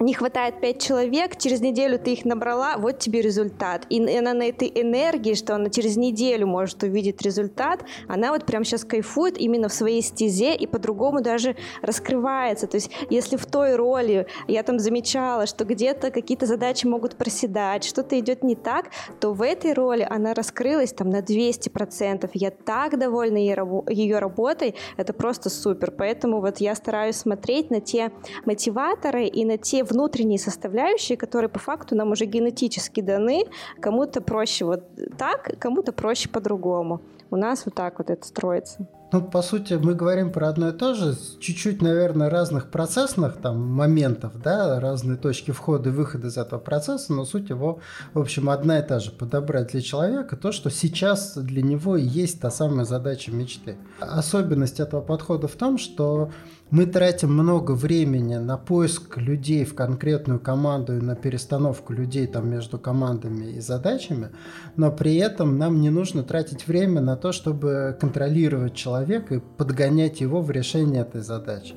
не 0.00 0.14
хватает 0.14 0.60
пять 0.60 0.82
человек, 0.82 1.36
через 1.36 1.60
неделю 1.60 1.98
ты 1.98 2.14
их 2.14 2.24
набрала, 2.24 2.78
вот 2.78 2.98
тебе 2.98 3.20
результат. 3.20 3.84
И 3.90 4.00
она 4.16 4.32
на 4.32 4.44
этой 4.44 4.72
энергии, 4.74 5.34
что 5.34 5.54
она 5.54 5.68
через 5.68 5.96
неделю 5.96 6.46
может 6.46 6.82
увидеть 6.82 7.20
результат, 7.22 7.84
она 8.08 8.32
вот 8.32 8.46
прямо 8.46 8.64
сейчас 8.64 8.84
кайфует 8.84 9.38
именно 9.38 9.68
в 9.68 9.74
своей 9.74 10.02
стезе 10.02 10.54
и 10.56 10.66
по-другому 10.66 11.20
даже 11.20 11.54
раскрывается. 11.82 12.66
То 12.66 12.76
есть 12.76 12.90
если 13.10 13.36
в 13.36 13.44
той 13.44 13.76
роли 13.76 14.26
я 14.48 14.62
там 14.62 14.78
замечала, 14.78 15.46
что 15.46 15.64
где-то 15.66 16.10
какие-то 16.10 16.46
задачи 16.46 16.86
могут 16.86 17.16
проседать, 17.16 17.84
что-то 17.84 18.18
идет 18.18 18.42
не 18.42 18.56
так, 18.56 18.86
то 19.20 19.32
в 19.32 19.42
этой 19.42 19.74
роли 19.74 20.06
она 20.08 20.32
раскрылась 20.32 20.92
там 20.92 21.10
на 21.10 21.20
200%. 21.20 22.30
Я 22.32 22.50
так 22.50 22.98
довольна 22.98 23.36
ее 23.36 24.18
работой, 24.18 24.74
это 24.96 25.12
просто 25.12 25.50
супер. 25.50 25.90
Поэтому 25.90 26.40
вот 26.40 26.58
я 26.58 26.74
стараюсь 26.74 27.16
смотреть 27.16 27.70
на 27.70 27.80
те 27.80 28.12
мотиваторы 28.46 29.26
и 29.26 29.44
на 29.44 29.58
те 29.58 29.84
внутренние 29.90 30.38
составляющие, 30.38 31.16
которые 31.16 31.48
по 31.48 31.58
факту 31.58 31.96
нам 31.96 32.12
уже 32.12 32.24
генетически 32.24 33.00
даны. 33.00 33.44
Кому-то 33.80 34.20
проще 34.20 34.64
вот 34.64 34.84
так, 35.18 35.58
кому-то 35.58 35.92
проще 35.92 36.28
по-другому. 36.28 37.00
У 37.30 37.36
нас 37.36 37.64
вот 37.64 37.74
так 37.74 37.98
вот 37.98 38.10
это 38.10 38.26
строится. 38.26 38.86
Ну, 39.12 39.22
по 39.22 39.42
сути, 39.42 39.74
мы 39.74 39.94
говорим 39.94 40.30
про 40.30 40.48
одно 40.48 40.68
и 40.68 40.72
то 40.72 40.94
же, 40.94 41.16
чуть-чуть, 41.40 41.82
наверное, 41.82 42.30
разных 42.30 42.70
процессных 42.70 43.38
там 43.38 43.60
моментов, 43.60 44.40
да, 44.40 44.78
разные 44.78 45.16
точки 45.16 45.50
входа 45.50 45.90
и 45.90 45.92
выхода 45.92 46.28
из 46.28 46.36
этого 46.36 46.60
процесса, 46.60 47.12
но 47.12 47.24
суть 47.24 47.50
его, 47.50 47.80
в 48.14 48.20
общем, 48.20 48.48
одна 48.48 48.78
и 48.78 48.86
та 48.86 49.00
же. 49.00 49.10
Подобрать 49.10 49.72
для 49.72 49.80
человека 49.80 50.36
то, 50.36 50.52
что 50.52 50.70
сейчас 50.70 51.36
для 51.36 51.62
него 51.62 51.96
и 51.96 52.04
есть 52.04 52.40
та 52.40 52.50
самая 52.50 52.84
задача 52.84 53.32
мечты. 53.32 53.76
Особенность 53.98 54.78
этого 54.78 55.00
подхода 55.00 55.48
в 55.48 55.56
том, 55.56 55.78
что 55.78 56.30
мы 56.70 56.86
тратим 56.86 57.32
много 57.32 57.72
времени 57.72 58.36
на 58.36 58.56
поиск 58.56 59.18
людей 59.18 59.64
в 59.64 59.74
конкретную 59.74 60.38
команду 60.38 60.96
и 60.96 61.00
на 61.00 61.16
перестановку 61.16 61.92
людей 61.92 62.26
там 62.26 62.48
между 62.48 62.78
командами 62.78 63.52
и 63.52 63.60
задачами, 63.60 64.28
но 64.76 64.92
при 64.92 65.16
этом 65.16 65.58
нам 65.58 65.80
не 65.80 65.90
нужно 65.90 66.22
тратить 66.22 66.66
время 66.68 67.00
на 67.00 67.16
то, 67.16 67.32
чтобы 67.32 67.96
контролировать 68.00 68.74
человека 68.74 69.36
и 69.36 69.40
подгонять 69.56 70.20
его 70.20 70.40
в 70.40 70.50
решение 70.50 71.02
этой 71.02 71.22
задачи. 71.22 71.74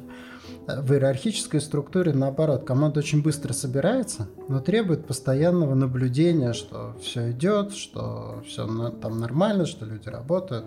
В 0.66 0.94
иерархической 0.94 1.60
структуре, 1.60 2.14
наоборот, 2.14 2.64
команда 2.64 3.00
очень 3.00 3.22
быстро 3.22 3.52
собирается, 3.52 4.30
но 4.48 4.62
требует 4.62 5.06
постоянного 5.06 5.74
наблюдения, 5.74 6.54
что 6.54 6.96
все 7.02 7.32
идет, 7.32 7.74
что 7.74 8.42
все 8.48 8.66
там 9.02 9.20
нормально, 9.20 9.66
что 9.66 9.86
люди 9.86 10.08
работают 10.08 10.66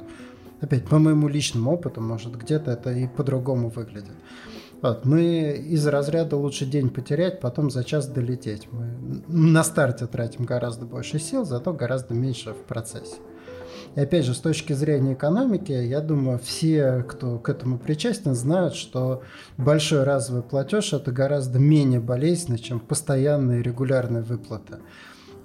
опять 0.61 0.87
по 0.87 0.99
моему 0.99 1.29
личному 1.29 1.73
опыту, 1.73 2.01
может 2.01 2.37
где-то 2.37 2.73
это 2.73 2.93
и 2.93 3.07
по-другому 3.07 3.69
выглядит. 3.69 4.15
Вот, 4.83 5.05
мы 5.05 5.53
из 5.53 5.87
разряда 5.87 6.37
лучше 6.37 6.67
день 6.67 6.91
потерять, 6.91 7.41
потом 7.41 7.71
за 7.71 7.83
час 7.83 8.07
долететь. 8.07 8.69
Мы 8.71 9.23
на 9.27 9.65
старте 9.65 10.07
тратим 10.07 10.45
гораздо 10.45 10.85
больше 10.85 11.19
сил, 11.19 11.45
зато 11.45 11.73
гораздо 11.73 12.15
меньше 12.15 12.53
в 12.53 12.63
процессе. 12.65 13.17
И 13.95 14.01
опять 14.01 14.27
же, 14.27 14.35
с 14.35 14.39
точки 14.39 14.75
зрения 14.75 15.15
экономики, 15.15 15.73
я 15.73 16.01
думаю, 16.01 16.39
все, 16.39 17.05
кто 17.09 17.39
к 17.39 17.49
этому 17.49 17.79
причастен, 17.79 18.35
знают, 18.35 18.75
что 18.75 19.23
большой 19.57 20.03
разовый 20.03 20.43
платеж 20.43 20.93
это 20.93 21.13
гораздо 21.13 21.59
менее 21.59 22.01
болезненно, 22.01 22.59
чем 22.59 22.79
постоянные 22.79 23.63
регулярные 23.63 24.23
выплаты. 24.23 24.77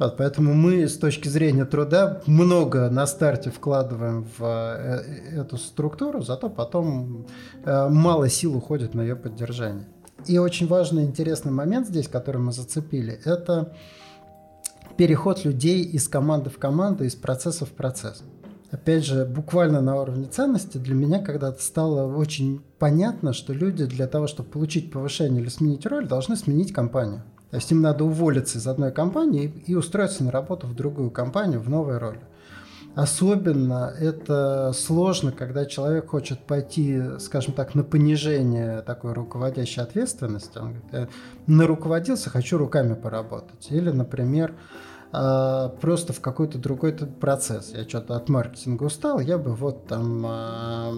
Вот, 0.01 0.17
поэтому 0.17 0.55
мы 0.55 0.87
с 0.87 0.97
точки 0.97 1.27
зрения 1.27 1.63
труда 1.63 2.23
много 2.25 2.89
на 2.89 3.05
старте 3.05 3.51
вкладываем 3.51 4.25
в 4.35 4.41
э, 4.41 5.41
эту 5.41 5.57
структуру, 5.57 6.23
зато 6.23 6.49
потом 6.49 7.27
э, 7.63 7.87
мало 7.87 8.27
сил 8.27 8.57
уходит 8.57 8.95
на 8.95 9.01
ее 9.01 9.15
поддержание. 9.15 9.85
И 10.25 10.39
очень 10.39 10.65
важный 10.65 11.03
интересный 11.03 11.51
момент 11.51 11.85
здесь, 11.85 12.07
который 12.07 12.41
мы 12.41 12.51
зацепили, 12.51 13.19
это 13.25 13.75
переход 14.97 15.45
людей 15.45 15.83
из 15.83 16.07
команды 16.07 16.49
в 16.49 16.57
команду, 16.57 17.03
из 17.03 17.13
процесса 17.13 17.67
в 17.67 17.71
процесс. 17.71 18.23
Опять 18.71 19.05
же, 19.05 19.25
буквально 19.25 19.81
на 19.81 20.01
уровне 20.01 20.25
ценности 20.25 20.79
для 20.79 20.95
меня 20.95 21.19
когда-то 21.19 21.61
стало 21.61 22.11
очень 22.11 22.63
понятно, 22.79 23.33
что 23.33 23.53
люди 23.53 23.85
для 23.85 24.07
того, 24.07 24.25
чтобы 24.25 24.49
получить 24.49 24.91
повышение 24.91 25.43
или 25.43 25.49
сменить 25.49 25.85
роль, 25.85 26.07
должны 26.07 26.35
сменить 26.37 26.73
компанию. 26.73 27.21
То 27.51 27.57
есть 27.57 27.69
им 27.71 27.81
надо 27.81 28.05
уволиться 28.05 28.57
из 28.57 28.65
одной 28.65 28.91
компании 28.91 29.63
и 29.67 29.75
устроиться 29.75 30.23
на 30.23 30.31
работу 30.31 30.67
в 30.67 30.73
другую 30.73 31.11
компанию 31.11 31.59
в 31.59 31.69
новой 31.69 31.97
роли. 31.97 32.21
Особенно 32.95 33.93
это 33.97 34.71
сложно, 34.73 35.31
когда 35.31 35.65
человек 35.65 36.09
хочет 36.09 36.39
пойти, 36.45 37.01
скажем 37.19 37.53
так, 37.53 37.75
на 37.75 37.83
понижение 37.83 38.81
такой 38.81 39.13
руководящей 39.13 39.81
ответственности. 39.81 40.57
Он 40.57 40.73
говорит, 40.73 40.83
я 40.91 41.07
наруководился, 41.47 42.29
хочу 42.29 42.57
руками 42.57 42.93
поработать. 42.93 43.67
Или, 43.69 43.91
например, 43.91 44.55
а, 45.13 45.69
просто 45.81 46.13
в 46.13 46.21
какой-то 46.21 46.57
другой 46.57 46.93
процесс. 46.93 47.73
Я 47.73 47.87
что-то 47.87 48.15
от 48.15 48.29
маркетинга 48.29 48.83
устал, 48.83 49.19
я 49.19 49.37
бы 49.37 49.53
вот 49.53 49.87
там 49.87 50.23
а, 50.25 50.91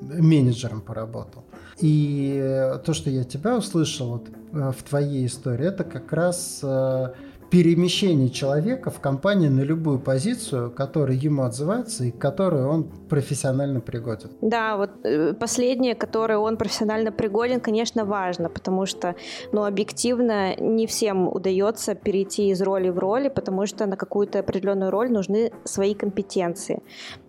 менеджером 0.00 0.80
поработал. 0.80 1.44
И 1.78 2.72
то, 2.84 2.94
что 2.94 3.10
я 3.10 3.24
тебя 3.24 3.56
услышал 3.56 4.10
вот, 4.10 4.28
э, 4.52 4.72
в 4.76 4.82
твоей 4.82 5.26
истории, 5.26 5.66
это 5.66 5.84
как 5.84 6.12
раз 6.12 6.60
э, 6.62 7.12
перемещение 7.52 8.30
человека 8.30 8.90
в 8.90 8.98
компании 8.98 9.48
на 9.48 9.60
любую 9.60 9.98
позицию, 9.98 10.70
которая 10.70 11.18
ему 11.18 11.42
отзывается 11.42 12.04
и 12.04 12.10
к 12.10 12.16
которой 12.18 12.64
он 12.64 12.84
профессионально 13.10 13.80
пригоден. 13.80 14.30
Да, 14.40 14.78
вот 14.78 14.90
э, 15.04 15.34
последнее, 15.34 15.94
которое 15.94 16.38
он 16.38 16.56
профессионально 16.56 17.12
пригоден, 17.12 17.60
конечно, 17.60 18.06
важно, 18.06 18.48
потому 18.48 18.86
что, 18.86 19.16
ну, 19.52 19.64
объективно 19.64 20.56
не 20.56 20.86
всем 20.86 21.28
удается 21.28 21.94
перейти 21.94 22.48
из 22.48 22.62
роли 22.62 22.88
в 22.88 22.98
роли, 22.98 23.28
потому 23.28 23.66
что 23.66 23.84
на 23.84 23.98
какую-то 23.98 24.38
определенную 24.38 24.90
роль 24.90 25.12
нужны 25.12 25.52
свои 25.64 25.94
компетенции. 25.94 26.82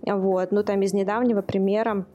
Вот, 0.04 0.54
ну, 0.54 0.64
там 0.64 0.82
из 0.84 0.94
недавнего 0.94 1.42
примера 1.42 2.06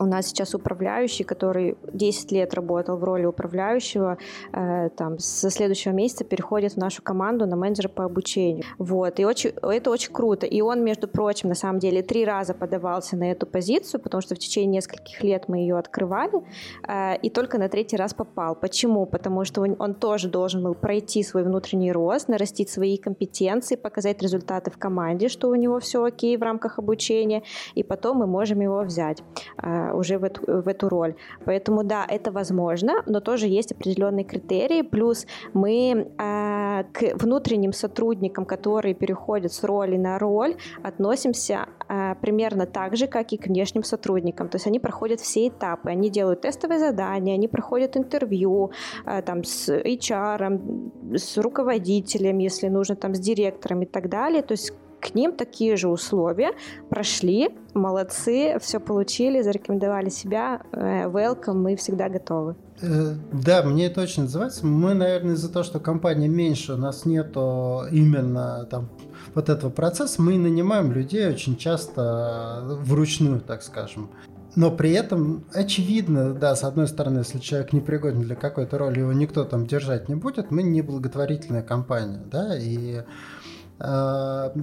у 0.00 0.06
нас 0.06 0.26
сейчас 0.26 0.54
управляющий, 0.54 1.24
который 1.24 1.76
10 1.92 2.32
лет 2.32 2.54
работал 2.54 2.96
в 2.96 3.04
роли 3.04 3.26
управляющего, 3.26 4.16
э, 4.52 4.88
там, 4.96 5.18
со 5.18 5.50
следующего 5.50 5.92
месяца 5.92 6.24
переходит 6.24 6.72
в 6.72 6.76
нашу 6.78 7.02
команду 7.02 7.46
на 7.46 7.56
менеджера 7.56 7.88
по 7.88 8.04
обучению. 8.04 8.64
Вот, 8.78 9.20
и 9.20 9.24
очень, 9.24 9.50
это 9.62 9.90
очень 9.90 10.12
круто. 10.12 10.46
И 10.46 10.62
он, 10.62 10.82
между 10.82 11.06
прочим, 11.06 11.50
на 11.50 11.54
самом 11.54 11.78
деле, 11.78 12.02
три 12.02 12.24
раза 12.24 12.54
подавался 12.54 13.16
на 13.16 13.30
эту 13.30 13.46
позицию, 13.46 14.00
потому 14.00 14.22
что 14.22 14.34
в 14.34 14.38
течение 14.38 14.70
нескольких 14.70 15.22
лет 15.22 15.48
мы 15.48 15.58
ее 15.58 15.76
открывали, 15.76 16.42
э, 16.88 17.18
и 17.18 17.28
только 17.28 17.58
на 17.58 17.68
третий 17.68 17.96
раз 17.96 18.14
попал. 18.14 18.54
Почему? 18.54 19.04
Потому 19.04 19.44
что 19.44 19.60
он, 19.60 19.76
он 19.78 19.94
тоже 19.94 20.28
должен 20.28 20.62
был 20.62 20.74
пройти 20.74 21.22
свой 21.22 21.42
внутренний 21.42 21.92
рост, 21.92 22.28
нарастить 22.28 22.70
свои 22.70 22.96
компетенции, 22.96 23.76
показать 23.76 24.22
результаты 24.22 24.70
в 24.70 24.78
команде, 24.78 25.28
что 25.28 25.48
у 25.48 25.54
него 25.54 25.78
все 25.78 26.02
окей 26.02 26.38
в 26.38 26.42
рамках 26.42 26.78
обучения, 26.78 27.42
и 27.74 27.82
потом 27.82 28.16
мы 28.18 28.26
можем 28.26 28.60
его 28.60 28.80
взять. 28.80 29.22
Э, 29.62 29.89
уже 29.94 30.18
в 30.18 30.24
эту, 30.24 30.62
в 30.62 30.68
эту 30.68 30.88
роль. 30.88 31.14
Поэтому 31.44 31.84
да, 31.84 32.04
это 32.08 32.30
возможно, 32.32 33.02
но 33.06 33.20
тоже 33.20 33.46
есть 33.46 33.72
определенные 33.72 34.24
критерии. 34.24 34.82
Плюс 34.82 35.26
мы 35.52 36.08
э, 36.18 36.84
к 36.92 37.14
внутренним 37.14 37.72
сотрудникам, 37.72 38.44
которые 38.44 38.94
переходят 38.94 39.52
с 39.52 39.64
роли 39.64 39.96
на 39.96 40.18
роль, 40.18 40.56
относимся 40.82 41.66
э, 41.88 42.14
примерно 42.20 42.66
так 42.66 42.96
же, 42.96 43.06
как 43.06 43.32
и 43.32 43.36
к 43.36 43.46
внешним 43.46 43.84
сотрудникам. 43.84 44.48
То 44.48 44.56
есть 44.56 44.66
они 44.66 44.78
проходят 44.80 45.20
все 45.20 45.48
этапы, 45.48 45.90
они 45.90 46.10
делают 46.10 46.42
тестовые 46.42 46.78
задания, 46.78 47.34
они 47.34 47.48
проходят 47.48 47.96
интервью 47.96 48.70
э, 49.06 49.22
там, 49.22 49.44
с 49.44 49.68
HR, 49.68 51.16
с 51.16 51.38
руководителем, 51.38 52.38
если 52.38 52.68
нужно, 52.68 52.96
там, 52.96 53.14
с 53.14 53.18
директором 53.18 53.82
и 53.82 53.86
так 53.86 54.08
далее. 54.08 54.42
То 54.42 54.52
есть 54.52 54.72
к 55.00 55.14
ним 55.14 55.32
такие 55.32 55.76
же 55.76 55.88
условия, 55.88 56.52
прошли, 56.88 57.50
молодцы, 57.74 58.58
все 58.60 58.80
получили, 58.80 59.42
зарекомендовали 59.42 60.08
себя, 60.08 60.62
э, 60.72 61.06
welcome, 61.06 61.54
мы 61.54 61.76
всегда 61.76 62.08
готовы. 62.08 62.56
Э, 62.82 63.14
да, 63.32 63.62
мне 63.62 63.86
это 63.86 64.02
очень 64.02 64.24
называется. 64.24 64.66
Мы, 64.66 64.94
наверное, 64.94 65.34
из-за 65.34 65.52
того, 65.52 65.64
что 65.64 65.80
компания 65.80 66.28
меньше, 66.28 66.74
у 66.74 66.76
нас 66.76 67.04
нету 67.04 67.84
именно 67.90 68.66
там 68.70 68.88
вот 69.34 69.48
этого 69.48 69.70
процесса, 69.70 70.20
мы 70.22 70.38
нанимаем 70.38 70.92
людей 70.92 71.28
очень 71.28 71.56
часто 71.56 72.62
вручную, 72.82 73.40
так 73.40 73.62
скажем. 73.62 74.10
Но 74.56 74.70
при 74.70 74.90
этом 74.92 75.44
очевидно, 75.52 76.34
да, 76.34 76.56
с 76.56 76.64
одной 76.64 76.88
стороны, 76.88 77.18
если 77.18 77.38
человек 77.38 77.72
не 77.72 77.80
пригоден 77.80 78.22
для 78.22 78.34
какой-то 78.34 78.78
роли, 78.78 79.00
его 79.00 79.12
никто 79.12 79.44
там 79.44 79.66
держать 79.66 80.08
не 80.08 80.16
будет, 80.16 80.50
мы 80.50 80.62
не 80.62 80.82
благотворительная 80.82 81.62
компания, 81.62 82.20
да, 82.30 82.58
и 82.58 83.02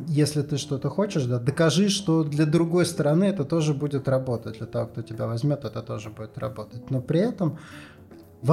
если 0.07 0.43
ты 0.43 0.57
что-то 0.57 0.89
хочешь, 0.89 1.25
да, 1.25 1.39
докажи, 1.39 1.89
что 1.89 2.23
для 2.23 2.45
другой 2.45 2.85
стороны 2.85 3.23
это 3.23 3.45
тоже 3.45 3.73
будет 3.73 4.07
работать, 4.07 4.59
для 4.59 4.67
того, 4.67 4.87
кто 4.87 5.01
тебя 5.01 5.25
возьмет, 5.25 5.65
это 5.65 5.81
тоже 5.81 6.11
будет 6.11 6.37
работать. 6.37 6.91
Но 6.91 7.01
при 7.01 7.21
этом 7.21 7.57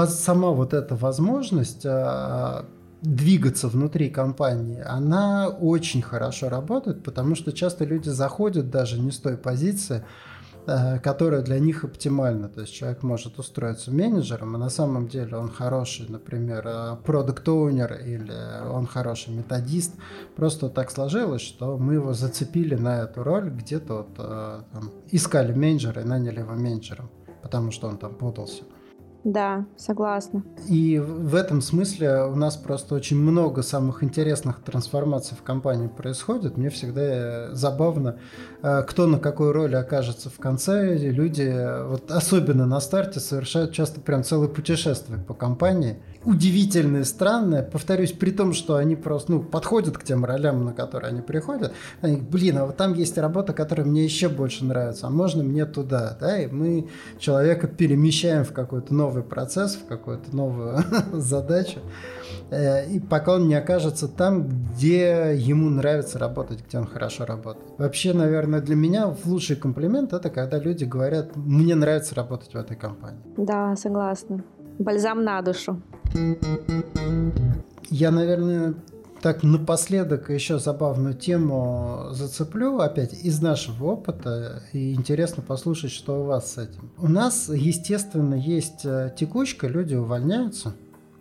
сама 0.06 0.50
вот 0.50 0.72
эта 0.72 0.96
возможность 0.96 1.84
а, 1.84 2.64
двигаться 3.02 3.68
внутри 3.68 4.08
компании, 4.08 4.82
она 4.86 5.48
очень 5.48 6.00
хорошо 6.00 6.48
работает, 6.48 7.04
потому 7.04 7.34
что 7.34 7.52
часто 7.52 7.84
люди 7.84 8.08
заходят 8.08 8.70
даже 8.70 8.98
не 8.98 9.10
с 9.10 9.18
той 9.18 9.36
позиции, 9.36 9.98
Э, 9.98 10.02
которая 11.02 11.42
для 11.42 11.58
них 11.58 11.84
оптимальна. 11.84 12.48
То 12.48 12.62
есть 12.62 12.72
человек 12.72 13.02
может 13.02 13.38
устроиться 13.38 13.90
менеджером, 13.90 14.54
а 14.54 14.58
на 14.58 14.70
самом 14.70 15.08
деле 15.08 15.36
он 15.36 15.50
хороший, 15.50 16.06
например, 16.08 16.98
продукт 17.04 17.46
оунер 17.48 17.94
или 17.94 18.32
он 18.70 18.86
хороший 18.86 19.34
методист. 19.34 19.94
Просто 20.36 20.68
так 20.68 20.90
сложилось, 20.90 21.42
что 21.42 21.76
мы 21.78 21.94
его 21.94 22.14
зацепили 22.14 22.74
на 22.74 23.02
эту 23.02 23.22
роль, 23.22 23.50
где-то 23.50 23.94
вот, 23.94 24.08
э, 24.18 24.62
там, 24.72 24.90
искали 25.10 25.52
менеджера 25.52 26.02
и 26.02 26.04
наняли 26.04 26.40
его 26.40 26.54
менеджером, 26.54 27.10
потому 27.42 27.70
что 27.70 27.88
он 27.88 27.98
там 27.98 28.14
путался. 28.14 28.64
Да, 29.24 29.64
согласна. 29.78 30.44
И 30.68 30.98
в 30.98 31.34
этом 31.34 31.62
смысле 31.62 32.24
у 32.24 32.34
нас 32.34 32.56
просто 32.56 32.94
очень 32.94 33.16
много 33.16 33.62
самых 33.62 34.04
интересных 34.04 34.60
трансформаций 34.60 35.34
в 35.34 35.42
компании 35.42 35.88
происходит. 35.88 36.58
Мне 36.58 36.68
всегда 36.68 37.54
забавно, 37.54 38.18
э, 38.62 38.82
кто 38.86 39.06
на 39.06 39.18
какой 39.18 39.52
роли 39.52 39.76
окажется 39.76 40.28
в 40.28 40.38
конце. 40.38 40.96
Люди, 40.98 41.50
вот 41.86 42.10
особенно 42.10 42.66
на 42.66 42.80
старте, 42.80 43.18
совершают 43.18 43.72
часто 43.72 44.00
прям 44.00 44.24
целое 44.24 44.48
путешествие 44.48 45.18
по 45.18 45.32
компании– 45.32 45.96
удивительное, 46.24 47.04
странное. 47.04 47.62
Повторюсь, 47.62 48.12
при 48.12 48.30
том, 48.30 48.52
что 48.52 48.76
они 48.76 48.96
просто 48.96 49.32
ну, 49.32 49.42
подходят 49.42 49.98
к 49.98 50.04
тем 50.04 50.24
ролям, 50.24 50.64
на 50.64 50.72
которые 50.72 51.10
они 51.10 51.22
приходят. 51.22 51.72
Они, 52.00 52.16
блин, 52.16 52.58
а 52.58 52.66
вот 52.66 52.76
там 52.76 52.94
есть 52.94 53.18
работа, 53.18 53.52
которая 53.52 53.86
мне 53.86 54.04
еще 54.04 54.28
больше 54.28 54.64
нравится, 54.64 55.06
а 55.06 55.10
можно 55.10 55.42
мне 55.42 55.66
туда, 55.66 56.16
да, 56.20 56.38
и 56.38 56.46
мы 56.46 56.88
человека 57.18 57.66
перемещаем 57.66 58.44
в 58.44 58.52
какой-то 58.52 58.94
новый 59.14 59.22
процесс, 59.22 59.76
в 59.76 59.86
какую-то 59.86 60.34
новую 60.34 60.78
задачу. 61.12 61.80
Э, 62.50 62.86
и 62.86 62.98
пока 62.98 63.34
он 63.34 63.48
не 63.48 63.54
окажется 63.54 64.08
там, 64.08 64.48
где 64.48 65.34
ему 65.36 65.70
нравится 65.70 66.18
работать, 66.18 66.64
где 66.66 66.78
он 66.78 66.86
хорошо 66.86 67.24
работает. 67.24 67.78
Вообще, 67.78 68.12
наверное, 68.12 68.60
для 68.60 68.74
меня 68.74 69.14
лучший 69.24 69.56
комплимент 69.56 70.12
это 70.12 70.30
когда 70.30 70.58
люди 70.58 70.84
говорят, 70.84 71.36
мне 71.36 71.74
нравится 71.74 72.14
работать 72.14 72.54
в 72.54 72.56
этой 72.56 72.76
компании. 72.76 73.20
Да, 73.36 73.76
согласна. 73.76 74.42
Бальзам 74.78 75.22
на 75.22 75.40
душу. 75.42 75.80
Я, 77.90 78.10
наверное, 78.10 78.74
так 79.24 79.42
напоследок 79.42 80.28
еще 80.28 80.58
забавную 80.58 81.14
тему 81.14 82.08
зацеплю, 82.10 82.80
опять 82.80 83.14
из 83.24 83.40
нашего 83.40 83.92
опыта, 83.92 84.62
и 84.74 84.92
интересно 84.92 85.42
послушать, 85.42 85.92
что 85.92 86.20
у 86.20 86.26
вас 86.26 86.52
с 86.52 86.58
этим. 86.58 86.90
У 86.98 87.08
нас, 87.08 87.48
естественно, 87.48 88.34
есть 88.34 88.84
э, 88.84 89.14
текучка, 89.18 89.66
люди 89.66 89.94
увольняются, 89.94 90.74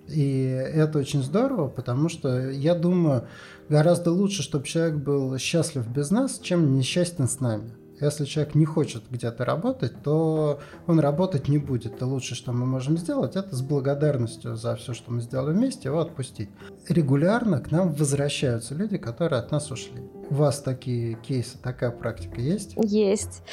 и 0.10 0.34
это 0.34 1.00
очень 1.00 1.24
здорово, 1.24 1.70
потому 1.70 2.10
что 2.10 2.50
я 2.50 2.76
думаю, 2.76 3.24
гораздо 3.70 4.12
лучше, 4.12 4.44
чтобы 4.44 4.68
человек 4.68 4.96
был 4.96 5.38
счастлив 5.38 5.88
без 5.88 6.12
нас, 6.12 6.40
чем 6.40 6.76
несчастен 6.76 7.30
с 7.30 7.40
нами. 7.40 7.72
Если 8.04 8.26
человек 8.26 8.56
не 8.56 8.66
хочет 8.66 9.04
где-то 9.10 9.46
работать, 9.46 9.94
то 10.04 10.60
он 10.88 11.00
работать 11.00 11.48
не 11.48 11.58
будет. 11.58 12.02
И 12.02 12.04
лучшее, 12.04 12.36
что 12.36 12.52
мы 12.52 12.66
можем 12.66 12.98
сделать, 12.98 13.36
это 13.36 13.56
с 13.56 13.62
благодарностью 13.62 14.56
за 14.56 14.76
все, 14.76 14.94
что 14.94 15.12
мы 15.12 15.22
сделали 15.22 15.54
вместе, 15.54 15.90
его 15.90 16.00
отпустить. 16.00 16.50
Регулярно 16.90 17.60
к 17.60 17.72
нам 17.72 17.94
возвращаются 17.94 18.76
люди, 18.76 18.98
которые 18.98 19.40
от 19.40 19.52
нас 19.52 19.72
ушли. 19.72 20.02
У 20.30 20.36
вас 20.36 20.62
такие 20.62 21.16
кейсы, 21.16 21.58
такая 21.58 21.92
практика 21.92 22.42
есть? 22.42 22.74
Есть. 22.78 23.44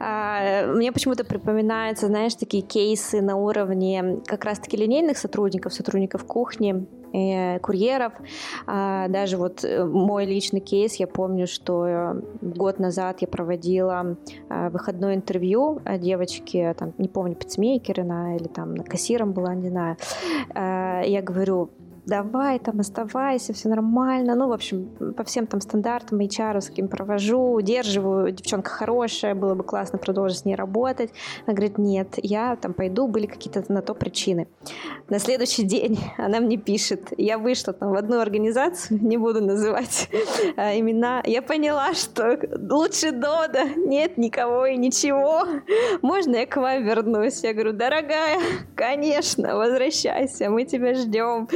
А, 0.00 0.66
мне 0.72 0.92
почему-то 0.92 1.24
припоминаются, 1.24 2.06
знаешь, 2.06 2.34
такие 2.34 2.62
кейсы 2.62 3.20
на 3.20 3.36
уровне 3.36 4.20
как 4.26 4.44
раз-таки 4.44 4.76
линейных 4.76 5.18
сотрудников, 5.18 5.74
сотрудников 5.74 6.24
кухни, 6.24 6.86
курьеров. 7.60 8.12
А, 8.66 9.08
даже 9.08 9.36
вот 9.36 9.64
э, 9.64 9.84
мой 9.84 10.26
личный 10.26 10.60
кейс, 10.60 10.96
я 10.96 11.06
помню, 11.06 11.46
что 11.46 11.86
э, 11.86 12.20
год 12.42 12.78
назад 12.78 13.22
я 13.22 13.28
проводила 13.28 14.16
выходное 14.48 15.14
интервью 15.14 15.80
девочки, 15.98 16.74
там, 16.78 16.92
не 16.98 17.08
помню, 17.08 17.34
пиццмейкер 17.34 18.00
она 18.00 18.36
или 18.36 18.48
там 18.48 18.76
кассиром 18.76 19.32
была, 19.32 19.54
не 19.54 19.68
знаю. 19.68 19.96
Я 20.54 21.22
говорю, 21.22 21.70
давай 22.08 22.58
там 22.58 22.80
оставайся, 22.80 23.52
все 23.52 23.68
нормально. 23.68 24.34
Ну, 24.34 24.48
в 24.48 24.52
общем, 24.52 24.88
по 25.16 25.24
всем 25.24 25.46
там 25.46 25.60
стандартам 25.60 26.18
HR 26.20 26.66
каким 26.66 26.88
провожу, 26.88 27.52
удерживаю, 27.52 28.32
девчонка 28.32 28.70
хорошая, 28.70 29.34
было 29.34 29.54
бы 29.54 29.62
классно 29.62 29.98
продолжить 29.98 30.38
с 30.38 30.44
ней 30.44 30.54
работать. 30.54 31.10
Она 31.46 31.54
говорит, 31.54 31.78
нет, 31.78 32.14
я 32.22 32.56
там 32.56 32.72
пойду, 32.72 33.06
были 33.08 33.26
какие-то 33.26 33.62
на 33.72 33.82
то 33.82 33.94
причины. 33.94 34.48
На 35.08 35.18
следующий 35.18 35.64
день 35.64 35.98
она 36.18 36.40
мне 36.40 36.56
пишет, 36.56 37.12
я 37.18 37.38
вышла 37.38 37.72
там 37.72 37.90
в 37.90 37.94
одну 37.94 38.20
организацию, 38.20 38.98
не 39.02 39.18
буду 39.18 39.42
называть 39.42 40.08
а, 40.56 40.78
имена, 40.78 41.22
я 41.26 41.42
поняла, 41.42 41.92
что 41.94 42.38
лучше 42.70 43.12
Дода, 43.12 43.64
нет 43.76 44.16
никого 44.16 44.66
и 44.66 44.76
ничего, 44.76 45.44
можно 46.02 46.36
я 46.36 46.46
к 46.46 46.56
вам 46.56 46.84
вернусь? 46.84 47.42
Я 47.42 47.52
говорю, 47.52 47.72
дорогая, 47.72 48.38
конечно, 48.74 49.56
возвращайся, 49.56 50.48
мы 50.48 50.64
тебя 50.64 50.94
ждем 50.94 51.48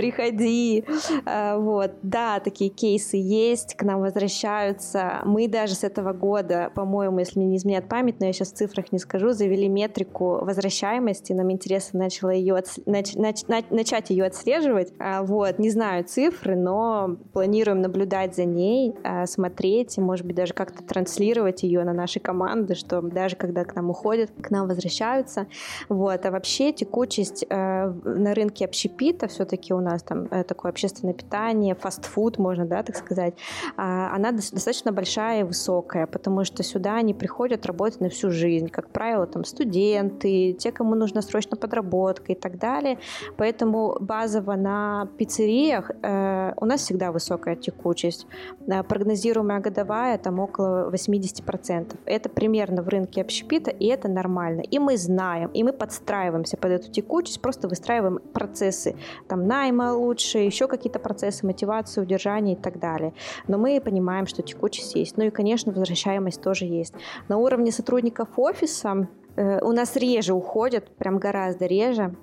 приходи. 0.00 0.84
А, 1.26 1.58
вот, 1.58 1.92
да, 2.02 2.40
такие 2.40 2.70
кейсы 2.70 3.18
есть, 3.18 3.74
к 3.74 3.82
нам 3.82 4.00
возвращаются. 4.00 5.20
Мы 5.24 5.46
даже 5.46 5.74
с 5.74 5.84
этого 5.84 6.14
года, 6.14 6.72
по-моему, 6.74 7.18
если 7.18 7.38
мне 7.38 7.48
не 7.48 7.56
изменяет 7.58 7.86
память, 7.86 8.18
но 8.18 8.26
я 8.26 8.32
сейчас 8.32 8.52
в 8.52 8.56
цифрах 8.56 8.92
не 8.92 8.98
скажу, 8.98 9.32
завели 9.32 9.68
метрику 9.68 10.42
возвращаемости. 10.42 11.34
Нам 11.34 11.52
интересно 11.52 11.98
начало 11.98 12.30
ее 12.30 12.54
отс... 12.54 12.78
нач... 12.86 13.14
Нач... 13.14 13.42
начать 13.68 14.08
ее 14.08 14.24
отслеживать. 14.24 14.94
А, 14.98 15.22
вот, 15.22 15.58
не 15.58 15.68
знаю 15.68 16.04
цифры, 16.04 16.56
но 16.56 17.16
планируем 17.34 17.82
наблюдать 17.82 18.34
за 18.34 18.46
ней, 18.46 18.94
а, 19.04 19.26
смотреть, 19.26 19.98
может 19.98 20.24
быть, 20.24 20.36
даже 20.36 20.54
как-то 20.54 20.82
транслировать 20.82 21.62
ее 21.62 21.84
на 21.84 21.92
наши 21.92 22.20
команды, 22.20 22.74
что 22.74 23.02
даже 23.02 23.36
когда 23.36 23.64
к 23.64 23.74
нам 23.74 23.90
уходят, 23.90 24.30
к 24.40 24.50
нам 24.50 24.66
возвращаются. 24.66 25.46
Вот, 25.90 26.24
а 26.24 26.30
вообще 26.30 26.72
текучесть 26.72 27.44
на 27.50 28.34
рынке 28.34 28.64
общепита 28.64 29.28
все-таки 29.28 29.74
у 29.74 29.80
нас 29.80 29.89
там 29.98 30.26
э, 30.30 30.44
такое 30.44 30.70
общественное 30.70 31.14
питание, 31.14 31.74
фастфуд, 31.74 32.38
можно, 32.38 32.66
да, 32.66 32.82
так 32.82 32.96
сказать, 32.96 33.34
а, 33.76 34.14
она 34.14 34.32
достаточно 34.32 34.92
большая 34.92 35.40
и 35.40 35.42
высокая, 35.44 36.06
потому 36.06 36.44
что 36.44 36.62
сюда 36.62 36.96
они 36.96 37.14
приходят 37.14 37.66
работать 37.66 38.00
на 38.00 38.08
всю 38.08 38.30
жизнь, 38.30 38.68
как 38.68 38.90
правило, 38.90 39.26
там 39.26 39.44
студенты, 39.44 40.52
те, 40.52 40.72
кому 40.72 40.94
нужна 40.94 41.22
срочно 41.22 41.56
подработка 41.56 42.32
и 42.32 42.34
так 42.34 42.58
далее. 42.58 42.98
Поэтому 43.36 43.96
базово 44.00 44.56
на 44.56 45.08
пиццериях 45.18 45.90
э, 46.02 46.52
у 46.56 46.64
нас 46.64 46.80
всегда 46.82 47.12
высокая 47.12 47.56
текучесть. 47.56 48.26
Э, 48.66 48.82
прогнозируемая 48.82 49.60
годовая 49.60 50.18
там 50.18 50.38
около 50.38 50.90
80%. 50.90 51.96
Это 52.04 52.28
примерно 52.28 52.82
в 52.82 52.88
рынке 52.88 53.20
общепита, 53.20 53.70
и 53.70 53.86
это 53.86 54.08
нормально. 54.08 54.60
И 54.60 54.78
мы 54.78 54.96
знаем, 54.96 55.50
и 55.54 55.62
мы 55.62 55.72
подстраиваемся 55.72 56.56
под 56.56 56.72
эту 56.72 56.90
текучесть, 56.90 57.40
просто 57.40 57.68
выстраиваем 57.68 58.18
процессы 58.32 58.94
там 59.28 59.46
найма 59.46 59.69
лучше, 59.78 60.38
еще 60.38 60.66
какие-то 60.66 60.98
процессы 60.98 61.46
мотивации, 61.46 62.00
удержания 62.00 62.54
и 62.54 62.56
так 62.56 62.78
далее. 62.78 63.12
Но 63.48 63.58
мы 63.58 63.80
понимаем, 63.80 64.26
что 64.26 64.42
текучесть 64.42 64.94
есть. 64.94 65.16
Ну 65.16 65.24
и, 65.24 65.30
конечно, 65.30 65.72
возвращаемость 65.72 66.40
тоже 66.42 66.64
есть. 66.64 66.94
На 67.28 67.38
уровне 67.38 67.72
сотрудников 67.72 68.28
офиса 68.36 69.08
э, 69.36 69.60
у 69.62 69.72
нас 69.72 69.96
реже 69.96 70.32
уходят, 70.32 70.88
прям 70.96 71.18
гораздо 71.18 71.66
реже. 71.66 72.14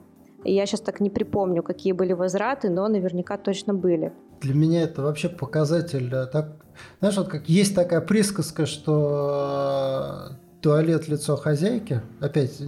Я 0.44 0.66
сейчас 0.66 0.82
так 0.82 1.00
не 1.00 1.10
припомню, 1.10 1.64
какие 1.64 1.94
были 1.94 2.14
возвраты, 2.14 2.70
но 2.70 2.88
наверняка 2.88 3.38
точно 3.38 3.74
были. 3.74 4.14
Для 4.42 4.54
меня 4.54 4.84
это 4.84 5.02
вообще 5.02 5.30
показатель. 5.30 6.14
Э, 6.14 6.26
так, 6.28 6.56
знаешь, 7.00 7.18
вот 7.18 7.28
как 7.28 7.50
есть 7.50 7.76
такая 7.76 8.02
присказка, 8.02 8.66
что 8.66 10.30
э, 10.32 10.62
туалет 10.62 11.08
лицо 11.08 11.36
хозяйки, 11.36 12.02
опять 12.20 12.62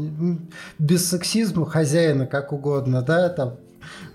без 0.78 1.10
сексизма 1.10 1.66
хозяина 1.66 2.26
как 2.28 2.54
угодно, 2.54 3.02
да, 3.02 3.30
там 3.30 3.58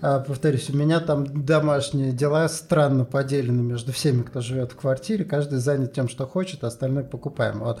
повторюсь, 0.01 0.69
у 0.69 0.77
меня 0.77 0.99
там 0.99 1.45
домашние 1.45 2.11
дела 2.11 2.47
странно 2.49 3.05
поделены 3.05 3.61
между 3.61 3.91
всеми, 3.91 4.21
кто 4.23 4.41
живет 4.41 4.71
в 4.71 4.75
квартире. 4.75 5.25
Каждый 5.25 5.59
занят 5.59 5.93
тем, 5.93 6.07
что 6.07 6.25
хочет, 6.25 6.63
а 6.63 6.67
остальное 6.67 7.03
покупаем. 7.03 7.59
Вот. 7.59 7.79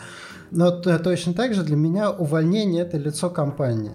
Но 0.51 0.71
точно 0.71 1.33
так 1.33 1.53
же 1.53 1.63
для 1.63 1.75
меня 1.75 2.11
увольнение– 2.11 2.81
это 2.83 2.97
лицо 2.97 3.29
компании 3.29 3.93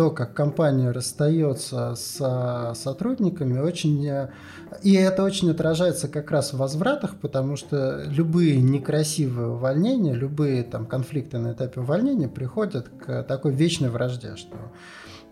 то, 0.00 0.10
как 0.10 0.32
компания 0.32 0.92
расстается 0.92 1.94
с 1.94 2.16
а, 2.20 2.72
сотрудниками, 2.74 3.58
очень... 3.58 4.06
Э, 4.08 4.30
и 4.82 4.94
это 4.94 5.22
очень 5.22 5.50
отражается 5.50 6.08
как 6.08 6.30
раз 6.30 6.54
в 6.54 6.56
возвратах, 6.56 7.16
потому 7.20 7.56
что 7.56 8.04
любые 8.06 8.62
некрасивые 8.62 9.48
увольнения, 9.48 10.14
любые 10.14 10.62
там 10.62 10.86
конфликты 10.86 11.36
на 11.36 11.52
этапе 11.52 11.80
увольнения 11.80 12.28
приходят 12.28 12.88
к 12.88 13.24
такой 13.24 13.52
вечной 13.52 13.90
вражде, 13.90 14.36
что 14.36 14.56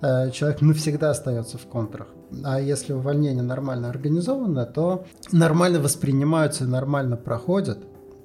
э, 0.01 0.31
человек 0.31 0.61
навсегда 0.61 1.11
остается 1.11 1.59
в 1.59 1.67
контрах. 1.67 2.09
А 2.45 2.61
если 2.61 2.93
увольнение 2.93 3.43
нормально 3.43 3.89
организовано, 3.89 4.67
то 4.67 5.05
нормально 5.33 5.81
воспринимаются 5.81 6.65
и 6.65 6.67
нормально 6.67 7.17
проходят 7.17 7.79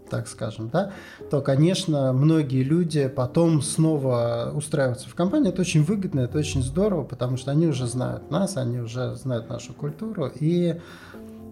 так 0.10 0.28
скажем, 0.28 0.70
да, 0.70 0.92
то, 1.32 1.42
конечно, 1.42 2.14
многие 2.14 2.62
люди 2.62 3.08
потом 3.08 3.64
снова 3.64 4.52
устраиваются 4.54 5.10
в 5.10 5.16
компании. 5.16 5.50
Это 5.50 5.62
очень 5.62 5.84
выгодно, 5.84 6.20
это 6.20 6.38
очень 6.38 6.62
здорово, 6.62 7.04
потому 7.04 7.36
что 7.36 7.50
они 7.50 7.66
уже 7.66 7.88
знают 7.88 8.30
нас, 8.30 8.56
они 8.56 8.80
уже 8.80 9.16
знают 9.16 9.50
нашу 9.50 9.74
культуру. 9.74 10.30
И 10.40 10.80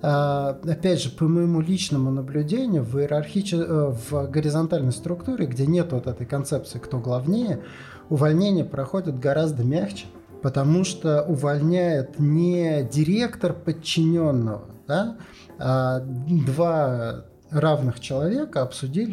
а, 0.03 0.59
опять 0.63 1.01
же, 1.01 1.09
по 1.09 1.26
моему 1.26 1.61
личному 1.61 2.11
наблюдению, 2.11 2.84
в, 2.84 2.99
иерархич... 2.99 3.53
Э, 3.53 3.91
в 3.91 4.28
горизонтальной 4.28 4.91
структуре, 4.91 5.45
где 5.45 5.65
нет 5.67 5.91
вот 5.91 6.07
этой 6.07 6.26
концепции 6.26 6.80
«кто 6.80 6.99
главнее», 6.99 7.63
увольнение 8.12 8.66
проходит 8.66 9.18
гораздо 9.18 9.64
мягче, 9.64 10.05
потому 10.43 10.84
что 10.84 11.24
увольняет 11.24 12.20
не 12.20 12.84
директор 12.84 13.53
подчиненного, 13.53 14.66
да, 14.86 15.18
а 15.57 16.01
два 16.01 17.26
равных 17.51 17.99
человека 17.99 18.61
обсудили 18.61 19.11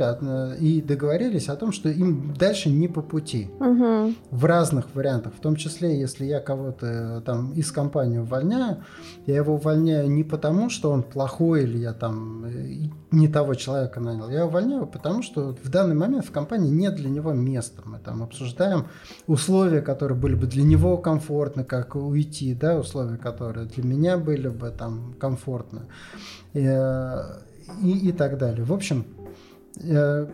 и 0.60 0.80
договорились 0.80 1.48
о 1.48 1.56
том, 1.56 1.72
что 1.72 1.88
им 1.88 2.34
дальше 2.34 2.70
не 2.70 2.88
по 2.88 3.02
пути. 3.02 3.50
Угу. 3.58 4.14
В 4.30 4.44
разных 4.44 4.94
вариантах. 4.94 5.34
В 5.34 5.40
том 5.40 5.56
числе, 5.56 5.98
если 5.98 6.24
я 6.24 6.40
кого-то 6.40 6.86
э, 6.86 7.20
там 7.24 7.52
из 7.52 7.72
компании 7.72 8.18
увольняю, 8.18 8.78
я 9.26 9.36
его 9.36 9.54
увольняю 9.54 10.08
не 10.08 10.24
потому, 10.24 10.70
что 10.70 10.90
он 10.90 11.02
плохой 11.02 11.64
или 11.64 11.78
я 11.78 11.92
там 11.92 12.44
э, 12.44 12.88
не 13.10 13.28
того 13.28 13.54
человека 13.54 14.00
нанял. 14.00 14.30
Я 14.30 14.46
увольняю 14.46 14.86
потому, 14.86 15.22
что 15.22 15.56
в 15.62 15.68
данный 15.68 15.94
момент 15.94 16.24
в 16.24 16.30
компании 16.30 16.70
нет 16.70 16.94
для 16.94 17.10
него 17.10 17.32
места. 17.32 17.82
Мы 17.84 17.98
там 17.98 18.22
обсуждаем 18.22 18.86
условия, 19.26 19.80
которые 19.80 20.16
были 20.16 20.34
бы 20.34 20.46
для 20.46 20.62
него 20.62 20.96
комфортны, 20.98 21.64
как 21.64 21.96
уйти, 21.96 22.54
да, 22.54 22.78
условия, 22.78 23.16
которые 23.16 23.66
для 23.66 23.84
меня 23.84 24.16
были 24.16 24.48
бы 24.48 24.70
там 24.70 25.14
комфортны. 25.18 25.80
И, 26.52 26.64
э, 26.64 27.47
и, 27.82 28.08
и 28.08 28.12
так 28.12 28.38
далее. 28.38 28.64
В 28.64 28.72
общем, 28.72 29.04
э, 29.82 30.26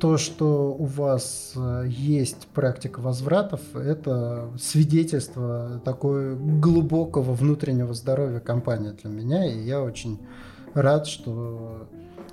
то, 0.00 0.16
что 0.16 0.74
у 0.76 0.84
вас 0.84 1.52
э, 1.56 1.84
есть 1.88 2.48
практика 2.48 3.00
возвратов, 3.00 3.60
это 3.74 4.48
свидетельство 4.58 5.80
такой 5.84 6.36
глубокого 6.36 7.32
внутреннего 7.32 7.92
здоровья 7.92 8.40
компании 8.40 8.90
для 8.90 9.10
меня, 9.10 9.44
и 9.46 9.58
я 9.60 9.82
очень 9.82 10.18
рад, 10.74 11.06
что 11.06 11.88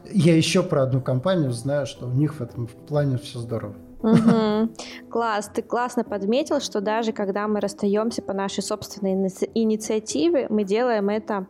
я 0.10 0.36
еще 0.36 0.64
про 0.64 0.84
одну 0.84 1.02
компанию 1.02 1.52
знаю, 1.52 1.86
что 1.86 2.08
у 2.08 2.12
них 2.12 2.36
в 2.36 2.42
этом 2.42 2.68
плане 2.88 3.18
все 3.18 3.40
здорово. 3.40 3.76
Угу. 4.02 4.70
Класс, 5.10 5.50
ты 5.54 5.62
классно 5.62 6.04
подметил, 6.04 6.62
что 6.62 6.82
даже 6.82 7.12
когда 7.12 7.48
мы 7.48 7.60
расстаемся 7.60 8.22
по 8.22 8.34
нашей 8.34 8.64
собственной 8.64 9.14
инициативе, 9.54 10.48
мы 10.50 10.64
делаем 10.64 11.10
это 11.10 11.48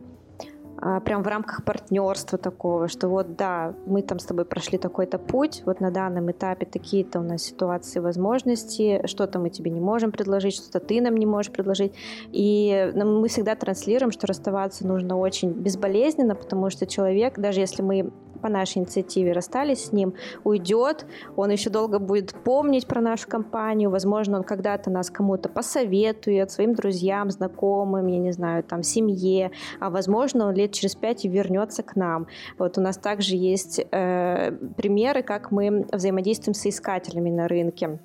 прям 1.04 1.22
в 1.22 1.26
рамках 1.26 1.64
партнерства 1.64 2.38
такого, 2.38 2.88
что 2.88 3.08
вот 3.08 3.36
да, 3.36 3.74
мы 3.86 4.02
там 4.02 4.18
с 4.18 4.24
тобой 4.24 4.44
прошли 4.44 4.78
такой-то 4.78 5.18
путь, 5.18 5.62
вот 5.66 5.80
на 5.80 5.90
данном 5.90 6.30
этапе 6.30 6.66
такие-то 6.66 7.20
у 7.20 7.22
нас 7.22 7.42
ситуации, 7.42 8.00
возможности, 8.00 9.06
что-то 9.06 9.38
мы 9.38 9.50
тебе 9.50 9.70
не 9.70 9.80
можем 9.80 10.12
предложить, 10.12 10.54
что-то 10.54 10.80
ты 10.80 11.00
нам 11.00 11.16
не 11.16 11.26
можешь 11.26 11.52
предложить. 11.52 11.94
И 12.32 12.92
мы 12.94 13.28
всегда 13.28 13.54
транслируем, 13.54 14.12
что 14.12 14.26
расставаться 14.26 14.86
нужно 14.86 15.18
очень 15.18 15.50
безболезненно, 15.50 16.34
потому 16.34 16.70
что 16.70 16.86
человек, 16.86 17.38
даже 17.38 17.60
если 17.60 17.82
мы 17.82 18.12
по 18.38 18.48
нашей 18.48 18.78
инициативе 18.78 19.32
расстались 19.32 19.86
с 19.86 19.92
ним, 19.92 20.14
уйдет, 20.44 21.06
он 21.36 21.50
еще 21.50 21.70
долго 21.70 21.98
будет 21.98 22.34
помнить 22.44 22.86
про 22.86 23.00
нашу 23.00 23.28
компанию, 23.28 23.90
возможно, 23.90 24.38
он 24.38 24.44
когда-то 24.44 24.90
нас 24.90 25.10
кому-то 25.10 25.48
посоветует, 25.48 26.50
своим 26.50 26.74
друзьям, 26.74 27.30
знакомым, 27.30 28.06
я 28.06 28.18
не 28.18 28.32
знаю, 28.32 28.62
там, 28.62 28.82
семье, 28.82 29.50
а 29.80 29.90
возможно, 29.90 30.46
он 30.46 30.54
лет 30.54 30.72
через 30.78 30.94
пять 30.94 31.24
и 31.24 31.28
вернется 31.28 31.82
к 31.82 31.96
нам. 31.96 32.26
Вот 32.58 32.78
у 32.78 32.80
нас 32.80 32.96
также 32.96 33.36
есть 33.36 33.80
э, 33.80 34.52
примеры, 34.76 35.22
как 35.22 35.50
мы 35.50 35.86
взаимодействуем 35.92 36.54
с 36.54 36.66
искателями 36.66 37.30
на 37.30 37.48
рынке. 37.48 37.98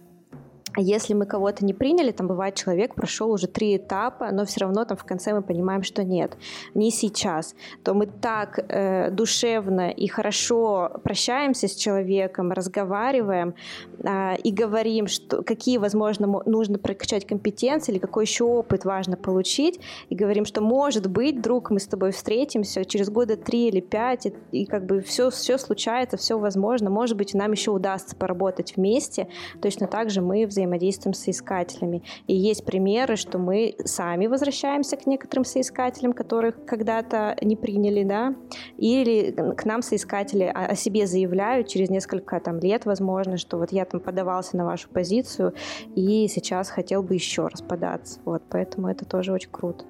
Если 0.77 1.13
мы 1.13 1.27
кого-то 1.27 1.63
не 1.63 1.73
приняли, 1.73 2.11
там 2.11 2.27
бывает 2.27 2.55
человек 2.55 2.95
прошел 2.95 3.31
уже 3.31 3.47
три 3.47 3.77
этапа, 3.77 4.31
но 4.31 4.43
все 4.45 4.61
равно 4.61 4.85
там 4.85 4.97
в 4.97 5.03
конце 5.03 5.33
мы 5.33 5.43
понимаем, 5.43 5.83
что 5.83 6.03
нет, 6.03 6.35
не 6.73 6.89
сейчас, 6.89 7.55
то 7.83 7.93
мы 7.93 8.07
так 8.07 8.57
э, 8.57 9.11
душевно 9.11 9.91
и 9.91 10.07
хорошо 10.07 10.91
прощаемся 11.03 11.67
с 11.67 11.75
человеком, 11.75 12.51
разговариваем 12.51 13.53
э, 13.99 14.37
и 14.37 14.51
говорим, 14.51 15.05
что 15.05 15.43
какие, 15.43 15.77
возможно, 15.77 16.41
нужно 16.45 16.79
прокачать 16.79 17.27
компетенции 17.27 17.91
или 17.91 17.99
какой 17.99 18.25
еще 18.25 18.43
опыт 18.43 18.83
важно 18.83 19.15
получить, 19.15 19.79
и 20.09 20.15
говорим, 20.15 20.43
что 20.43 20.61
может 20.61 21.07
быть, 21.07 21.39
друг, 21.39 21.69
мы 21.69 21.79
с 21.79 21.85
тобой 21.85 22.11
встретимся 22.11 22.83
через 22.83 23.09
года 23.09 23.37
три 23.37 23.67
или 23.67 23.79
пять, 23.79 24.25
и, 24.25 24.33
и 24.51 24.65
как 24.65 24.87
бы 24.87 25.01
все, 25.01 25.29
все 25.29 25.59
случается, 25.59 26.17
все 26.17 26.39
возможно, 26.39 26.89
может 26.89 27.15
быть, 27.15 27.35
нам 27.35 27.51
еще 27.51 27.69
удастся 27.69 28.15
поработать 28.15 28.75
вместе, 28.75 29.27
точно 29.61 29.85
так 29.85 30.09
же 30.09 30.21
мы 30.21 30.47
взаимодействуем 30.47 30.62
взаимодействуем 30.63 31.13
с 31.13 31.19
соискателями. 31.19 32.03
И 32.27 32.35
есть 32.35 32.65
примеры, 32.65 33.15
что 33.15 33.37
мы 33.37 33.75
сами 33.85 34.27
возвращаемся 34.27 34.97
к 34.97 35.05
некоторым 35.05 35.45
соискателям, 35.45 36.13
которых 36.13 36.65
когда-то 36.65 37.35
не 37.41 37.55
приняли, 37.55 38.03
да, 38.03 38.35
или 38.77 39.31
к 39.31 39.65
нам 39.65 39.81
соискатели 39.81 40.43
о 40.43 40.75
себе 40.75 41.07
заявляют 41.07 41.67
через 41.67 41.89
несколько 41.89 42.39
там 42.39 42.59
лет, 42.59 42.85
возможно, 42.85 43.37
что 43.37 43.57
вот 43.57 43.71
я 43.71 43.85
там 43.85 43.99
подавался 43.99 44.57
на 44.57 44.65
вашу 44.65 44.89
позицию 44.89 45.53
и 45.95 46.27
сейчас 46.27 46.69
хотел 46.69 47.03
бы 47.03 47.13
еще 47.13 47.47
раз 47.47 47.61
податься. 47.61 48.19
Вот, 48.25 48.43
поэтому 48.49 48.87
это 48.87 49.05
тоже 49.05 49.33
очень 49.33 49.51
круто. 49.51 49.85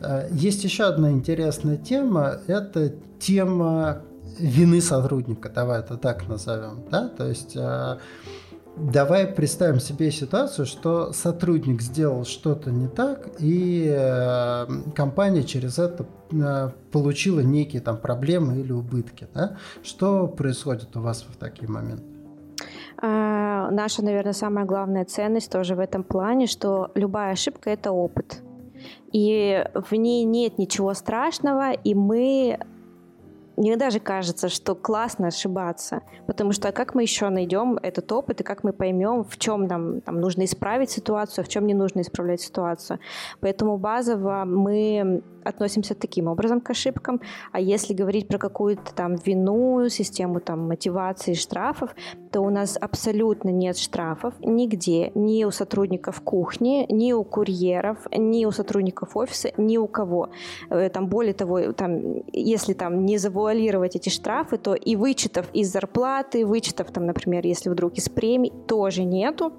Э, 0.00 0.28
есть 0.32 0.64
еще 0.64 0.84
одна 0.84 1.10
интересная 1.10 1.76
тема. 1.76 2.38
Это 2.46 2.92
тема 3.18 4.02
вины 4.38 4.80
сотрудника, 4.80 5.48
давай 5.48 5.80
это 5.80 5.96
так 5.96 6.28
назовем. 6.28 6.84
Да? 6.90 7.08
То 7.08 7.28
есть 7.28 7.56
э, 7.56 7.98
давай 8.76 9.26
представим 9.26 9.80
себе 9.80 10.10
ситуацию, 10.10 10.66
что 10.66 11.12
сотрудник 11.12 11.80
сделал 11.80 12.24
что-то 12.24 12.70
не 12.70 12.88
так, 12.88 13.28
и 13.38 13.92
э, 13.94 14.66
компания 14.94 15.42
через 15.44 15.78
это 15.78 16.06
получила 16.90 17.40
некие 17.40 17.80
там 17.80 17.96
проблемы 17.98 18.60
или 18.60 18.72
убытки. 18.72 19.28
Да? 19.34 19.56
Что 19.82 20.26
происходит 20.26 20.96
у 20.96 21.00
вас 21.00 21.24
в 21.28 21.36
такие 21.36 21.68
моменты? 21.68 22.04
А, 23.00 23.70
наша, 23.70 24.04
наверное, 24.04 24.32
самая 24.32 24.64
главная 24.64 25.04
ценность 25.04 25.50
тоже 25.50 25.74
в 25.74 25.80
этом 25.80 26.04
плане, 26.04 26.46
что 26.46 26.90
любая 26.94 27.32
ошибка– 27.32 27.70
это 27.70 27.92
опыт. 27.92 28.42
И 29.12 29.64
в 29.74 29.94
ней 29.94 30.24
нет 30.24 30.58
ничего 30.58 30.94
страшного, 30.94 31.72
и 31.72 31.94
мы 31.94 32.58
мне 33.56 33.76
даже 33.76 34.00
кажется, 34.00 34.48
что 34.48 34.74
классно 34.74 35.28
ошибаться, 35.28 36.02
потому 36.26 36.52
что 36.52 36.72
как 36.72 36.94
мы 36.94 37.02
еще 37.02 37.28
найдем 37.28 37.78
этот 37.82 38.10
опыт 38.10 38.40
и 38.40 38.44
как 38.44 38.64
мы 38.64 38.72
поймем, 38.72 39.24
в 39.24 39.38
чем 39.38 39.66
нам 39.66 40.00
там, 40.00 40.20
нужно 40.20 40.44
исправить 40.44 40.90
ситуацию, 40.90 41.44
в 41.44 41.48
чем 41.48 41.66
не 41.66 41.74
нужно 41.74 42.00
исправлять 42.00 42.40
ситуацию. 42.40 42.98
Поэтому 43.40 43.78
базово 43.78 44.44
мы 44.44 45.22
относимся 45.44 45.94
таким 45.94 46.26
образом 46.26 46.60
к 46.62 46.70
ошибкам, 46.70 47.20
а 47.52 47.60
если 47.60 47.92
говорить 47.92 48.28
про 48.28 48.38
какую-то 48.38 48.94
там 48.94 49.16
вину, 49.16 49.88
систему 49.90 50.40
там 50.40 50.66
мотивации, 50.66 51.34
штрафов, 51.34 51.94
то 52.32 52.40
у 52.40 52.48
нас 52.48 52.78
абсолютно 52.80 53.50
нет 53.50 53.76
штрафов 53.76 54.32
нигде, 54.40 55.12
ни 55.14 55.44
у 55.44 55.50
сотрудников 55.50 56.22
кухни, 56.22 56.86
ни 56.88 57.12
у 57.12 57.24
курьеров, 57.24 57.98
ни 58.10 58.46
у 58.46 58.52
сотрудников 58.52 59.18
офиса, 59.18 59.50
ни 59.58 59.76
у 59.76 59.86
кого. 59.86 60.30
Э, 60.70 60.88
там 60.88 61.08
более 61.08 61.34
того, 61.34 61.72
там, 61.72 62.22
если 62.32 62.72
там 62.72 63.04
не 63.04 63.18
завод 63.18 63.43
завуалировать 63.44 63.96
эти 63.96 64.08
штрафы, 64.08 64.56
то 64.56 64.74
и 64.74 64.96
вычетов 64.96 65.46
из 65.52 65.70
зарплаты, 65.70 66.46
вычетов, 66.46 66.90
там, 66.90 67.06
например, 67.06 67.46
если 67.46 67.68
вдруг 67.68 67.98
из 67.98 68.08
премий, 68.08 68.52
тоже 68.66 69.04
нету. 69.04 69.52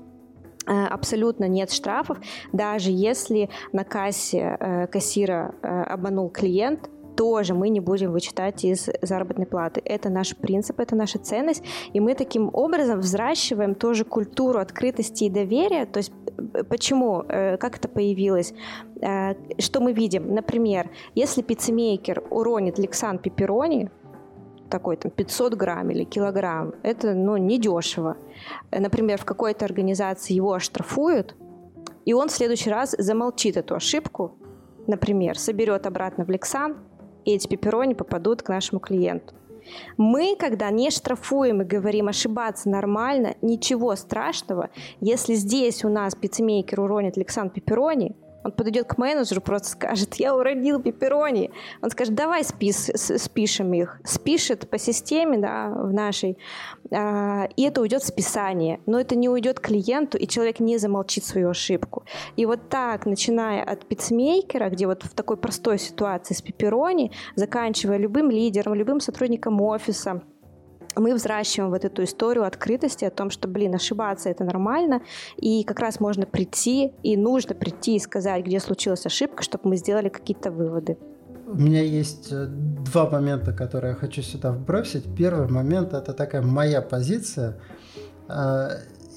Э, 0.68 0.86
абсолютно 0.88 1.48
нет 1.48 1.72
штрафов, 1.72 2.18
даже 2.52 2.90
если 2.90 3.50
на 3.74 3.84
кассе 3.84 4.58
э, 4.60 4.88
кассира 4.88 5.54
э, 5.62 5.84
обманул 5.94 6.30
клиент, 6.30 6.90
тоже 7.16 7.54
мы 7.54 7.70
не 7.70 7.80
будем 7.80 8.12
вычитать 8.12 8.64
из 8.64 8.90
заработной 9.02 9.46
платы. 9.46 9.82
Это 9.84 10.10
наш 10.10 10.36
принцип, 10.36 10.80
это 10.80 10.96
наша 10.96 11.20
ценность, 11.20 11.64
и 11.94 12.00
мы 12.00 12.16
таким 12.16 12.50
образом 12.54 13.00
взращиваем 13.00 13.76
тоже 13.76 14.06
культуру 14.06 14.60
открытости 14.60 15.26
и 15.26 15.30
доверия. 15.30 15.86
То 15.86 16.00
есть 16.00 16.12
почему, 16.70 17.24
как 17.28 17.78
это 17.78 17.88
появилось? 17.88 18.54
Э, 19.02 19.36
что 19.60 19.82
мы 19.82 19.94
видим? 19.94 20.34
Например, 20.34 20.90
если 21.16 21.42
пиццемейкер 21.42 22.24
уронит 22.30 22.80
Лексан 22.80 23.20
пепперони, 23.20 23.90
такой 24.70 24.98
там 24.98 25.12
500 25.12 25.54
грамм 25.54 25.92
или 25.92 26.04
килограмм, 26.04 26.74
это 26.84 27.14
ну, 27.14 27.38
недешево. 27.38 28.18
Например, 28.72 29.20
в 29.20 29.26
какой-то 29.26 29.66
организации 29.66 30.34
его 30.34 30.54
оштрафуют, 30.54 31.36
и 32.06 32.14
он 32.14 32.28
в 32.28 32.32
следующий 32.32 32.70
раз 32.70 32.96
замолчит 32.98 33.58
эту 33.58 33.76
ошибку, 33.76 34.38
например, 34.88 35.38
соберет 35.38 35.86
обратно 35.86 36.26
в 36.26 36.30
Лексан, 36.30 36.78
эти 37.34 37.48
пепперони 37.48 37.94
попадут 37.94 38.42
к 38.42 38.50
нашему 38.50 38.80
клиенту. 38.80 39.34
Мы, 39.98 40.36
когда 40.38 40.70
не 40.70 40.92
штрафуем 40.92 41.62
и 41.62 41.66
говорим 41.66 42.08
ошибаться 42.08 42.70
нормально, 42.70 43.36
ничего 43.42 43.96
страшного, 43.96 44.70
если 45.02 45.34
здесь 45.34 45.84
у 45.84 45.90
нас 45.90 46.16
пиццемейкер 46.16 46.80
уронит 46.80 47.18
Александр 47.18 47.54
Пепперони, 47.54 48.16
он 48.46 48.52
подойдет 48.52 48.88
к 48.88 49.00
менеджеру, 49.00 49.42
просто 49.42 49.70
скажет, 49.70 50.16
я 50.16 50.36
уродил 50.36 50.80
пепперони. 50.80 51.50
Он 51.82 51.90
скажет, 51.90 52.14
давай 52.14 52.44
спис, 52.44 52.92
спишем 52.96 53.74
их. 53.74 54.00
Спишет 54.04 54.70
по 54.70 54.78
системе, 54.78 55.40
да, 55.40 55.70
в 55.70 55.92
нашей, 55.92 56.38
а, 56.92 57.50
и 57.56 57.64
это 57.64 57.82
уйдет 57.82 58.04
в 58.04 58.06
списание. 58.06 58.80
Но 58.86 59.00
это 59.00 59.16
не 59.16 59.30
уйдет 59.30 59.60
клиенту, 59.60 60.20
и 60.20 60.28
человек 60.28 60.60
не 60.60 60.78
замолчит 60.78 61.26
свою 61.26 61.50
ошибку. 61.50 62.04
И 62.36 62.46
вот 62.46 62.70
так, 62.70 63.08
начиная 63.08 63.64
от 63.64 63.88
пиццмейкера, 63.88 64.70
где 64.70 64.86
вот 64.86 65.04
в 65.04 65.16
такой 65.16 65.38
простой 65.38 65.80
ситуации 65.80 66.36
с 66.36 66.42
пепперони, 66.44 67.12
заканчивая 67.36 67.98
любым 67.98 68.30
лидером, 68.30 68.76
любым 68.76 69.00
сотрудником 69.00 69.60
офиса, 69.60 70.22
мы 70.96 71.14
взращиваем 71.14 71.72
вот 71.72 71.86
эту 71.86 72.04
историю 72.04 72.46
открытости 72.46 73.06
о 73.06 73.10
том, 73.10 73.30
что, 73.30 73.48
блин, 73.48 73.76
ошибаться 73.76 74.30
это 74.30 74.44
нормально, 74.44 75.02
и 75.38 75.64
как 75.64 75.80
раз 75.80 76.00
можно 76.00 76.26
прийти, 76.26 76.92
и 77.04 77.18
нужно 77.18 77.56
прийти 77.56 77.96
и 77.96 78.00
сказать, 78.00 78.46
где 78.46 78.60
случилась 78.60 79.06
ошибка, 79.06 79.44
чтобы 79.44 79.70
мы 79.70 79.78
сделали 79.78 80.10
какие-то 80.10 80.52
выводы. 80.52 80.98
У 81.48 81.58
меня 81.58 81.82
есть 81.82 82.32
э, 82.32 82.48
два 82.48 83.10
момента, 83.10 83.54
которые 83.54 83.92
я 83.92 83.96
хочу 83.96 84.24
сюда 84.24 84.52
вбросить. 84.52 85.06
Первый 85.16 85.48
момент– 85.48 85.94
это 85.94 86.14
такая 86.14 86.42
моя 86.42 86.82
позиция. 86.82 87.58
А, 88.28 88.72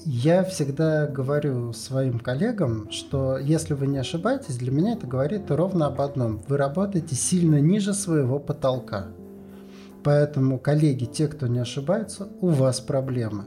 я 0.05 0.43
всегда 0.43 1.07
говорю 1.07 1.73
своим 1.73 2.19
коллегам, 2.19 2.89
что 2.91 3.37
если 3.37 3.73
вы 3.73 3.87
не 3.87 3.97
ошибаетесь, 3.97 4.57
для 4.57 4.71
меня 4.71 4.93
это 4.93 5.07
говорит 5.07 5.49
ровно 5.49 5.87
об 5.87 5.99
одном. 6.01 6.41
Вы 6.47 6.57
работаете 6.57 7.15
сильно 7.15 7.59
ниже 7.59 7.93
своего 7.93 8.39
потолка. 8.39 9.07
Поэтому, 10.03 10.59
коллеги, 10.59 11.05
те, 11.05 11.27
кто 11.27 11.47
не 11.47 11.59
ошибается, 11.59 12.29
у 12.41 12.49
вас 12.49 12.79
проблемы. 12.79 13.45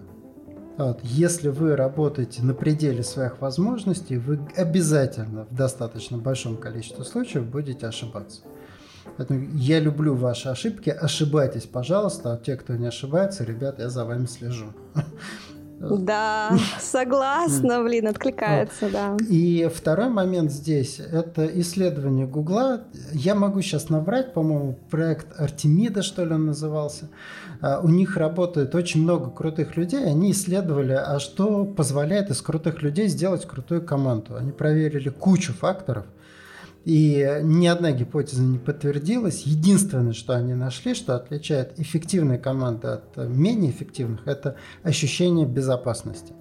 Вот. 0.76 1.00
Если 1.03 1.48
вы 1.48 1.76
работаете 1.76 2.42
на 2.42 2.55
пределе 2.55 3.03
своих 3.03 3.40
возможностей, 3.40 4.16
вы 4.16 4.40
обязательно 4.57 5.44
в 5.44 5.55
достаточно 5.55 6.18
большом 6.18 6.57
количестве 6.57 7.05
случаев 7.05 7.46
будете 7.46 7.86
ошибаться. 7.86 8.42
Поэтому 9.16 9.48
я 9.55 9.80
люблю 9.80 10.14
ваши 10.14 10.48
ошибки. 10.48 10.90
Ошибайтесь, 10.90 11.64
пожалуйста. 11.64 12.32
А 12.32 12.38
те, 12.38 12.57
кто 12.57 12.74
не 12.76 12.86
ошибается, 12.86 13.44
ребят, 13.44 13.78
я 13.78 13.90
за 13.90 14.05
вами 14.05 14.26
слежу. 14.26 14.72
Да, 15.82 16.56
согласна, 16.80 17.82
блин, 17.82 18.06
откликается, 18.06 18.88
да. 18.90 19.16
И 19.28 19.68
второй 19.74 20.08
момент 20.08 20.52
здесь– 20.52 21.00
это 21.12 21.46
исследование 21.60 22.26
Гугла. 22.26 22.82
Я 23.12 23.34
могу 23.34 23.62
сейчас 23.62 23.88
наврать, 23.88 24.32
по-моему, 24.32 24.78
проект 24.90 25.26
Артемида, 25.38 26.02
что 26.02 26.24
ли, 26.24 26.34
он 26.34 26.46
назывался. 26.46 27.08
А, 27.60 27.80
у 27.82 27.88
них 27.88 28.16
работает 28.16 28.74
очень 28.74 29.02
много 29.02 29.30
крутых 29.30 29.76
людей. 29.76 30.04
Они 30.04 30.30
исследовали, 30.30 30.92
а 30.92 31.18
что 31.18 31.64
позволяет 31.64 32.30
из 32.30 32.40
крутых 32.40 32.82
людей 32.82 33.08
сделать 33.08 33.46
крутую 33.46 33.82
команду. 33.82 34.36
Они 34.36 34.52
проверили 34.52 35.08
кучу 35.08 35.52
факторов– 35.52 36.06
и 36.84 37.40
ни 37.42 37.66
одна 37.66 37.92
гипотеза 37.92 38.42
не 38.42 38.58
подтвердилась. 38.58 39.42
Единственное, 39.42 40.12
что 40.12 40.34
они 40.34 40.54
нашли, 40.54 40.94
что 40.94 41.14
отличает 41.14 41.78
эффективные 41.78 42.38
команды 42.38 42.88
от 42.88 43.16
менее 43.16 43.70
эффективных, 43.70 44.26
это 44.26 44.56
ощущение 44.82 45.46
безопасности 45.46 46.34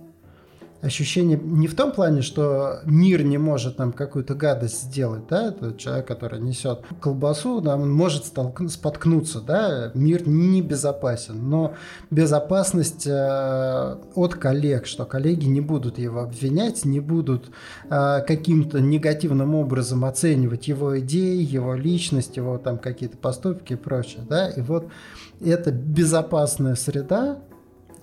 ощущение 0.82 1.40
не 1.42 1.68
в 1.68 1.76
том 1.76 1.92
плане, 1.92 2.22
что 2.22 2.80
мир 2.86 3.24
не 3.24 3.38
может 3.38 3.78
нам 3.78 3.92
какую-то 3.94 4.34
гадость 4.34 4.84
сделать, 4.84 5.28
да, 5.30 5.50
это 5.50 5.76
человек, 5.78 6.08
который 6.08 6.40
несет 6.40 6.82
колбасу, 7.00 7.62
да, 7.62 7.76
он 7.76 7.92
может 7.92 8.26
споткнуться, 8.26 9.42
да, 9.42 9.92
мир 9.94 10.28
не 10.28 10.62
безопасен, 10.62 11.50
но 11.50 11.76
безопасность 12.10 13.06
э, 13.06 13.98
от 14.16 14.36
коллег, 14.36 14.88
что 14.88 15.06
коллеги 15.06 15.46
не 15.46 15.62
будут 15.62 16.00
его 16.00 16.22
обвинять, 16.22 16.84
не 16.84 17.00
будут 17.00 17.52
э, 17.90 18.22
каким-то 18.26 18.82
негативным 18.82 19.54
образом 19.54 20.04
оценивать 20.04 20.68
его 20.68 21.00
идеи, 21.00 21.44
его 21.44 21.76
личность, 21.76 22.38
его 22.38 22.58
там 22.58 22.80
какие-то 22.80 23.18
поступки 23.18 23.74
и 23.74 23.76
прочее, 23.76 24.24
да, 24.28 24.50
и 24.50 24.62
вот 24.62 24.88
эта 25.40 25.72
безопасная 25.72 26.76
среда, 26.76 27.40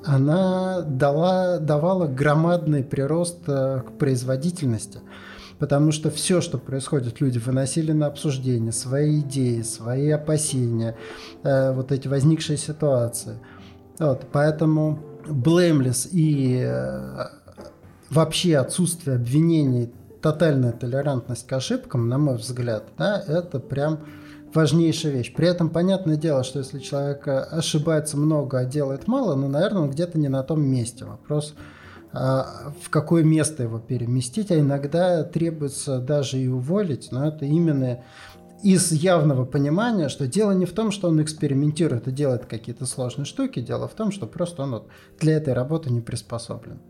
она 0.05 0.83
дала, 0.83 1.59
давала 1.59 2.07
громадный 2.07 2.85
прирост 2.85 3.39
э, 3.47 3.83
к 3.87 3.99
производительности. 3.99 5.01
Потому 5.59 5.91
что 5.91 6.11
все, 6.11 6.41
что 6.41 6.57
происходит, 6.59 7.21
люди 7.21 7.39
выносили 7.39 7.91
на 7.91 8.07
обсуждение 8.07 8.71
свои 8.71 9.21
идеи, 9.21 9.63
свои 9.63 10.11
опасения, 10.11 10.97
э, 11.43 11.73
вот 11.73 11.91
эти 11.91 12.07
возникшие 12.07 12.57
ситуации. 12.57 13.39
Вот, 13.99 14.27
поэтому 14.33 15.01
blameless 15.27 16.09
и 16.11 16.63
э, 16.63 17.27
вообще 18.09 18.57
отсутствие 18.59 19.17
обвинений, 19.17 19.93
тотальная 20.23 20.73
толерантность 20.73 21.47
к 21.47 21.53
ошибкам, 21.53 22.09
на 22.09 22.19
мой 22.19 22.37
взгляд, 22.37 22.85
да, 22.97 23.23
это 23.27 23.59
прям 23.59 24.01
важнейшая 24.55 25.13
вещь. 25.13 25.35
При 25.35 25.47
этом 25.49 25.71
понятное 25.71 26.17
дело, 26.17 26.45
что 26.45 26.61
если 26.61 26.79
человек 26.79 27.27
э, 27.27 27.39
ошибается 27.39 28.17
много, 28.17 28.59
а 28.59 28.65
делает 28.65 29.07
мало, 29.07 29.35
ну, 29.35 29.49
наверное, 29.49 29.83
он 29.83 29.91
где-то 29.91 30.19
не 30.19 30.29
на 30.29 30.43
том 30.43 30.63
месте. 30.63 31.05
Вопрос, 31.05 31.55
а, 32.13 32.73
в 32.83 32.91
какое 32.91 33.23
место 33.23 33.63
его 33.63 33.79
переместить, 33.79 34.51
а 34.51 34.59
иногда 34.59 35.23
требуется 35.25 35.99
даже 35.99 36.39
и 36.39 36.49
уволить, 36.49 37.09
но 37.13 37.27
это 37.29 37.45
именно 37.45 38.03
из 38.63 38.91
явного 38.91 39.45
понимания, 39.45 40.09
что 40.09 40.27
дело 40.27 40.53
не 40.53 40.67
в 40.67 40.73
том, 40.73 40.91
что 40.91 41.09
он 41.09 41.23
экспериментирует 41.23 42.09
и 42.09 42.13
делает 42.13 42.47
какие-то 42.47 42.87
сложные 42.87 43.25
штуки, 43.25 43.61
дело 43.61 43.87
в 43.87 43.93
том, 43.93 44.11
что 44.11 44.27
просто 44.27 44.63
он 44.63 44.71
вот 44.73 44.89
для 45.21 45.37
этой 45.37 45.53
работы 45.53 45.91
не 45.91 46.01
приспособлен. 46.01 46.81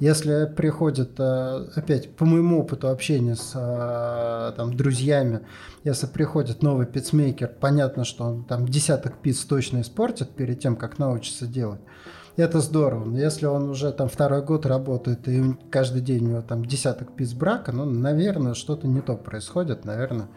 Если 0.00 0.46
приходит, 0.46 1.18
э, 1.18 1.66
опять 1.74 2.14
по 2.14 2.24
моему 2.24 2.60
опыту 2.60 2.88
общения 2.88 3.34
с 3.34 3.52
э, 3.54 4.52
там, 4.56 4.76
друзьями, 4.76 5.40
если 5.82 6.06
приходит 6.06 6.62
новый 6.62 6.86
пиццмейкер, 6.86 7.48
понятно, 7.60 8.04
что 8.04 8.24
он 8.24 8.44
там 8.44 8.66
десяток 8.66 9.18
пиц 9.18 9.44
точно 9.44 9.80
испортит 9.80 10.30
перед 10.30 10.60
тем, 10.60 10.76
как 10.76 10.98
научится 10.98 11.48
делать. 11.48 11.80
Это 12.36 12.60
здорово. 12.60 13.12
Если 13.16 13.46
он 13.46 13.70
уже 13.70 13.90
там 13.90 14.08
второй 14.08 14.42
год 14.42 14.66
работает, 14.66 15.26
и 15.26 15.56
каждый 15.70 16.00
день 16.00 16.26
у 16.26 16.28
него 16.28 16.42
там 16.42 16.64
десяток 16.64 17.16
пиц 17.16 17.32
брака, 17.32 17.72
ну, 17.72 17.84
наверное, 17.84 18.54
что-то 18.54 18.86
не 18.86 19.00
то 19.00 19.16
происходит, 19.16 19.84
наверное, 19.84 20.28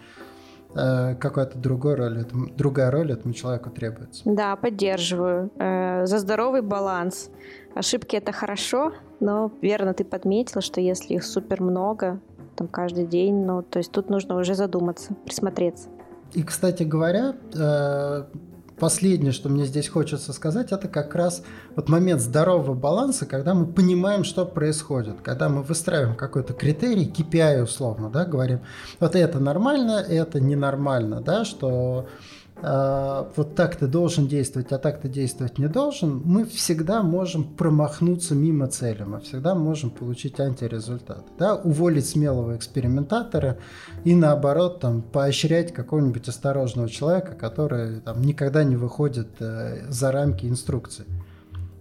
э, 0.73 1.13
какая-то 1.13 1.59
другая 1.59 1.97
роль, 1.97 2.25
другая 2.57 2.89
роль 2.89 3.11
этому 3.11 3.35
человеку 3.35 3.69
требуется. 3.69 4.23
Да, 4.25 4.55
поддерживаю. 4.55 5.51
За 6.03 6.17
здоровый 6.17 6.63
баланс. 6.63 7.29
Ошибки 7.75 8.15
это 8.15 8.31
хорошо, 8.31 8.91
но 9.21 9.51
верно 9.61 9.93
ты 9.93 10.03
подметила, 10.03 10.61
что 10.61 10.81
если 10.81 11.13
их 11.13 11.23
супер 11.23 11.61
много, 11.61 12.19
там 12.55 12.67
каждый 12.67 13.05
день, 13.05 13.45
ну, 13.45 13.61
то 13.61 13.79
есть 13.79 13.91
тут 13.91 14.09
нужно 14.09 14.37
уже 14.37 14.55
задуматься, 14.55 15.15
присмотреться. 15.25 15.87
И, 16.33 16.43
кстати 16.43 16.83
говоря, 16.83 17.35
э, 17.53 18.23
последнее, 18.81 19.31
что 19.31 19.47
мне 19.47 19.65
здесь 19.65 19.87
хочется 19.87 20.33
сказать, 20.33 20.71
это 20.71 20.87
как 20.87 21.13
раз 21.13 21.43
вот 21.75 21.87
момент 21.87 22.19
здорового 22.19 22.73
баланса, 22.73 23.25
когда 23.25 23.53
мы 23.53 23.67
понимаем, 23.67 24.23
что 24.23 24.45
происходит, 24.45 25.21
когда 25.21 25.49
мы 25.49 25.61
выстраиваем 25.61 26.15
какой-то 26.15 26.53
критерий, 26.53 27.05
KPI 27.05 27.63
условно, 27.63 28.09
да, 28.09 28.25
говорим, 28.25 28.61
вот 28.99 29.15
это 29.15 29.39
нормально, 29.39 30.03
это 30.07 30.39
ненормально, 30.39 31.21
да, 31.21 31.45
что 31.45 32.07
а, 32.07 32.40
вот 32.61 33.55
так 33.55 33.75
ты 33.75 33.87
должен 33.87 34.27
действовать, 34.27 34.71
а 34.71 34.77
так 34.77 35.01
ты 35.01 35.09
действовать 35.09 35.57
не 35.57 35.67
должен, 35.67 36.21
мы 36.23 36.45
всегда 36.45 37.01
можем 37.01 37.43
промахнуться 37.43 38.35
мимо 38.35 38.67
цели, 38.67 39.03
мы 39.03 39.19
всегда 39.19 39.55
можем 39.55 39.89
получить 39.89 40.39
антирезультат. 40.39 41.25
Да? 41.39 41.55
Уволить 41.55 42.05
смелого 42.07 42.55
экспериментатора 42.55 43.57
и 44.03 44.13
наоборот 44.13 44.79
там, 44.79 45.01
поощрять 45.01 45.73
какого-нибудь 45.73 46.27
осторожного 46.27 46.87
человека, 46.87 47.33
который 47.33 47.99
там, 48.01 48.21
никогда 48.21 48.63
не 48.63 48.75
выходит 48.75 49.29
э, 49.39 49.85
за 49.89 50.11
рамки 50.11 50.45
инструкции. 50.45 51.05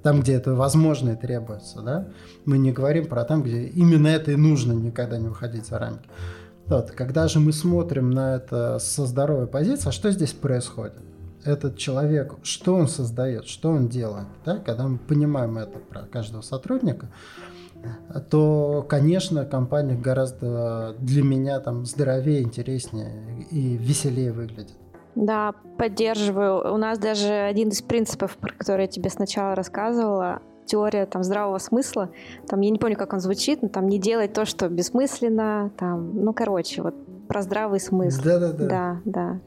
Там, 0.03 0.23
где 0.23 0.33
это 0.33 0.55
возможно 0.55 1.11
и 1.11 1.17
требуется. 1.17 1.83
Да? 1.83 2.09
Мы 2.47 2.57
не 2.57 2.73
говорим 2.73 3.07
про 3.07 3.25
там, 3.25 3.43
где 3.43 3.67
именно 3.67 4.09
это 4.09 4.33
и 4.33 4.37
нужно 4.37 4.73
никогда 4.73 5.19
не 5.19 5.29
выходить 5.29 5.67
за 5.67 5.79
рамки. 5.79 6.09
Вот, 6.71 6.93
когда 6.93 7.27
же 7.27 7.41
мы 7.41 7.53
смотрим 7.53 8.11
на 8.11 8.37
это 8.37 8.79
со 8.79 9.05
здоровой 9.05 9.49
позиции, 9.49 9.89
а 9.89 9.93
что 9.93 10.13
здесь 10.13 10.33
происходит? 10.33 10.95
Этот 11.45 11.77
человек, 11.77 12.37
что 12.45 12.77
он 12.77 12.87
создает, 12.87 13.47
что 13.47 13.71
он 13.71 13.89
делает, 13.89 14.29
да? 14.45 14.59
когда 14.59 14.87
мы 14.87 14.99
понимаем 14.99 15.59
это 15.59 15.81
про 15.81 16.03
каждого 16.03 16.43
сотрудника, 16.43 17.09
то, 18.31 18.87
конечно, 18.89 19.45
компания 19.45 19.97
гораздо 19.97 20.95
для 21.01 21.25
меня 21.25 21.59
там 21.59 21.87
здоровее, 21.87 22.43
интереснее 22.43 23.47
и 23.51 23.77
веселее 23.77 24.31
выглядит. 24.31 24.77
Да, 25.17 25.55
поддерживаю. 25.77 26.73
У 26.73 26.77
нас 26.77 27.01
даже 27.01 27.33
один 27.33 27.71
из 27.71 27.83
принципов, 27.83 28.37
про 28.37 28.53
который 28.53 28.83
я 28.83 28.87
тебе 28.87 29.11
сначала 29.11 29.57
рассказывала, 29.57 30.41
теория 30.71 31.07
там 31.07 31.25
здравого 31.25 31.59
смысла, 31.59 32.11
там, 32.47 32.61
я 32.61 32.71
не 32.71 32.79
помню, 32.79 32.97
как 32.97 33.13
он 33.13 33.21
звучит, 33.21 33.63
но 33.63 33.69
там 33.69 33.89
не 33.89 33.99
делать 33.99 34.33
то, 34.33 34.45
что 34.45 34.69
бессмысленно, 34.69 35.71
там, 35.77 36.25
ну, 36.25 36.33
короче, 36.33 36.83
вот 36.83 36.95
про 37.27 37.43
здравый 37.43 37.81
смысл. 37.81 38.23
Да-да-да. 38.23 38.67
Да, 38.67 39.01
да. 39.05 39.41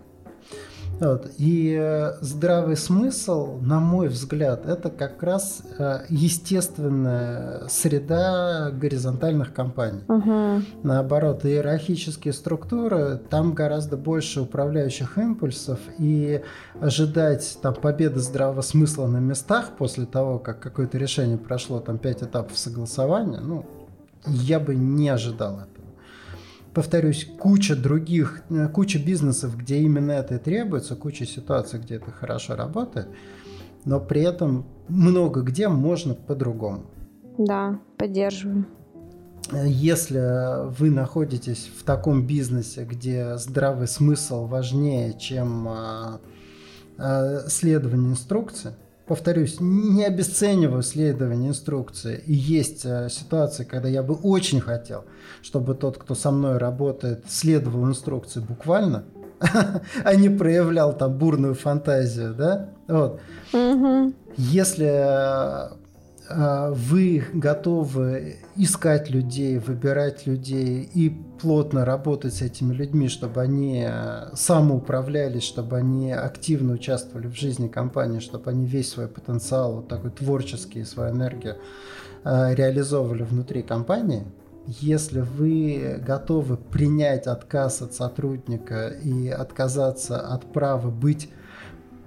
Вот. 1.03 1.31
И 1.37 1.77
э, 1.79 2.13
здравый 2.21 2.77
смысл, 2.77 3.59
на 3.61 3.79
мой 3.79 4.07
взгляд, 4.07 4.65
это 4.65 4.89
как 4.89 5.21
раз 5.21 5.61
э, 5.77 6.05
естественная 6.07 7.67
среда 7.67 8.71
горизонтальных 8.71 9.53
компаний. 9.53 10.01
Угу. 10.07 10.63
Наоборот, 10.83 11.45
иерархические 11.45 12.33
структуры, 12.33 13.19
там 13.29 13.53
гораздо 13.53 13.97
больше 13.97 14.41
управляющих 14.41 15.17
импульсов, 15.17 15.79
и 15.97 16.41
ожидать 16.79 17.57
там, 17.61 17.73
победы 17.73 18.19
здравого 18.19 18.61
смысла 18.61 19.07
на 19.07 19.17
местах 19.17 19.71
после 19.77 20.05
того, 20.05 20.39
как 20.39 20.61
какое-то 20.61 20.97
решение 20.97 21.37
прошло 21.37 21.81
там 21.81 21.97
пять 21.97 22.23
этапов 22.23 22.57
согласования, 22.57 23.41
ну, 23.41 23.65
я 24.25 24.59
бы 24.59 24.73
не 24.73 25.09
ожидал 25.09 25.55
этого 25.59 25.72
повторюсь, 26.73 27.27
куча 27.39 27.75
других, 27.75 28.43
э, 28.49 28.67
куча 28.67 28.99
бизнесов, 28.99 29.57
где 29.57 29.79
именно 29.79 30.11
это 30.11 30.35
и 30.35 30.39
требуется, 30.39 30.95
куча 30.95 31.25
ситуаций, 31.25 31.79
где 31.79 31.95
это 31.95 32.11
хорошо 32.11 32.55
работает, 32.55 33.07
но 33.85 33.99
при 33.99 34.21
этом 34.21 34.65
много 34.87 35.41
где 35.41 35.67
можно 35.67 36.15
по-другому. 36.15 36.85
Да, 37.37 37.79
поддерживаю. 37.97 38.65
Если 39.51 40.69
вы 40.77 40.89
находитесь 40.89 41.69
в 41.77 41.83
таком 41.83 42.25
бизнесе, 42.25 42.85
где 42.85 43.37
здравый 43.37 43.87
смысл 43.87 44.47
важнее, 44.47 45.17
чем 45.19 45.67
а, 45.67 46.21
а, 46.97 47.39
следование 47.49 48.11
инструкции, 48.11 48.73
повторюсь, 49.05 49.57
не 49.59 50.05
обесцениваю 50.05 50.81
следование 50.83 51.49
инструкции. 51.49 52.23
И 52.25 52.33
есть 52.33 52.85
э, 52.85 53.09
ситуации, 53.09 53.63
когда 53.63 53.89
я 53.89 54.03
бы 54.03 54.15
очень 54.15 54.61
хотел, 54.61 55.05
чтобы 55.41 55.75
тот, 55.75 55.97
кто 55.97 56.15
со 56.15 56.31
мной 56.31 56.57
работает, 56.57 57.25
следовал 57.27 57.87
инструкции 57.87 58.39
буквально, 58.39 59.05
а 60.03 60.15
не 60.15 60.29
проявлял 60.29 60.95
там 60.97 61.17
бурную 61.17 61.55
фантазию, 61.55 62.33
да? 62.33 62.69
Вот. 62.87 63.19
Если 64.37 64.85
а, 64.85 65.77
вы 66.29 67.25
готовы 67.33 68.37
искать 68.55 69.09
людей, 69.09 69.57
выбирать 69.57 70.25
людей 70.25 70.89
и 70.93 71.09
плотно 71.09 71.83
работать 71.83 72.35
с 72.35 72.41
этими 72.41 72.73
людьми, 72.73 73.09
чтобы 73.09 73.41
они 73.41 73.83
а, 73.85 74.31
самоуправлялись, 74.33 75.43
чтобы 75.43 75.77
они 75.77 76.11
активно 76.11 76.73
участвовали 76.73 77.27
в 77.27 77.35
жизни 77.35 77.67
компании, 77.67 78.19
чтобы 78.19 78.51
они 78.51 78.65
весь 78.65 78.91
свой 78.91 79.07
потенциал, 79.07 79.75
вот 79.75 79.87
такой 79.89 80.11
творческий, 80.11 80.85
свою 80.85 81.13
энергию 81.13 81.57
а, 82.23 82.53
реализовывали 82.53 83.23
внутри 83.23 83.61
компании, 83.61 84.23
если 84.65 85.19
вы 85.19 86.01
готовы 86.05 86.55
принять 86.55 87.27
отказ 87.27 87.81
от 87.81 87.93
сотрудника 87.93 88.87
и 88.87 89.27
отказаться 89.27 90.21
от 90.21 90.53
права 90.53 90.89
быть 90.89 91.29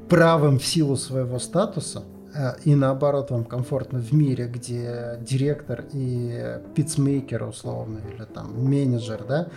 правым 0.09 0.59
в 0.59 0.65
силу 0.65 0.97
своего 0.97 1.39
статуса– 1.39 2.03
и 2.65 2.75
наоборот 2.75 3.31
вам 3.31 3.45
комфортно 3.45 3.99
в 3.99 4.13
мире, 4.13 4.47
где 4.47 5.19
директор 5.21 5.85
и 5.93 6.61
пиццмейкер 6.75 7.43
условно, 7.45 8.01
или 8.13 8.25
там 8.25 8.65
менеджер, 8.65 9.25
да, 9.27 9.49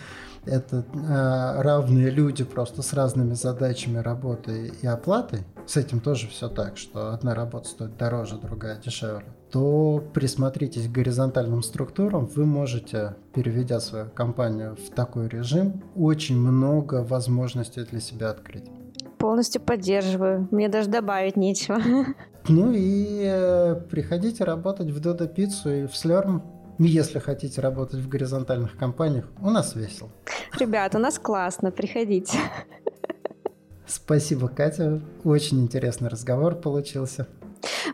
это 0.46 0.86
э, 0.94 1.62
равные 1.62 2.10
люди 2.10 2.44
просто 2.44 2.82
с 2.82 2.94
разными 2.94 3.34
задачами 3.34 3.98
работы 3.98 4.72
и 4.82 4.88
оплатой, 4.88 5.44
с 5.66 5.78
этим 5.78 6.00
тоже 6.00 6.28
все 6.28 6.50
так, 6.50 6.78
что 6.78 7.14
одна 7.14 7.36
работа 7.36 7.70
стоит 7.70 7.98
дороже, 7.98 8.38
другая 8.38 8.80
дешевле, 8.80 9.26
то 9.52 10.04
присмотритесь 10.14 10.88
к 10.88 10.92
горизонтальным 10.92 11.62
структурам, 11.62 12.26
вы 12.26 12.46
можете, 12.46 13.16
переведя 13.34 13.80
свою 13.80 14.10
компанию 14.10 14.76
в 14.76 14.90
такой 14.94 15.28
режим, 15.28 15.84
очень 15.96 16.38
много 16.40 17.04
возможностей 17.04 17.84
для 17.84 18.00
себя 18.00 18.30
открыть. 18.30 18.66
Полностью 19.18 19.62
поддерживаю. 19.62 20.48
Мне 20.50 20.70
даже 20.70 20.90
добавить 20.90 21.36
нечего. 21.36 21.80
Ну 22.50 22.72
и 22.74 23.22
э, 23.24 23.76
приходите 23.92 24.44
работать 24.44 24.90
в 24.90 25.00
Dodo 25.00 25.28
Пиццу 25.28 25.70
и 25.70 25.86
в 25.86 25.92
Slurm, 25.92 26.42
если 26.80 27.20
хотите 27.20 27.62
работать 27.62 28.00
в 28.00 28.10
горизонтальных 28.10 28.76
компаниях. 28.76 29.26
У 29.40 29.52
нас 29.52 29.76
весело. 29.76 30.10
Ребят, 30.60 30.96
у 30.96 30.98
нас 30.98 31.20
классно, 31.20 31.70
приходите. 31.72 32.40
Спасибо, 33.86 34.48
Катя. 34.48 35.00
Очень 35.24 35.62
интересный 35.62 36.10
разговор 36.10 36.56
получился. 36.56 37.28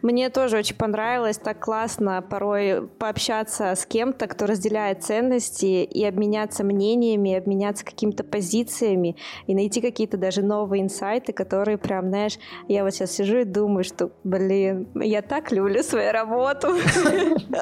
Мне 0.05 0.29
тоже 0.29 0.59
очень 0.59 0.75
понравилось, 0.75 1.39
так 1.39 1.59
классно 1.59 2.21
порой 2.21 2.87
пообщаться 2.99 3.73
с 3.73 3.87
кем-то, 3.87 4.27
кто 4.27 4.45
разделяет 4.45 5.03
ценности 5.03 5.65
и 5.83 6.05
обменяться 6.05 6.63
мнениями, 6.63 7.33
обменяться 7.33 7.83
какими-то 7.83 8.23
позициями 8.23 9.15
и 9.47 9.55
найти 9.55 9.81
какие-то 9.81 10.17
даже 10.17 10.43
новые 10.43 10.83
инсайты, 10.83 11.33
которые 11.33 11.79
прям, 11.79 12.09
знаешь, 12.09 12.37
я 12.67 12.83
вот 12.83 12.93
сейчас 12.93 13.13
сижу 13.13 13.39
и 13.39 13.45
думаю, 13.45 13.83
что, 13.83 14.11
блин, 14.23 14.89
я 14.93 15.23
так 15.23 15.51
люблю 15.51 15.81
свою 15.81 16.11
работу. 16.11 16.75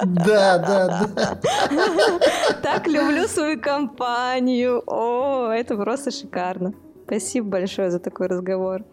Да, 0.03 0.57
да, 0.57 1.07
да. 1.15 1.39
Так 2.61 2.87
люблю 2.87 3.25
свою 3.29 3.57
компанию. 3.61 4.83
О, 4.85 5.47
это 5.49 5.77
просто 5.77 6.11
шикарно. 6.11 6.73
Спасибо 7.05 7.47
большое 7.49 7.91
за 7.91 7.99
такой 7.99 8.27
разговор. 8.27 8.83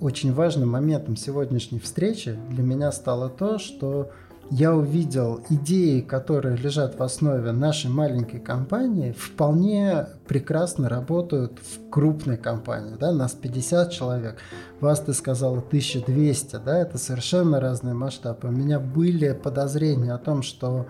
Очень 0.00 0.32
важным 0.32 0.70
моментом 0.70 1.16
сегодняшней 1.16 1.78
встречи 1.78 2.36
для 2.50 2.62
меня 2.62 2.92
стало 2.92 3.28
то, 3.28 3.58
что 3.58 4.10
я 4.50 4.74
увидел 4.74 5.42
идеи, 5.50 6.00
которые 6.00 6.56
лежат 6.56 6.98
в 6.98 7.02
основе 7.02 7.52
нашей 7.52 7.90
маленькой 7.90 8.40
компании, 8.40 9.12
вполне 9.12 10.06
прекрасно 10.26 10.88
работают 10.88 11.58
в 11.58 11.90
крупной 11.90 12.38
компании. 12.38 12.96
Да? 12.98 13.12
Нас 13.12 13.32
50 13.32 13.90
человек, 13.90 14.38
вас, 14.80 15.00
ты 15.00 15.12
сказала, 15.12 15.58
1200. 15.58 16.60
Да? 16.64 16.78
Это 16.78 16.96
совершенно 16.96 17.60
разные 17.60 17.94
масштабы. 17.94 18.48
У 18.48 18.52
меня 18.52 18.80
были 18.80 19.32
подозрения 19.32 20.14
о 20.14 20.18
том, 20.18 20.42
что 20.42 20.86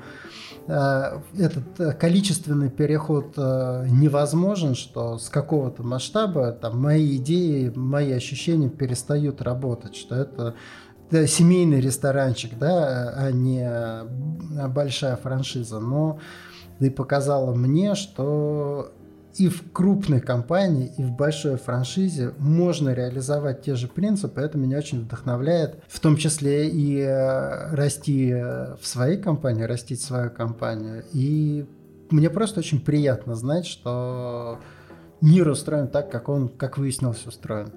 э, 0.68 1.20
этот 1.36 1.80
э, 1.80 1.92
количественный 1.94 2.70
переход 2.70 3.34
э, 3.36 3.86
невозможен, 3.90 4.76
что 4.76 5.18
с 5.18 5.28
какого-то 5.28 5.82
масштаба 5.82 6.52
там, 6.52 6.80
мои 6.80 7.16
идеи, 7.16 7.72
мои 7.74 8.12
ощущения 8.12 8.68
перестают 8.68 9.42
работать, 9.42 9.96
что 9.96 10.14
это 10.14 10.54
да, 11.10 11.26
семейный 11.26 11.80
ресторанчик, 11.80 12.58
да, 12.58 13.14
а 13.16 13.30
не 13.30 13.68
большая 14.68 15.16
франшиза. 15.16 15.80
Но 15.80 16.18
ты 16.78 16.90
показала 16.90 17.54
мне, 17.54 17.94
что 17.94 18.92
и 19.36 19.48
в 19.48 19.72
крупной 19.72 20.20
компании, 20.20 20.92
и 20.98 21.02
в 21.02 21.12
большой 21.12 21.56
франшизе 21.56 22.32
можно 22.38 22.90
реализовать 22.92 23.62
те 23.62 23.76
же 23.76 23.86
принципы. 23.86 24.40
Это 24.40 24.58
меня 24.58 24.78
очень 24.78 25.02
вдохновляет, 25.02 25.82
в 25.86 26.00
том 26.00 26.16
числе 26.16 26.68
и 26.68 26.98
э, 26.98 27.74
расти 27.74 28.32
в 28.32 28.80
своей 28.82 29.16
компании, 29.16 29.62
растить 29.62 30.02
свою 30.02 30.30
компанию. 30.30 31.04
И 31.12 31.66
мне 32.10 32.30
просто 32.30 32.60
очень 32.60 32.80
приятно 32.80 33.36
знать, 33.36 33.66
что 33.66 34.58
мир 35.20 35.48
устроен 35.48 35.88
так, 35.88 36.10
как 36.10 36.28
он, 36.28 36.48
как 36.48 36.78
выяснилось, 36.78 37.26
устроен. 37.26 37.72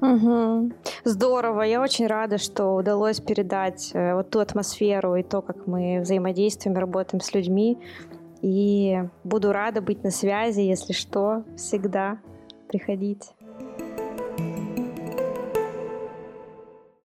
Угу. 0.00 0.72
Здорово. 1.04 1.62
Я 1.62 1.80
очень 1.80 2.06
рада, 2.06 2.38
что 2.38 2.74
удалось 2.74 3.20
передать 3.20 3.90
э, 3.92 4.14
вот 4.14 4.30
ту 4.30 4.40
атмосферу 4.40 5.16
и 5.16 5.22
то, 5.22 5.42
как 5.42 5.66
мы 5.66 6.00
взаимодействуем, 6.00 6.76
работаем 6.76 7.20
с 7.20 7.34
людьми. 7.34 7.78
И 8.42 8.98
буду 9.24 9.52
рада 9.52 9.82
быть 9.82 10.02
на 10.02 10.10
связи, 10.10 10.60
если 10.60 10.92
что, 10.92 11.44
всегда 11.56 12.18
приходите. 12.68 13.28